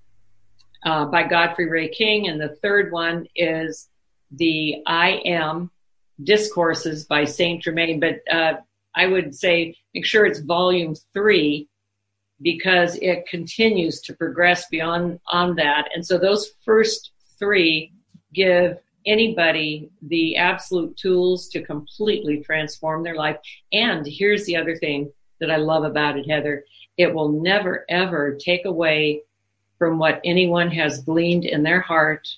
uh, 0.85 1.07
by 1.07 1.25
Godfrey 1.25 1.69
Ray 1.69 1.89
King. 1.89 2.29
And 2.29 2.41
the 2.41 2.57
third 2.63 2.93
one 2.93 3.27
is 3.35 3.89
The 4.37 4.83
I 4.87 5.23
Am 5.25 5.71
Discourses 6.23 7.05
by 7.05 7.25
Saint 7.25 7.63
Germain. 7.63 8.01
But 8.01 8.21
uh, 8.31 8.55
I 8.95 9.07
would 9.07 9.35
say 9.35 9.77
make 9.95 10.07
sure 10.07 10.27
it's 10.27 10.41
volume 10.41 10.95
three 11.13 11.69
because 12.43 12.97
it 12.97 13.27
continues 13.27 14.01
to 14.03 14.15
progress 14.15 14.67
beyond 14.69 15.19
on 15.31 15.57
that. 15.57 15.89
And 15.95 16.05
so 16.05 16.19
those 16.19 16.53
first 16.65 17.13
three 17.39 17.93
give 18.33 18.79
anybody 19.07 19.91
the 20.03 20.37
absolute 20.37 20.97
tools 20.97 21.49
to 21.49 21.63
completely 21.63 22.41
transform 22.41 23.03
their 23.03 23.17
life. 23.17 23.37
And 23.73 24.07
here's 24.07 24.47
the 24.47 24.57
other 24.57 24.77
thing 24.77 25.13
that 25.41 25.51
I 25.51 25.57
love 25.57 25.85
about 25.85 26.19
it, 26.19 26.29
Heather. 26.29 26.65
It 26.97 27.13
will 27.13 27.29
never 27.29 27.85
ever 27.89 28.37
take 28.41 28.65
away 28.65 29.23
from 29.79 29.99
what 29.99 30.21
anyone 30.25 30.71
has 30.71 31.03
gleaned 31.03 31.45
in 31.45 31.63
their 31.63 31.81
heart 31.81 32.29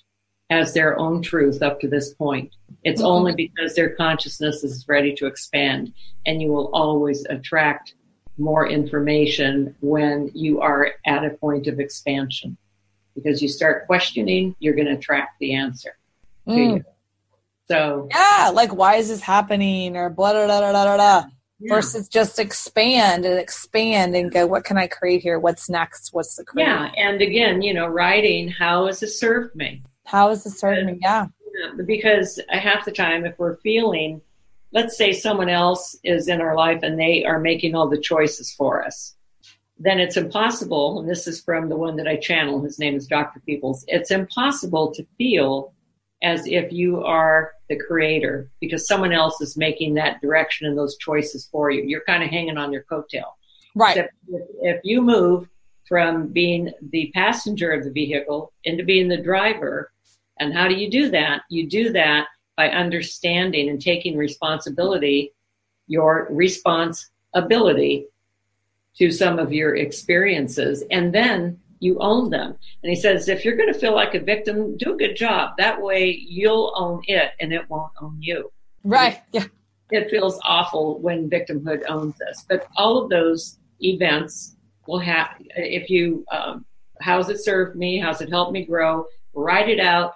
as 0.49 0.73
their 0.73 0.97
own 0.97 1.21
truth 1.21 1.61
up 1.61 1.79
to 1.81 1.87
this 1.87 2.13
point. 2.13 2.55
It's 2.83 3.01
mm-hmm. 3.01 3.11
only 3.11 3.35
because 3.35 3.75
their 3.75 3.89
consciousness 3.89 4.63
is 4.63 4.85
ready 4.87 5.13
to 5.15 5.25
expand 5.25 5.93
and 6.25 6.41
you 6.41 6.51
will 6.51 6.69
always 6.73 7.25
attract 7.29 7.95
more 8.37 8.67
information 8.67 9.75
when 9.81 10.31
you 10.33 10.61
are 10.61 10.91
at 11.05 11.25
a 11.25 11.31
point 11.31 11.67
of 11.67 11.79
expansion. 11.79 12.57
Because 13.15 13.41
you 13.41 13.47
start 13.47 13.87
questioning, 13.87 14.55
you're 14.59 14.75
going 14.75 14.87
to 14.87 14.93
attract 14.93 15.39
the 15.39 15.55
answer 15.55 15.97
mm. 16.47 16.55
to 16.55 16.61
you. 16.61 16.85
So 17.67 18.07
yeah, 18.11 18.51
like 18.53 18.73
why 18.73 18.95
is 18.95 19.09
this 19.09 19.21
happening 19.21 19.97
or 19.97 20.09
blah 20.09 20.31
blah 20.31 20.45
blah 20.45 20.59
blah 20.59 20.71
blah 20.71 20.95
blah. 20.95 21.29
Yeah. 21.59 21.73
Versus 21.73 22.07
just 22.07 22.37
expand 22.37 23.25
and 23.25 23.39
expand 23.39 24.15
and 24.15 24.31
go, 24.31 24.45
what 24.45 24.63
can 24.63 24.77
I 24.77 24.85
create 24.85 25.23
here? 25.23 25.39
What's 25.39 25.69
next? 25.69 26.13
What's 26.13 26.35
the 26.35 26.45
create? 26.45 26.67
Yeah, 26.67 26.91
and 26.95 27.19
again, 27.19 27.63
you 27.63 27.73
know, 27.73 27.87
writing, 27.87 28.47
how 28.47 28.85
has 28.85 29.01
it 29.01 29.09
served 29.09 29.55
me? 29.55 29.81
How 30.07 30.29
has 30.29 30.45
it 30.45 30.51
served? 30.51 30.89
Yeah. 31.01 31.27
yeah. 31.59 31.83
Because 31.85 32.39
half 32.49 32.85
the 32.85 32.91
time, 32.91 33.25
if 33.25 33.37
we're 33.37 33.57
feeling, 33.57 34.21
let's 34.71 34.97
say 34.97 35.11
someone 35.11 35.49
else 35.49 35.97
is 36.03 36.29
in 36.29 36.39
our 36.39 36.55
life 36.55 36.79
and 36.81 36.97
they 36.97 37.25
are 37.25 37.39
making 37.39 37.75
all 37.75 37.89
the 37.89 37.99
choices 37.99 38.53
for 38.53 38.83
us, 38.83 39.15
then 39.79 39.99
it's 39.99 40.17
impossible, 40.17 40.99
and 40.99 41.09
this 41.09 41.27
is 41.27 41.41
from 41.41 41.69
the 41.69 41.75
one 41.75 41.97
that 41.97 42.07
I 42.07 42.15
channel, 42.15 42.63
his 42.63 42.79
name 42.79 42.95
is 42.95 43.05
Dr. 43.05 43.41
Peebles, 43.41 43.85
it's 43.87 44.09
impossible 44.09 44.91
to 44.93 45.05
feel 45.17 45.73
as 46.23 46.47
if 46.47 46.71
you 46.71 47.03
are 47.03 47.51
the 47.69 47.77
creator 47.77 48.49
because 48.59 48.87
someone 48.87 49.11
else 49.11 49.39
is 49.39 49.55
making 49.55 49.93
that 49.93 50.19
direction 50.21 50.65
and 50.65 50.77
those 50.77 50.97
choices 50.97 51.47
for 51.51 51.69
you. 51.69 51.83
You're 51.83 52.03
kind 52.07 52.23
of 52.23 52.29
hanging 52.29 52.57
on 52.57 52.71
their 52.71 52.85
coattail. 52.89 53.33
Right. 53.75 53.97
If, 53.97 54.09
if 54.61 54.81
you 54.83 55.01
move 55.01 55.47
from 55.87 56.29
being 56.29 56.71
the 56.91 57.11
passenger 57.13 57.71
of 57.71 57.83
the 57.83 57.91
vehicle 57.91 58.51
into 58.63 58.83
being 58.83 59.07
the 59.07 59.21
driver, 59.21 59.91
and 60.39 60.53
how 60.53 60.67
do 60.67 60.75
you 60.75 60.89
do 60.89 61.09
that? 61.11 61.41
You 61.49 61.67
do 61.67 61.91
that 61.93 62.27
by 62.55 62.69
understanding 62.69 63.69
and 63.69 63.81
taking 63.81 64.17
responsibility, 64.17 65.33
your 65.87 66.27
responsibility 66.31 68.07
to 68.97 69.11
some 69.11 69.37
of 69.37 69.53
your 69.53 69.75
experiences, 69.75 70.83
and 70.89 71.13
then 71.13 71.59
you 71.79 71.99
own 71.99 72.29
them. 72.29 72.55
And 72.81 72.89
he 72.89 72.95
says, 72.95 73.29
if 73.29 73.45
you're 73.45 73.55
going 73.55 73.71
to 73.71 73.79
feel 73.79 73.93
like 73.93 74.15
a 74.15 74.19
victim, 74.19 74.75
do 74.77 74.93
a 74.93 74.97
good 74.97 75.15
job. 75.15 75.51
That 75.57 75.79
way 75.79 76.09
you'll 76.09 76.73
own 76.75 77.01
it 77.07 77.31
and 77.39 77.53
it 77.53 77.69
won't 77.69 77.91
own 78.01 78.17
you. 78.19 78.51
Right. 78.83 79.21
Yeah. 79.31 79.45
It 79.91 80.09
feels 80.09 80.39
awful 80.43 80.99
when 80.99 81.29
victimhood 81.29 81.83
owns 81.87 82.15
us. 82.21 82.45
But 82.49 82.67
all 82.75 83.03
of 83.03 83.09
those 83.09 83.59
events 83.81 84.55
will 84.87 84.99
have, 84.99 85.29
if 85.55 85.89
you, 85.89 86.25
um, 86.31 86.65
how's 86.99 87.29
it 87.29 87.43
served 87.43 87.75
me? 87.75 87.99
How's 87.99 88.21
it 88.21 88.29
helped 88.29 88.51
me 88.51 88.65
grow? 88.65 89.05
Write 89.33 89.69
it 89.69 89.79
out. 89.79 90.13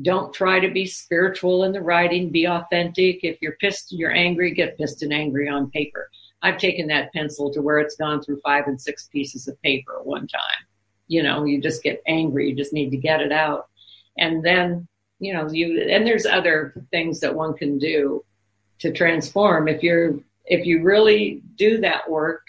Don't 0.00 0.32
try 0.32 0.58
to 0.58 0.70
be 0.70 0.86
spiritual 0.86 1.64
in 1.64 1.72
the 1.72 1.82
writing. 1.82 2.30
Be 2.30 2.46
authentic. 2.46 3.20
If 3.22 3.42
you're 3.42 3.56
pissed, 3.60 3.92
you're 3.92 4.12
angry, 4.12 4.54
get 4.54 4.78
pissed 4.78 5.02
and 5.02 5.12
angry 5.12 5.48
on 5.48 5.70
paper. 5.70 6.08
I've 6.40 6.56
taken 6.56 6.86
that 6.88 7.12
pencil 7.12 7.52
to 7.52 7.60
where 7.60 7.78
it's 7.78 7.96
gone 7.96 8.22
through 8.22 8.40
five 8.40 8.66
and 8.66 8.80
six 8.80 9.08
pieces 9.12 9.48
of 9.48 9.60
paper 9.62 9.98
at 10.00 10.06
one 10.06 10.26
time. 10.26 10.66
You 11.08 11.22
know, 11.22 11.44
you 11.44 11.60
just 11.60 11.82
get 11.82 12.02
angry. 12.06 12.48
You 12.48 12.56
just 12.56 12.72
need 12.72 12.90
to 12.90 12.96
get 12.96 13.20
it 13.20 13.32
out. 13.32 13.68
And 14.16 14.42
then, 14.42 14.88
you 15.18 15.34
know, 15.34 15.50
you, 15.50 15.86
and 15.88 16.06
there's 16.06 16.26
other 16.26 16.74
things 16.90 17.20
that 17.20 17.34
one 17.34 17.54
can 17.54 17.78
do 17.78 18.24
to 18.78 18.92
transform. 18.92 19.68
If 19.68 19.82
you're, 19.82 20.18
if 20.46 20.66
you 20.66 20.82
really 20.82 21.42
do 21.56 21.80
that 21.82 22.08
work, 22.10 22.42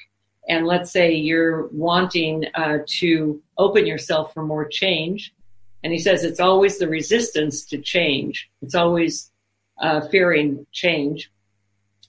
and 0.49 0.65
let's 0.65 0.91
say 0.91 1.13
you're 1.13 1.67
wanting 1.67 2.45
uh, 2.55 2.79
to 2.99 3.41
open 3.57 3.85
yourself 3.85 4.33
for 4.33 4.43
more 4.43 4.67
change, 4.67 5.33
and 5.83 5.91
he 5.91 5.99
says 5.99 6.23
it's 6.23 6.39
always 6.39 6.77
the 6.77 6.87
resistance 6.87 7.65
to 7.65 7.77
change. 7.77 8.49
It's 8.61 8.75
always 8.75 9.31
uh, 9.79 10.01
fearing 10.07 10.65
change. 10.71 11.31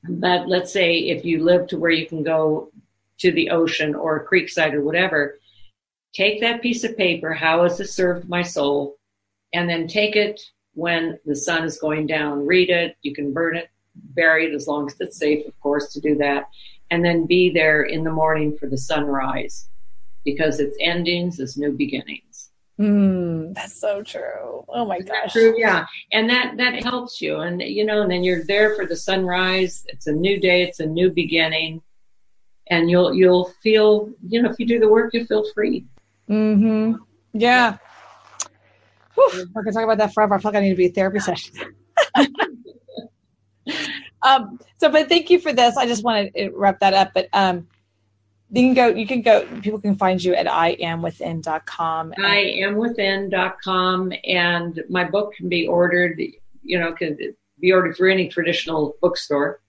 But 0.08 0.48
let's 0.48 0.72
say 0.72 0.98
if 0.98 1.24
you 1.24 1.42
live 1.42 1.66
to 1.68 1.78
where 1.78 1.90
you 1.90 2.06
can 2.06 2.22
go 2.22 2.70
to 3.18 3.32
the 3.32 3.50
ocean 3.50 3.94
or 3.94 4.16
a 4.16 4.26
creekside 4.26 4.74
or 4.74 4.82
whatever, 4.82 5.38
take 6.14 6.40
that 6.40 6.62
piece 6.62 6.84
of 6.84 6.96
paper, 6.96 7.32
how 7.32 7.62
has 7.64 7.80
it 7.80 7.88
served 7.88 8.28
my 8.28 8.42
soul? 8.42 8.96
And 9.52 9.68
then 9.68 9.88
take 9.88 10.14
it 10.14 10.40
when 10.74 11.18
the 11.24 11.36
sun 11.36 11.64
is 11.64 11.78
going 11.78 12.06
down, 12.06 12.46
read 12.46 12.70
it. 12.70 12.96
You 13.02 13.14
can 13.14 13.32
burn 13.32 13.56
it, 13.56 13.70
bury 13.94 14.46
it 14.46 14.54
as 14.54 14.66
long 14.66 14.86
as 14.86 14.96
it's 15.00 15.16
safe, 15.16 15.46
of 15.46 15.58
course, 15.60 15.92
to 15.92 16.00
do 16.00 16.16
that. 16.16 16.48
And 16.90 17.04
then 17.04 17.26
be 17.26 17.50
there 17.50 17.82
in 17.82 18.04
the 18.04 18.12
morning 18.12 18.56
for 18.56 18.68
the 18.68 18.78
sunrise 18.78 19.68
because 20.24 20.60
its 20.60 20.76
endings 20.80 21.40
is 21.40 21.56
new 21.56 21.72
beginnings. 21.72 22.33
Mm, 22.80 23.54
that's 23.54 23.80
so 23.80 24.02
true. 24.02 24.64
Oh 24.68 24.84
my 24.84 25.00
gosh. 25.00 25.32
True, 25.32 25.54
yeah. 25.56 25.86
And 26.12 26.28
that 26.28 26.56
that 26.56 26.82
helps 26.82 27.20
you. 27.20 27.36
And 27.40 27.62
you 27.62 27.84
know, 27.84 28.02
and 28.02 28.10
then 28.10 28.24
you're 28.24 28.44
there 28.44 28.74
for 28.74 28.84
the 28.84 28.96
sunrise. 28.96 29.84
It's 29.88 30.08
a 30.08 30.12
new 30.12 30.40
day, 30.40 30.62
it's 30.62 30.80
a 30.80 30.86
new 30.86 31.10
beginning. 31.10 31.80
And 32.70 32.90
you'll 32.90 33.14
you'll 33.14 33.52
feel, 33.62 34.10
you 34.26 34.42
know, 34.42 34.50
if 34.50 34.58
you 34.58 34.66
do 34.66 34.80
the 34.80 34.88
work, 34.88 35.14
you 35.14 35.24
feel 35.24 35.44
free. 35.52 35.84
Mm-hmm. 36.28 36.94
Yeah. 37.32 37.76
Whew, 39.14 39.46
I 39.56 39.62
can 39.62 39.72
talk 39.72 39.84
about 39.84 39.98
that 39.98 40.12
forever. 40.12 40.34
I 40.34 40.38
feel 40.38 40.50
like 40.50 40.58
I 40.58 40.62
need 40.62 40.70
to 40.70 40.76
be 40.76 40.86
a 40.86 40.90
therapy 40.90 41.20
session. 41.20 41.54
um, 44.22 44.58
so 44.78 44.90
but 44.90 45.08
thank 45.08 45.30
you 45.30 45.38
for 45.38 45.52
this. 45.52 45.76
I 45.76 45.86
just 45.86 46.02
want 46.02 46.34
to 46.34 46.50
wrap 46.50 46.80
that 46.80 46.94
up. 46.94 47.12
But 47.14 47.28
um 47.34 47.68
you 48.50 48.62
can 48.62 48.74
go 48.74 48.88
you 48.88 49.06
can 49.06 49.22
go 49.22 49.46
people 49.62 49.80
can 49.80 49.96
find 49.96 50.22
you 50.22 50.34
at 50.34 50.46
iamwithin.com 50.46 52.12
iamwithin.com 52.12 54.12
and 54.24 54.84
my 54.88 55.04
book 55.04 55.34
can 55.34 55.48
be 55.48 55.66
ordered 55.66 56.20
you 56.62 56.78
know 56.78 56.92
can 56.92 57.18
be 57.60 57.72
ordered 57.72 57.96
through 57.96 58.12
any 58.12 58.28
traditional 58.28 58.96
bookstore. 59.00 59.60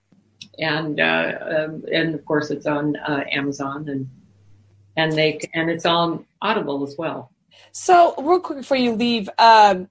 And 0.58 1.00
uh, 1.00 1.38
um, 1.40 1.84
and 1.92 2.14
of 2.14 2.24
course 2.24 2.50
it's 2.50 2.66
on 2.66 2.96
uh, 2.96 3.24
amazon 3.30 3.88
and 3.88 4.08
and 4.96 5.12
they 5.12 5.40
and 5.54 5.70
it's 5.70 5.84
on 5.84 6.24
audible 6.40 6.86
as 6.86 6.96
well. 6.96 7.32
So 7.72 8.14
real 8.18 8.40
quick 8.40 8.58
before 8.58 8.76
you 8.76 8.92
leave 8.92 9.28
um, 9.38 9.88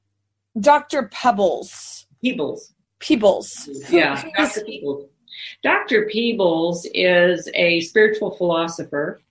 dr 0.60 1.10
pebbles. 1.10 2.08
Peebles. 2.22 2.74
Peebles. 3.00 3.70
Yeah 3.90 4.24
dr 4.38 4.62
peebles 4.66 5.10
Dr. 5.64 6.06
Peebles 6.06 6.88
is 6.94 7.50
a 7.54 7.82
spiritual 7.82 8.32
philosopher, 8.32 9.22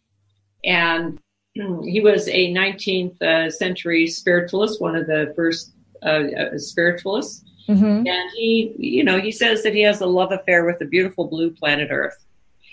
and 0.65 1.19
he 1.55 2.01
was 2.01 2.29
a 2.29 2.53
19th 2.53 3.21
uh, 3.23 3.51
century 3.51 4.07
spiritualist, 4.07 4.81
one 4.81 4.97
of 4.97 5.07
the 5.07 5.33
first 5.37 5.73
uh, 6.03 6.25
uh, 6.39 6.59
spiritualists. 6.59 7.45
Mm-hmm. 7.69 8.07
And 8.07 8.31
he, 8.37 8.75
you 8.77 9.05
know, 9.05 9.19
he 9.19 9.33
says 9.33 9.63
that 9.63 9.75
he 9.75 9.81
has 9.83 10.03
a 10.03 10.07
love 10.07 10.33
affair 10.33 10.65
with 10.65 10.79
the 10.79 10.85
beautiful 10.85 11.27
blue 11.27 11.51
planet 11.51 11.89
Earth. 11.91 12.25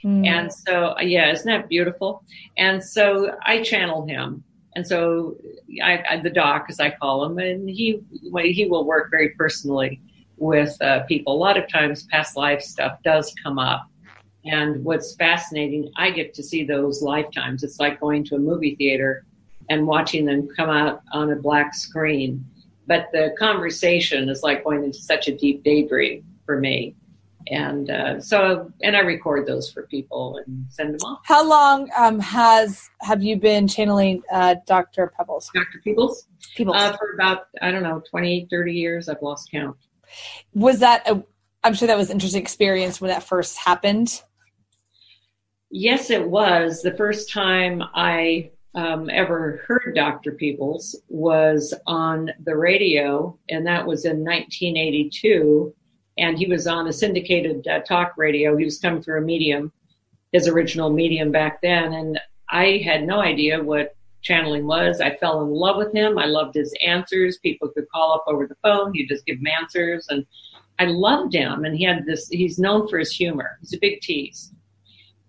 Mm. 0.04 0.28
And 0.28 0.54
so, 0.54 1.00
yeah, 1.00 1.32
isn't 1.32 1.46
that 1.46 1.70
beautiful? 1.70 2.24
And 2.58 2.84
so 2.84 3.38
I 3.46 3.62
channel 3.62 4.06
him. 4.06 4.44
And 4.76 4.86
so 4.86 5.38
I, 5.82 6.04
I 6.10 6.18
the 6.18 6.30
doc, 6.30 6.66
as 6.70 6.80
I 6.80 6.90
call 6.92 7.24
him, 7.26 7.38
and 7.38 7.70
he, 7.70 8.02
he 8.44 8.66
will 8.66 8.86
work 8.86 9.12
very 9.12 9.30
personally 9.30 10.02
with 10.42 10.76
uh, 10.82 11.04
people. 11.04 11.34
A 11.34 11.38
lot 11.38 11.56
of 11.56 11.70
times 11.70 12.04
past 12.08 12.36
life 12.36 12.62
stuff 12.62 12.98
does 13.04 13.34
come 13.44 13.60
up. 13.60 13.88
And 14.44 14.84
what's 14.84 15.14
fascinating, 15.16 15.92
I 15.98 16.10
get 16.10 16.34
to 16.34 16.44
see 16.44 16.64
those 16.66 17.04
lifetimes. 17.04 17.64
It's 17.64 17.80
like 17.80 18.00
going 18.00 18.24
to 18.26 18.36
a 18.36 18.39
movie 18.39 18.76
theater 18.76 19.24
and 19.70 19.86
watching 19.86 20.26
them 20.26 20.50
come 20.58 20.70
out 20.70 21.04
on 21.14 21.32
a 21.32 21.36
black 21.36 21.76
screen. 21.76 22.44
But 22.88 23.10
the 23.14 23.36
conversation 23.38 24.30
is 24.30 24.42
like 24.42 24.64
going 24.64 24.84
into 24.84 24.98
such 24.98 25.28
a 25.28 25.38
deep 25.38 25.64
daydream 25.64 26.26
for 26.48 26.60
me. 26.60 26.96
And 27.48 27.92
uh, 27.92 28.20
so, 28.20 28.72
and 28.82 28.96
I 28.96 29.02
record 29.02 29.46
those 29.46 29.72
for 29.72 29.84
people 29.84 30.42
and 30.46 30.66
send 30.70 30.96
them 30.96 31.02
off. 31.06 31.22
How 31.24 31.48
long 31.48 31.89
um, 31.96 32.20
has 32.20 32.89
have 33.02 33.22
you 33.22 33.36
been 33.36 33.68
channeling 33.68 34.24
uh, 34.32 34.56
Dr. 34.66 35.14
Pebbles? 35.16 35.52
Dr. 35.54 35.82
Peebles? 35.84 36.28
Peebles. 36.56 36.78
Uh, 36.78 36.98
for 36.98 37.14
about, 37.14 37.48
I 37.62 37.72
don't 37.72 37.84
know, 37.84 38.02
20, 38.10 38.48
30 38.50 38.74
years. 38.74 39.08
I've 39.08 39.22
lost 39.22 39.52
count. 39.52 39.78
Was 40.53 40.80
that, 40.80 41.07
a, 41.07 41.24
I'm 41.64 41.74
sure 41.74 41.88
that 41.88 41.97
was 41.97 42.09
an 42.09 42.16
interesting 42.16 42.41
experience 42.41 42.99
when 42.99 43.09
that 43.09 43.24
first 43.24 43.57
happened. 43.57 44.22
Yes, 45.70 46.09
it 46.09 46.30
was. 46.30 46.82
The 46.82 46.95
first 46.95 47.32
time 47.32 47.82
I 47.93 48.51
um, 48.76 49.09
ever 49.09 49.62
heard 49.68 49.93
Dr. 49.95 50.34
Peebles 50.34 50.95
was 51.07 51.74
on 51.88 52.30
the 52.43 52.55
radio, 52.55 53.38
and 53.49 53.66
that 53.68 53.86
was 53.86 54.05
in 54.05 54.24
1982. 54.24 55.74
And 56.18 56.38
he 56.38 56.47
was 56.47 56.68
on 56.68 56.88
a 56.88 56.93
syndicated 56.93 57.68
uh, 57.68 57.80
talk 57.80 58.14
radio. 58.18 58.57
He 58.57 58.66
was 58.66 58.80
coming 58.80 59.01
through 59.01 59.20
a 59.20 59.26
medium, 59.26 59.72
his 60.34 60.47
original 60.47 60.89
medium 60.89 61.32
back 61.32 61.62
then. 61.62 61.93
And 61.93 62.20
I 62.49 62.82
had 62.84 63.07
no 63.07 63.22
idea 63.22 63.64
what 63.64 63.95
channeling 64.22 64.67
was. 64.67 65.01
I 65.01 65.15
fell 65.17 65.41
in 65.41 65.49
love 65.49 65.78
with 65.78 65.93
him. 65.93 66.17
I 66.17 66.26
loved 66.26 66.55
his 66.55 66.74
answers. 66.86 67.38
People 67.38 67.69
could 67.69 67.89
call 67.89 68.13
up 68.13 68.24
over 68.28 68.47
the 68.47 68.55
phone. 68.63 68.93
You 68.93 69.07
just 69.07 69.26
give 69.26 69.38
him 69.38 69.47
answers. 69.47 70.07
And 70.09 70.26
I 70.80 70.86
loved 70.86 71.34
him. 71.34 71.65
And 71.65 71.76
he 71.76 71.84
had 71.84 72.05
this, 72.05 72.28
he's 72.30 72.59
known 72.59 72.88
for 72.88 72.99
his 72.99 73.11
humor. 73.11 73.57
He's 73.61 73.74
a 73.74 73.80
big 73.80 74.01
tease. 74.01 74.51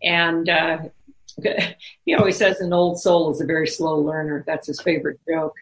And 0.02 0.48
uh, 0.48 0.78
he 2.04 2.14
always 2.14 2.36
says 2.36 2.60
an 2.60 2.72
old 2.72 3.00
soul 3.00 3.30
is 3.30 3.40
a 3.40 3.46
very 3.46 3.66
slow 3.66 3.98
learner. 3.98 4.44
That's 4.46 4.66
his 4.66 4.80
favorite 4.80 5.20
joke, 5.28 5.54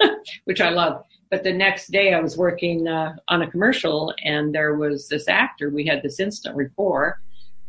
which 0.44 0.60
I 0.60 0.70
love. 0.70 1.02
But 1.30 1.44
the 1.44 1.52
next 1.52 1.88
day 1.88 2.14
I 2.14 2.20
was 2.20 2.38
working 2.38 2.88
uh, 2.88 3.16
on 3.28 3.42
a 3.42 3.50
commercial 3.50 4.14
and 4.24 4.54
there 4.54 4.74
was 4.76 5.08
this 5.08 5.28
actor. 5.28 5.68
We 5.68 5.86
had 5.86 6.02
this 6.02 6.20
instant 6.20 6.56
rapport 6.56 7.20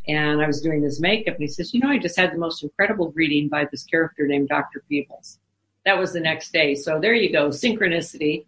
and 0.09 0.41
I 0.41 0.47
was 0.47 0.59
doing 0.59 0.81
this 0.81 0.99
makeup 0.99 1.35
and 1.35 1.43
he 1.43 1.47
says, 1.47 1.71
you 1.71 1.79
know, 1.79 1.89
I 1.89 1.99
just 1.99 2.17
had 2.17 2.33
the 2.33 2.37
most 2.37 2.63
incredible 2.63 3.11
reading 3.11 3.47
by 3.47 3.65
this 3.65 3.83
character 3.83 4.25
named 4.25 4.49
Dr. 4.49 4.83
Peebles. 4.89 5.37
That 5.85 5.99
was 5.99 6.13
the 6.13 6.19
next 6.19 6.51
day. 6.51 6.73
So 6.73 6.99
there 6.99 7.13
you 7.13 7.31
go. 7.31 7.49
Synchronicity, 7.49 8.45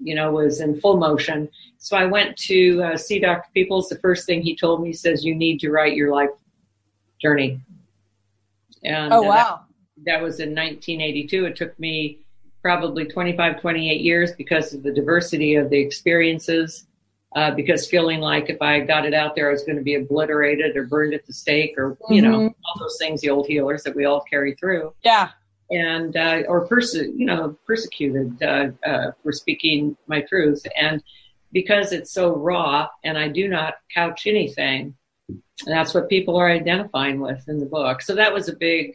you 0.00 0.14
know, 0.14 0.32
was 0.32 0.60
in 0.60 0.80
full 0.80 0.96
motion. 0.96 1.50
So 1.76 1.94
I 1.94 2.06
went 2.06 2.38
to 2.38 2.82
uh, 2.82 2.96
see 2.96 3.18
Dr. 3.18 3.48
Peebles. 3.52 3.90
The 3.90 3.98
first 3.98 4.24
thing 4.24 4.40
he 4.40 4.56
told 4.56 4.82
me 4.82 4.94
says, 4.94 5.26
you 5.26 5.34
need 5.34 5.60
to 5.60 5.70
write 5.70 5.94
your 5.94 6.10
life 6.10 6.30
journey. 7.20 7.60
And 8.82 9.12
oh, 9.12 9.22
wow. 9.22 9.60
That, 9.98 10.12
that 10.12 10.22
was 10.22 10.40
in 10.40 10.50
1982. 10.54 11.44
It 11.44 11.56
took 11.56 11.78
me 11.78 12.20
probably 12.62 13.04
25, 13.04 13.60
28 13.60 14.00
years 14.00 14.32
because 14.32 14.72
of 14.72 14.82
the 14.82 14.92
diversity 14.92 15.56
of 15.56 15.68
the 15.68 15.78
experiences. 15.78 16.86
Uh, 17.36 17.50
because 17.50 17.86
feeling 17.86 18.20
like 18.20 18.48
if 18.48 18.60
I 18.62 18.80
got 18.80 19.04
it 19.04 19.12
out 19.12 19.34
there, 19.34 19.48
I 19.48 19.52
was 19.52 19.62
going 19.62 19.76
to 19.76 19.82
be 19.82 19.96
obliterated 19.96 20.76
or 20.76 20.84
burned 20.84 21.12
at 21.12 21.26
the 21.26 21.32
stake 21.34 21.74
or, 21.76 21.98
you 22.08 22.22
mm-hmm. 22.22 22.30
know, 22.30 22.38
all 22.46 22.80
those 22.80 22.96
things, 22.98 23.20
the 23.20 23.28
old 23.28 23.46
healers 23.46 23.82
that 23.82 23.94
we 23.94 24.06
all 24.06 24.22
carry 24.22 24.54
through. 24.54 24.94
Yeah. 25.04 25.28
And, 25.70 26.16
uh, 26.16 26.44
or 26.48 26.66
perse- 26.66 26.94
you 26.94 27.26
know, 27.26 27.58
persecuted, 27.66 28.42
uh, 28.42 28.68
uh, 28.82 29.10
for 29.22 29.32
speaking 29.32 29.94
my 30.06 30.22
truth. 30.22 30.66
And 30.74 31.02
because 31.52 31.92
it's 31.92 32.12
so 32.12 32.34
raw 32.34 32.88
and 33.04 33.18
I 33.18 33.28
do 33.28 33.46
not 33.46 33.74
couch 33.94 34.26
anything, 34.26 34.94
and 35.28 35.38
that's 35.66 35.92
what 35.94 36.08
people 36.08 36.36
are 36.36 36.50
identifying 36.50 37.20
with 37.20 37.46
in 37.48 37.58
the 37.58 37.66
book. 37.66 38.00
So 38.02 38.14
that 38.14 38.32
was 38.32 38.48
a 38.48 38.56
big 38.56 38.94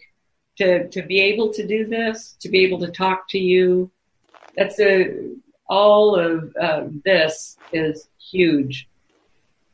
to 0.58 0.88
to 0.90 1.02
be 1.02 1.20
able 1.20 1.52
to 1.54 1.66
do 1.66 1.86
this, 1.86 2.36
to 2.42 2.50
be 2.50 2.64
able 2.66 2.80
to 2.80 2.92
talk 2.92 3.30
to 3.30 3.40
you. 3.40 3.92
That's 4.56 4.80
a 4.80 5.36
all 5.68 6.16
of 6.16 6.56
uh, 6.60 6.88
this 7.04 7.58
is 7.72 8.08
huge 8.32 8.88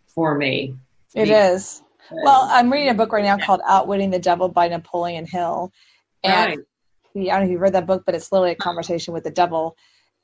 for 0.07 0.35
me. 0.35 0.75
It 1.15 1.29
is. 1.29 1.81
Well, 2.11 2.47
I'm 2.49 2.71
reading 2.71 2.89
a 2.89 2.93
book 2.95 3.13
right 3.13 3.23
now 3.23 3.37
called 3.37 3.61
Outwitting 3.67 4.09
the 4.09 4.19
Devil 4.19 4.49
by 4.49 4.67
Napoleon 4.67 5.27
Hill. 5.27 5.71
And 6.23 6.49
right. 6.49 6.59
he, 7.13 7.29
I 7.29 7.35
don't 7.35 7.41
know 7.41 7.45
if 7.45 7.51
you've 7.51 7.61
read 7.61 7.73
that 7.73 7.85
book, 7.85 8.03
but 8.05 8.15
it's 8.15 8.31
literally 8.31 8.51
a 8.51 8.55
conversation 8.55 9.13
with 9.13 9.23
the 9.23 9.31
devil. 9.31 9.75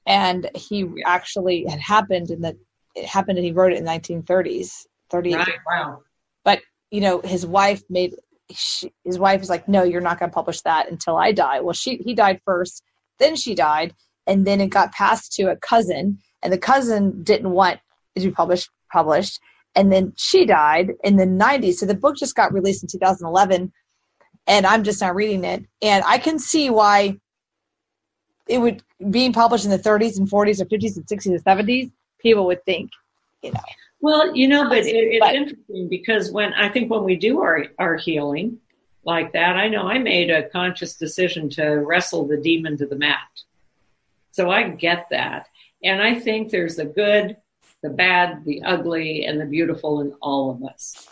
And 0.08 0.50
he 0.56 0.88
actually 1.06 1.66
had 1.70 1.80
happened 1.80 2.32
in 2.32 2.42
the, 2.42 2.58
it 2.96 3.06
happened 3.06 3.38
and 3.38 3.46
he 3.46 3.52
wrote 3.52 3.72
it 3.72 3.78
in 3.78 3.86
the 3.86 3.92
1930s, 3.92 4.88
38. 5.12 5.36
Right. 5.36 5.48
Wow 5.68 6.02
but 6.46 6.62
you 6.92 7.02
know 7.02 7.20
his 7.20 7.46
wife 7.46 7.84
made 7.90 8.16
she, 8.52 8.94
his 9.04 9.20
wife 9.20 9.42
is 9.42 9.50
like 9.50 9.68
no 9.68 9.84
you're 9.84 10.00
not 10.00 10.18
going 10.18 10.30
to 10.30 10.34
publish 10.34 10.62
that 10.62 10.90
until 10.90 11.18
i 11.18 11.34
die 11.34 11.60
well 11.60 11.74
she 11.74 11.98
he 11.98 12.14
died 12.14 12.40
first 12.46 12.84
then 13.20 13.36
she 13.36 13.54
died 13.54 13.94
and 14.28 14.46
then 14.46 14.62
it 14.62 14.68
got 14.68 14.92
passed 14.92 15.34
to 15.34 15.44
a 15.52 15.56
cousin 15.58 16.20
and 16.42 16.52
the 16.52 16.58
cousin 16.58 17.24
didn't 17.24 17.52
want 17.52 17.80
it 18.16 18.22
to 18.22 18.28
be 18.28 18.32
published 18.32 18.70
published 18.92 19.40
and 19.76 19.92
then 19.92 20.14
she 20.16 20.46
died 20.46 20.94
in 21.04 21.18
the 21.18 21.26
90s 21.26 21.76
so 21.76 21.86
the 21.86 21.96
book 21.96 22.16
just 22.16 22.36
got 22.36 22.54
released 22.54 22.84
in 22.84 22.90
2011 22.90 23.72
and 24.48 24.66
i'm 24.66 24.84
just 24.84 25.02
now 25.02 25.12
reading 25.12 25.44
it 25.44 25.66
and 25.82 26.04
i 26.06 26.18
can 26.18 26.40
see 26.40 26.70
why 26.70 27.18
it 28.48 28.60
would 28.60 28.82
being 29.10 29.34
published 29.34 29.66
in 29.66 29.72
the 29.72 29.80
30s 29.80 30.18
and 30.18 30.30
40s 30.30 30.62
or 30.62 30.66
50s 30.66 30.96
and 30.96 31.06
60s 31.06 31.26
and 31.26 31.44
70s 31.44 31.92
people 32.20 32.46
would 32.46 32.64
think 32.64 32.92
you 33.42 33.52
know 33.52 33.60
well, 34.06 34.36
you 34.36 34.48
know, 34.48 34.70
but 34.70 34.80
it, 34.80 34.94
it's 34.94 35.20
but, 35.20 35.34
interesting 35.34 35.88
because 35.90 36.32
when 36.32 36.54
I 36.54 36.70
think 36.70 36.92
when 36.92 37.04
we 37.04 37.16
do 37.16 37.42
our, 37.42 37.66
our 37.80 37.96
healing 37.96 38.60
like 39.04 39.34
that, 39.34 39.56
I 39.56 39.68
know 39.68 39.88
I 39.88 39.98
made 39.98 40.30
a 40.30 40.48
conscious 40.50 40.96
decision 40.96 41.50
to 41.52 41.64
wrestle 41.64 42.28
the 42.28 42.38
demon 42.38 42.78
to 42.78 42.86
the 42.86 42.98
mat. 42.98 43.18
So 44.36 44.50
I 44.50 44.68
get 44.68 45.08
that. 45.12 45.48
And 45.82 46.02
I 46.02 46.20
think 46.20 46.52
there's 46.52 46.76
the 46.76 46.84
good, 46.84 47.38
the 47.82 47.90
bad, 47.90 48.44
the 48.44 48.62
ugly, 48.64 49.26
and 49.26 49.40
the 49.40 49.46
beautiful 49.46 50.02
in 50.02 50.14
all 50.22 50.52
of 50.52 50.62
us. 50.64 51.08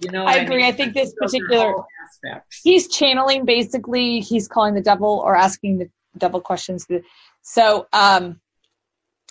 You 0.00 0.10
know, 0.10 0.26
I 0.26 0.34
agree. 0.34 0.56
I, 0.56 0.66
mean? 0.66 0.66
I 0.66 0.72
think 0.72 0.92
this 0.92 1.14
particular. 1.14 1.74
He's 2.62 2.88
channeling 2.88 3.46
basically. 3.46 4.20
He's 4.20 4.46
calling 4.46 4.74
the 4.74 4.82
devil 4.82 5.22
or 5.24 5.34
asking 5.34 5.78
the 5.78 5.90
devil 6.18 6.38
questions. 6.38 6.86
So, 7.40 7.86
um, 7.94 8.40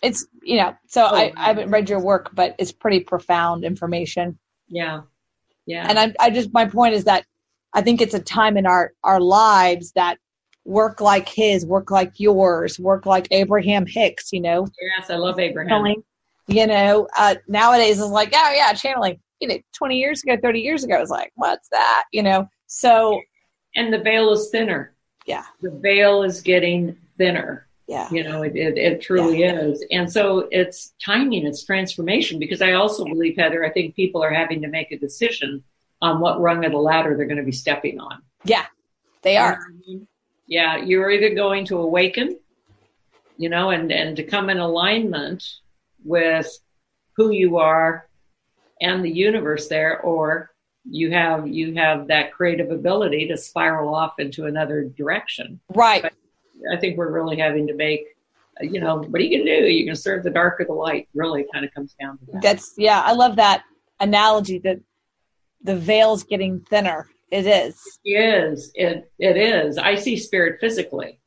it's 0.01 0.28
you 0.41 0.57
know 0.57 0.76
so 0.88 1.03
oh, 1.09 1.16
I, 1.16 1.32
I 1.38 1.45
haven't 1.45 1.72
read 1.72 1.89
your 1.89 2.01
work 2.01 2.32
but 2.34 2.55
it's 2.59 2.74
pretty 2.74 2.99
profound 2.99 3.64
information 3.64 4.38
yeah 4.68 5.01
yeah 5.66 5.86
and 5.88 5.97
I, 5.97 6.14
I 6.20 6.30
just 6.30 6.53
my 6.53 6.66
point 6.66 6.93
is 6.93 7.05
that 7.05 7.26
i 7.74 7.82
think 7.82 8.01
it's 8.01 8.14
a 8.14 8.20
time 8.20 8.57
in 8.57 8.66
our 8.68 8.91
our 9.01 9.22
lives 9.22 9.93
that 9.93 10.18
work 10.66 11.01
like 11.01 11.28
his 11.28 11.66
work 11.66 11.91
like 11.91 12.20
yours 12.20 12.80
work 12.80 13.05
like 13.05 13.28
abraham 13.32 13.86
hicks 13.86 14.32
you 14.32 14.39
know 14.39 14.66
yes 14.82 15.09
i 15.09 15.16
love 15.16 15.39
abraham 15.39 15.93
you 16.47 16.68
know 16.68 17.07
uh, 17.18 17.36
nowadays 17.47 17.99
it's 17.99 18.09
like 18.09 18.30
oh 18.34 18.53
yeah 18.55 18.74
channeling 18.74 19.20
you 19.39 19.47
know 19.47 19.57
20 19.74 19.97
years 19.97 20.24
ago 20.24 20.38
30 20.41 20.59
years 20.59 20.84
ago 20.84 21.01
it's 21.01 21.11
like 21.11 21.32
what's 21.36 21.68
that 21.70 22.03
you 22.11 22.24
know 22.24 22.47
so 22.68 23.20
and 23.76 23.93
the 23.93 23.99
veil 23.99 24.32
is 24.32 24.49
thinner 24.49 24.95
yeah 25.26 25.43
the 25.61 25.72
veil 25.72 26.24
is 26.24 26.41
getting 26.41 26.95
thinner 27.18 27.68
yeah. 27.88 28.09
You 28.11 28.24
know, 28.24 28.43
it, 28.43 28.55
it, 28.55 28.78
it 28.78 29.01
truly 29.01 29.41
yeah. 29.41 29.59
is. 29.59 29.86
And 29.91 30.11
so 30.11 30.47
it's 30.51 30.93
timing, 31.03 31.45
it's 31.45 31.66
transformation 31.66 32.39
because 32.39 32.61
I 32.61 32.74
also 32.74 33.03
believe, 33.03 33.36
Heather, 33.38 33.66
I 33.66 33.70
think 33.72 33.95
people 33.95 34.24
are 34.24 34.32
having 34.32 34.61
to 34.61 34.68
make 34.68 34.91
a 34.91 34.97
decision 34.97 35.64
on 36.01 36.20
what 36.20 36.39
rung 36.39 36.64
of 36.66 36.72
the 36.72 36.78
ladder 36.78 37.16
they're 37.16 37.26
going 37.26 37.38
to 37.38 37.43
be 37.43 37.51
stepping 37.51 37.99
on. 37.99 38.22
Yeah, 38.45 38.66
they 39.22 39.38
are. 39.38 39.59
Yeah, 40.48 40.78
you're 40.78 41.12
either 41.12 41.34
going 41.34 41.66
to 41.66 41.78
awaken, 41.78 42.39
you 43.38 43.50
know, 43.50 43.70
and, 43.72 43.91
and 43.91 44.16
to 44.18 44.24
come 44.24 44.50
in 44.50 44.60
alignment 44.60 45.44
with 46.04 46.52
who 47.16 47.32
you 47.32 47.58
are 47.58 48.08
and 48.82 49.04
the 49.04 49.12
universe 49.12 49.68
there, 49.68 50.02
or 50.02 50.52
you 50.86 51.12
have 51.12 51.48
you 51.48 51.74
have 51.76 52.08
that 52.08 52.34
creative 52.34 52.72
ability 52.72 53.28
to 53.28 53.38
spiral 53.38 53.96
off 53.96 54.14
into 54.20 54.46
another 54.46 54.84
direction. 54.84 55.60
Right. 55.74 56.02
But 56.02 56.14
I 56.72 56.78
think 56.78 56.98
we're 56.98 57.12
really 57.12 57.38
having 57.38 57.68
to 57.68 57.74
make, 57.74 58.06
you 58.62 58.82
know, 58.82 58.98
what 58.98 59.22
are 59.22 59.24
you 59.24 59.38
going 59.38 59.46
to 59.46 59.62
do? 59.62 59.68
You 59.68 59.86
can 59.86 59.96
serve 59.96 60.24
the 60.24 60.30
dark 60.30 60.60
or 60.60 60.66
the 60.66 60.74
light. 60.74 61.08
Really, 61.14 61.46
kind 61.54 61.64
of 61.64 61.74
comes 61.74 61.96
down 62.00 62.18
to 62.18 62.26
that. 62.34 62.41
That's 62.41 62.74
yeah. 62.78 63.02
I 63.06 63.14
love 63.14 63.38
that 63.38 63.64
analogy 64.00 64.60
that 64.60 64.80
the 65.64 65.78
veil's 65.78 66.24
getting 66.24 66.60
thinner. 66.60 67.08
It 67.34 67.47
is. 67.47 67.99
It 68.05 68.11
is. 68.11 68.71
It 68.75 69.11
it 69.17 69.38
is. 69.38 69.79
I 69.79 69.95
see 69.95 70.17
spirit 70.17 70.59
physically. 70.61 71.19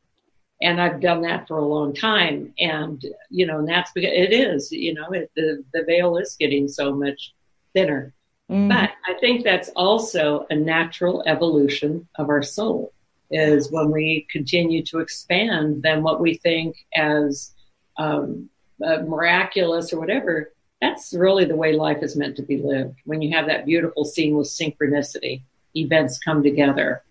and 0.62 0.80
I've 0.80 1.00
done 1.00 1.22
that 1.22 1.46
for 1.46 1.58
a 1.58 1.64
long 1.64 1.94
time. 1.94 2.54
And 2.58 3.04
you 3.30 3.46
know, 3.46 3.58
and 3.58 3.68
that's 3.68 3.92
because 3.92 4.12
it 4.12 4.32
is, 4.32 4.72
you 4.72 4.94
know, 4.94 5.10
it, 5.10 5.30
the 5.36 5.64
the 5.72 5.84
veil 5.84 6.16
is 6.16 6.36
getting 6.38 6.68
so 6.68 6.94
much 6.94 7.34
thinner. 7.74 8.14
Mm. 8.50 8.68
But 8.68 8.90
I 9.06 9.18
think 9.18 9.44
that's 9.44 9.70
also 9.70 10.46
a 10.50 10.54
natural 10.54 11.22
evolution 11.26 12.08
of 12.16 12.28
our 12.28 12.42
soul. 12.42 12.92
Is 13.30 13.72
when 13.72 13.90
we 13.90 14.26
continue 14.30 14.84
to 14.84 15.00
expand, 15.00 15.82
then 15.82 16.04
what 16.04 16.20
we 16.20 16.34
think 16.34 16.76
as 16.94 17.52
um, 17.98 18.48
uh, 18.84 18.98
miraculous 18.98 19.92
or 19.92 19.98
whatever, 19.98 20.52
that's 20.80 21.12
really 21.12 21.44
the 21.44 21.56
way 21.56 21.72
life 21.72 22.02
is 22.02 22.14
meant 22.14 22.36
to 22.36 22.42
be 22.42 22.58
lived. 22.58 22.94
When 23.04 23.20
you 23.22 23.36
have 23.36 23.48
that 23.48 23.66
beautiful 23.66 24.04
seamless 24.04 24.56
synchronicity, 24.56 25.42
events 25.76 26.18
come 26.18 26.42
together 26.42 27.02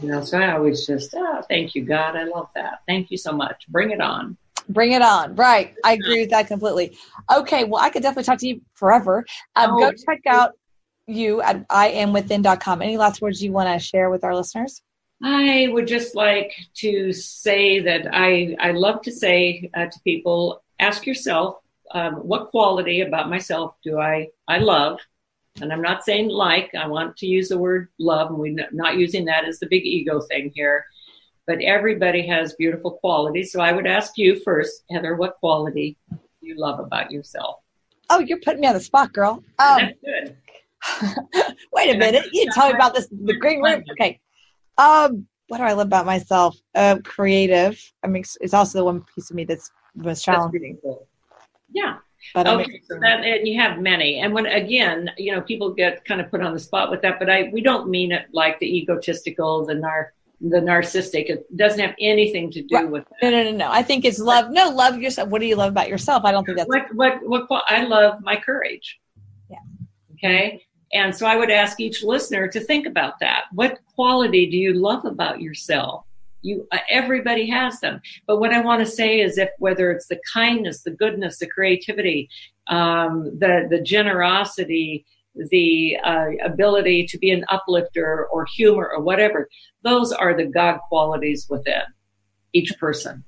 you 0.00 0.08
know, 0.08 0.22
so 0.22 0.38
I 0.38 0.52
always 0.52 0.86
just, 0.86 1.14
oh, 1.16 1.42
thank 1.48 1.74
you, 1.74 1.84
God. 1.84 2.16
I 2.16 2.24
love 2.24 2.48
that. 2.54 2.80
Thank 2.86 3.10
you 3.10 3.16
so 3.16 3.32
much. 3.32 3.66
Bring 3.68 3.90
it 3.90 4.00
on. 4.00 4.36
Bring 4.68 4.92
it 4.92 5.02
on. 5.02 5.34
Right. 5.36 5.74
I 5.84 5.92
agree 5.92 6.20
with 6.20 6.30
that 6.30 6.48
completely. 6.48 6.96
Okay. 7.34 7.64
Well, 7.64 7.82
I 7.82 7.90
could 7.90 8.02
definitely 8.02 8.24
talk 8.24 8.38
to 8.40 8.48
you 8.48 8.60
forever. 8.74 9.24
Um, 9.54 9.72
oh, 9.72 9.78
go 9.78 9.92
check 9.92 10.20
out 10.26 10.52
you 11.06 11.40
at 11.40 11.66
iamwithin.com. 11.68 12.82
Any 12.82 12.96
last 12.96 13.20
words 13.20 13.42
you 13.42 13.52
want 13.52 13.68
to 13.68 13.84
share 13.84 14.10
with 14.10 14.24
our 14.24 14.34
listeners? 14.34 14.82
I 15.22 15.68
would 15.70 15.86
just 15.86 16.14
like 16.14 16.52
to 16.76 17.12
say 17.12 17.80
that 17.80 18.08
I, 18.12 18.56
I 18.60 18.72
love 18.72 19.02
to 19.02 19.12
say 19.12 19.70
uh, 19.74 19.86
to 19.86 20.00
people, 20.04 20.62
ask 20.78 21.06
yourself, 21.06 21.58
um, 21.92 22.14
what 22.16 22.50
quality 22.50 23.00
about 23.00 23.30
myself 23.30 23.76
do 23.82 23.98
I, 23.98 24.28
I 24.46 24.58
love? 24.58 24.98
And 25.60 25.72
I'm 25.72 25.82
not 25.82 26.04
saying 26.04 26.28
like, 26.28 26.70
I 26.74 26.86
want 26.86 27.16
to 27.18 27.26
use 27.26 27.48
the 27.48 27.58
word 27.58 27.88
love, 27.98 28.30
and 28.30 28.38
we're 28.38 28.56
not 28.72 28.96
using 28.96 29.24
that 29.26 29.44
as 29.44 29.58
the 29.58 29.66
big 29.66 29.84
ego 29.84 30.20
thing 30.20 30.52
here. 30.54 30.84
But 31.46 31.60
everybody 31.62 32.26
has 32.26 32.54
beautiful 32.54 32.92
qualities. 32.92 33.52
So 33.52 33.60
I 33.60 33.72
would 33.72 33.86
ask 33.86 34.18
you 34.18 34.40
first, 34.40 34.82
Heather, 34.90 35.14
what 35.14 35.36
quality 35.36 35.96
do 36.10 36.18
you 36.40 36.56
love 36.58 36.80
about 36.80 37.10
yourself? 37.10 37.60
Oh, 38.10 38.18
you're 38.18 38.40
putting 38.40 38.60
me 38.60 38.66
on 38.66 38.74
the 38.74 38.80
spot, 38.80 39.12
girl. 39.12 39.42
Um, 39.58 39.78
That's 39.78 39.98
good. 40.04 40.36
wait 41.72 41.94
a 41.94 41.98
minute. 41.98 42.26
You 42.32 42.50
tell 42.52 42.68
me 42.68 42.74
about 42.74 42.94
this, 42.94 43.08
the 43.08 43.36
green 43.36 43.62
room. 43.62 43.82
Okay. 43.92 44.20
Um, 44.78 45.26
what 45.48 45.58
do 45.58 45.64
I 45.64 45.72
love 45.72 45.86
about 45.86 46.06
myself? 46.06 46.56
Uh, 46.74 46.98
creative. 47.04 47.80
I 48.02 48.08
mean, 48.08 48.24
it's 48.40 48.54
also 48.54 48.78
the 48.78 48.84
one 48.84 49.04
piece 49.14 49.30
of 49.30 49.36
me 49.36 49.44
that's 49.44 49.70
most 49.94 50.24
challenging. 50.24 50.78
That's 50.82 50.96
yeah. 51.72 51.96
But 52.34 52.46
okay, 52.46 52.80
so 52.84 52.98
that, 53.00 53.24
and 53.24 53.46
you 53.46 53.60
have 53.60 53.78
many. 53.78 54.20
And 54.20 54.32
when 54.32 54.46
again, 54.46 55.10
you 55.16 55.32
know, 55.32 55.40
people 55.40 55.72
get 55.72 56.04
kind 56.04 56.20
of 56.20 56.30
put 56.30 56.42
on 56.42 56.52
the 56.52 56.60
spot 56.60 56.90
with 56.90 57.02
that, 57.02 57.18
but 57.18 57.30
I 57.30 57.50
we 57.52 57.60
don't 57.60 57.88
mean 57.88 58.12
it 58.12 58.26
like 58.32 58.58
the 58.58 58.78
egotistical, 58.78 59.64
the 59.64 59.74
nar 59.74 60.12
the 60.40 60.58
narcissistic. 60.58 61.30
It 61.30 61.56
doesn't 61.56 61.80
have 61.80 61.94
anything 62.00 62.50
to 62.52 62.62
do 62.62 62.74
right. 62.74 62.90
with 62.90 63.04
that. 63.04 63.16
No, 63.22 63.30
no, 63.30 63.50
no, 63.50 63.56
no. 63.56 63.70
I 63.70 63.82
think 63.82 64.04
it's 64.04 64.18
love. 64.18 64.50
No, 64.50 64.70
love 64.70 65.00
yourself. 65.00 65.28
What 65.30 65.40
do 65.40 65.46
you 65.46 65.56
love 65.56 65.70
about 65.70 65.88
yourself? 65.88 66.24
I 66.24 66.32
don't 66.32 66.44
think 66.44 66.58
that's 66.58 66.68
what 66.92 67.24
what 67.24 67.48
what 67.48 67.64
I 67.68 67.84
love 67.84 68.20
my 68.22 68.36
courage. 68.36 68.98
Yeah. 69.50 69.58
Okay. 70.14 70.62
And 70.92 71.14
so 71.14 71.26
I 71.26 71.36
would 71.36 71.50
ask 71.50 71.80
each 71.80 72.02
listener 72.02 72.48
to 72.48 72.60
think 72.60 72.86
about 72.86 73.18
that. 73.20 73.44
What 73.52 73.78
quality 73.94 74.48
do 74.48 74.56
you 74.56 74.74
love 74.74 75.04
about 75.04 75.40
yourself? 75.40 76.04
You, 76.42 76.66
uh, 76.70 76.78
everybody 76.90 77.48
has 77.50 77.80
them. 77.80 78.00
But 78.26 78.38
what 78.38 78.52
I 78.52 78.60
want 78.60 78.80
to 78.80 78.90
say 78.90 79.20
is, 79.20 79.38
if 79.38 79.50
whether 79.58 79.90
it's 79.90 80.06
the 80.06 80.20
kindness, 80.32 80.82
the 80.82 80.90
goodness, 80.90 81.38
the 81.38 81.48
creativity, 81.48 82.28
um, 82.68 83.24
the 83.38 83.66
the 83.68 83.80
generosity, 83.80 85.04
the 85.34 85.96
uh, 86.04 86.28
ability 86.44 87.06
to 87.06 87.18
be 87.18 87.30
an 87.30 87.44
uplifter 87.48 88.26
or 88.26 88.46
humor 88.54 88.90
or 88.94 89.02
whatever, 89.02 89.48
those 89.82 90.12
are 90.12 90.36
the 90.36 90.46
God 90.46 90.78
qualities 90.88 91.46
within 91.48 91.82
each 92.52 92.72
person, 92.78 93.24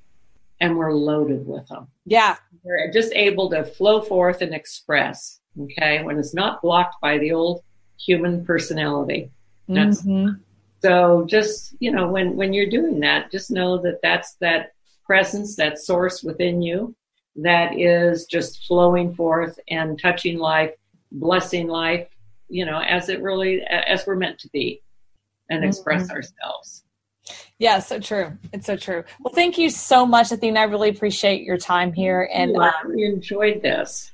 and 0.61 0.76
we're 0.76 0.92
loaded 0.92 1.46
with 1.46 1.66
them. 1.68 1.88
Yeah, 2.04 2.36
we're 2.62 2.90
just 2.92 3.12
able 3.14 3.50
to 3.50 3.64
flow 3.64 4.00
forth 4.00 4.42
and 4.42 4.54
express. 4.54 5.40
Okay, 5.61 6.02
when 6.04 6.18
it's 6.18 6.34
not 6.34 6.62
blocked 6.62 7.00
by 7.00 7.18
the 7.18 7.32
old 7.32 7.62
human 7.98 8.44
personality. 8.44 9.30
That's 9.68 10.02
mm-hmm. 10.02 10.40
So 10.81 11.26
just, 11.29 11.74
you 11.81 11.91
know, 11.91 12.09
when, 12.09 12.37
when 12.37 12.53
you're 12.53 12.70
doing 12.70 13.01
that, 13.01 13.31
just 13.31 13.51
know 13.51 13.79
that 13.83 14.01
that's 14.03 14.35
that 14.41 14.72
presence, 15.05 15.57
that 15.57 15.79
source 15.79 16.22
within 16.22 16.62
you 16.62 16.95
that 17.37 17.79
is 17.79 18.26
just 18.26 18.66
flowing 18.66 19.14
forth 19.14 19.59
and 19.68 20.01
touching 20.01 20.39
life, 20.39 20.72
blessing 21.12 21.68
life, 21.68 22.09
you 22.49 22.64
know, 22.64 22.81
as 22.81 23.09
it 23.09 23.22
really, 23.22 23.62
as 23.62 24.07
we're 24.07 24.16
meant 24.16 24.39
to 24.41 24.49
be 24.51 24.83
and 25.49 25.64
express 25.64 26.05
mm-hmm. 26.05 26.12
ourselves. 26.12 26.85
Yeah, 27.59 27.79
so 27.81 27.99
true. 27.99 28.37
It's 28.53 28.66
so 28.66 28.76
true. 28.76 29.05
Well, 29.20 29.35
thank 29.35 29.59
you 29.59 29.70
so 29.70 30.07
much, 30.07 30.31
Athena. 30.33 30.61
I 30.61 30.64
really 30.64 30.91
appreciate 30.91 31.43
your 31.43 31.59
time 31.59 31.93
here. 31.93 32.29
And 32.33 32.57
I 32.61 32.72
really 32.85 33.05
enjoyed 33.05 33.62
this 33.62 34.12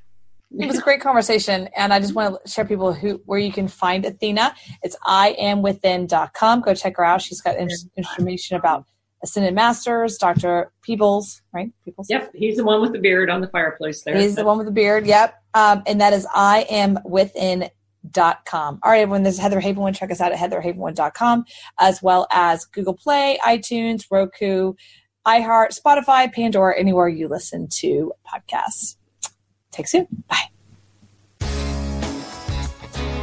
it 0.58 0.66
was 0.66 0.78
a 0.78 0.82
great 0.82 1.00
conversation 1.00 1.68
and 1.76 1.92
i 1.92 1.98
just 1.98 2.14
want 2.14 2.36
to 2.44 2.50
share 2.50 2.64
people 2.64 2.92
who 2.92 3.20
where 3.26 3.38
you 3.38 3.52
can 3.52 3.68
find 3.68 4.04
athena. 4.04 4.54
It's 4.82 4.96
iamwithin.com 5.06 6.60
go 6.60 6.74
check 6.74 6.96
her 6.96 7.04
out. 7.04 7.22
She's 7.22 7.40
got 7.40 7.56
information 7.56 8.56
about 8.56 8.86
ascended 9.22 9.54
masters 9.54 10.18
dr 10.18 10.72
peebles 10.82 11.40
right? 11.52 11.70
Peebles? 11.84 12.08
Yep 12.10 12.32
he's 12.34 12.56
the 12.56 12.64
one 12.64 12.80
with 12.80 12.92
the 12.92 12.98
beard 12.98 13.30
on 13.30 13.40
the 13.40 13.48
fireplace 13.48 14.02
there. 14.02 14.16
He's 14.16 14.34
the 14.34 14.44
one 14.44 14.58
with 14.58 14.66
the 14.66 14.72
beard 14.72 15.06
yep. 15.06 15.40
Um, 15.54 15.82
and 15.86 16.00
that 16.00 16.12
is 16.12 16.26
iamwithin.com 16.26 17.70
all 18.82 18.90
right 18.90 19.00
everyone 19.00 19.22
this 19.22 19.34
is 19.34 19.40
heather 19.40 19.60
havenwood. 19.60 19.96
Check 19.96 20.10
us 20.10 20.20
out 20.20 20.32
at 20.32 20.38
heatherhavenwood.com 20.38 21.44
as 21.80 22.02
well 22.02 22.26
as 22.30 22.64
google 22.66 22.94
play 22.94 23.38
itunes 23.44 24.04
roku 24.10 24.74
iheart 25.26 25.78
spotify 25.78 26.30
pandora 26.30 26.78
anywhere 26.78 27.08
you 27.08 27.28
listen 27.28 27.66
to 27.68 28.12
podcasts 28.26 28.96
Take 29.74 29.88
soon. 29.88 30.06
Bye. 30.28 30.36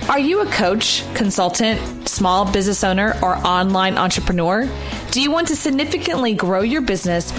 Are 0.09 0.19
you 0.19 0.41
a 0.41 0.45
coach, 0.47 1.05
consultant, 1.15 2.09
small 2.09 2.51
business 2.51 2.83
owner, 2.83 3.17
or 3.23 3.35
online 3.37 3.97
entrepreneur? 3.97 4.69
Do 5.11 5.21
you 5.21 5.31
want 5.31 5.47
to 5.47 5.55
significantly 5.55 6.33
grow 6.33 6.59
your 6.59 6.81
business, 6.81 7.31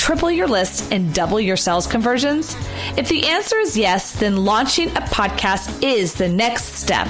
triple 0.00 0.30
your 0.30 0.48
list, 0.48 0.90
and 0.90 1.12
double 1.12 1.38
your 1.38 1.58
sales 1.58 1.86
conversions? 1.86 2.56
If 2.96 3.10
the 3.10 3.28
answer 3.28 3.58
is 3.58 3.76
yes, 3.76 4.18
then 4.18 4.46
launching 4.46 4.88
a 4.88 5.02
podcast 5.02 5.82
is 5.82 6.14
the 6.14 6.26
next 6.26 6.64
step. 6.64 7.06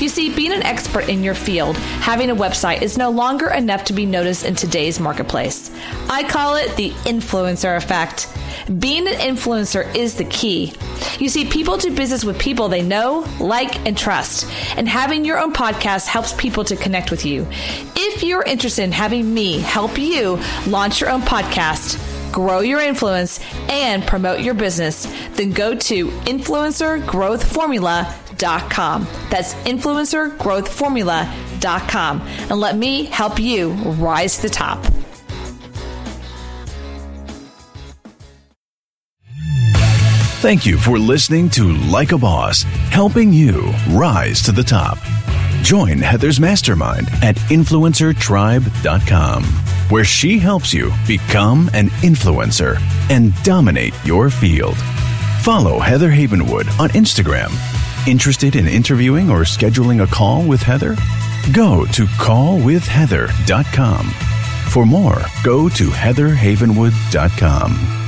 You 0.00 0.08
see, 0.08 0.34
being 0.34 0.52
an 0.52 0.64
expert 0.64 1.08
in 1.08 1.22
your 1.22 1.36
field, 1.36 1.76
having 1.76 2.30
a 2.30 2.34
website 2.34 2.82
is 2.82 2.98
no 2.98 3.10
longer 3.10 3.48
enough 3.50 3.84
to 3.84 3.92
be 3.92 4.04
noticed 4.04 4.44
in 4.44 4.56
today's 4.56 4.98
marketplace. 4.98 5.70
I 6.10 6.24
call 6.24 6.56
it 6.56 6.74
the 6.74 6.90
influencer 7.04 7.76
effect. 7.76 8.28
Being 8.80 9.06
an 9.06 9.14
influencer 9.14 9.94
is 9.94 10.16
the 10.16 10.24
key. 10.24 10.74
You 11.20 11.28
see, 11.28 11.44
people 11.44 11.76
do 11.76 11.94
business 11.94 12.24
with 12.24 12.40
people 12.40 12.68
they 12.68 12.82
know, 12.82 13.24
like, 13.38 13.86
and 13.86 13.96
trust. 13.96 14.50
And 14.76 14.88
having 14.88 15.24
your 15.24 15.38
own 15.38 15.52
podcast 15.52 16.08
helps 16.08 16.32
people 16.32 16.64
to 16.64 16.74
connect 16.74 17.12
with 17.12 17.24
you. 17.24 17.46
If 17.94 18.24
you're 18.24 18.42
interested 18.42 18.82
in 18.82 18.92
having 18.92 19.32
me 19.32 19.60
help 19.60 19.96
you 19.96 20.40
launch 20.66 21.00
your 21.00 21.10
own 21.10 21.22
podcast, 21.22 22.00
grow 22.32 22.60
your 22.60 22.80
influence, 22.80 23.40
and 23.68 24.06
promote 24.06 24.40
your 24.40 24.54
business, 24.54 25.06
then 25.36 25.50
go 25.50 25.74
to 25.74 26.08
influencergrowthformula.com. 26.08 29.06
That's 29.30 29.54
influencergrowthformula.com. 29.54 32.20
And 32.20 32.60
let 32.60 32.76
me 32.76 33.04
help 33.04 33.38
you 33.38 33.72
rise 33.72 34.36
to 34.36 34.42
the 34.42 34.48
top. 34.48 34.84
Thank 40.42 40.66
you 40.66 40.76
for 40.76 40.98
listening 40.98 41.48
to 41.50 41.72
Like 41.72 42.10
a 42.10 42.18
Boss, 42.18 42.64
helping 42.90 43.32
you 43.32 43.72
rise 43.90 44.42
to 44.42 44.50
the 44.50 44.64
top. 44.64 44.98
Join 45.62 45.98
Heather's 45.98 46.40
mastermind 46.40 47.08
at 47.22 47.36
influencertribe.com, 47.36 49.44
where 49.90 50.04
she 50.04 50.38
helps 50.38 50.74
you 50.74 50.92
become 51.06 51.70
an 51.72 51.86
influencer 52.02 52.78
and 53.10 53.32
dominate 53.44 53.94
your 54.04 54.28
field. 54.28 54.76
Follow 55.42 55.78
Heather 55.78 56.10
Havenwood 56.10 56.66
on 56.80 56.88
Instagram. 56.90 57.52
Interested 58.08 58.56
in 58.56 58.66
interviewing 58.66 59.30
or 59.30 59.42
scheduling 59.42 60.02
a 60.02 60.06
call 60.06 60.44
with 60.44 60.60
Heather? 60.60 60.96
Go 61.52 61.84
to 61.86 62.04
callwithheather.com. 62.04 64.06
For 64.70 64.84
more, 64.84 65.22
go 65.44 65.68
to 65.68 65.90
heatherhavenwood.com. 65.90 68.01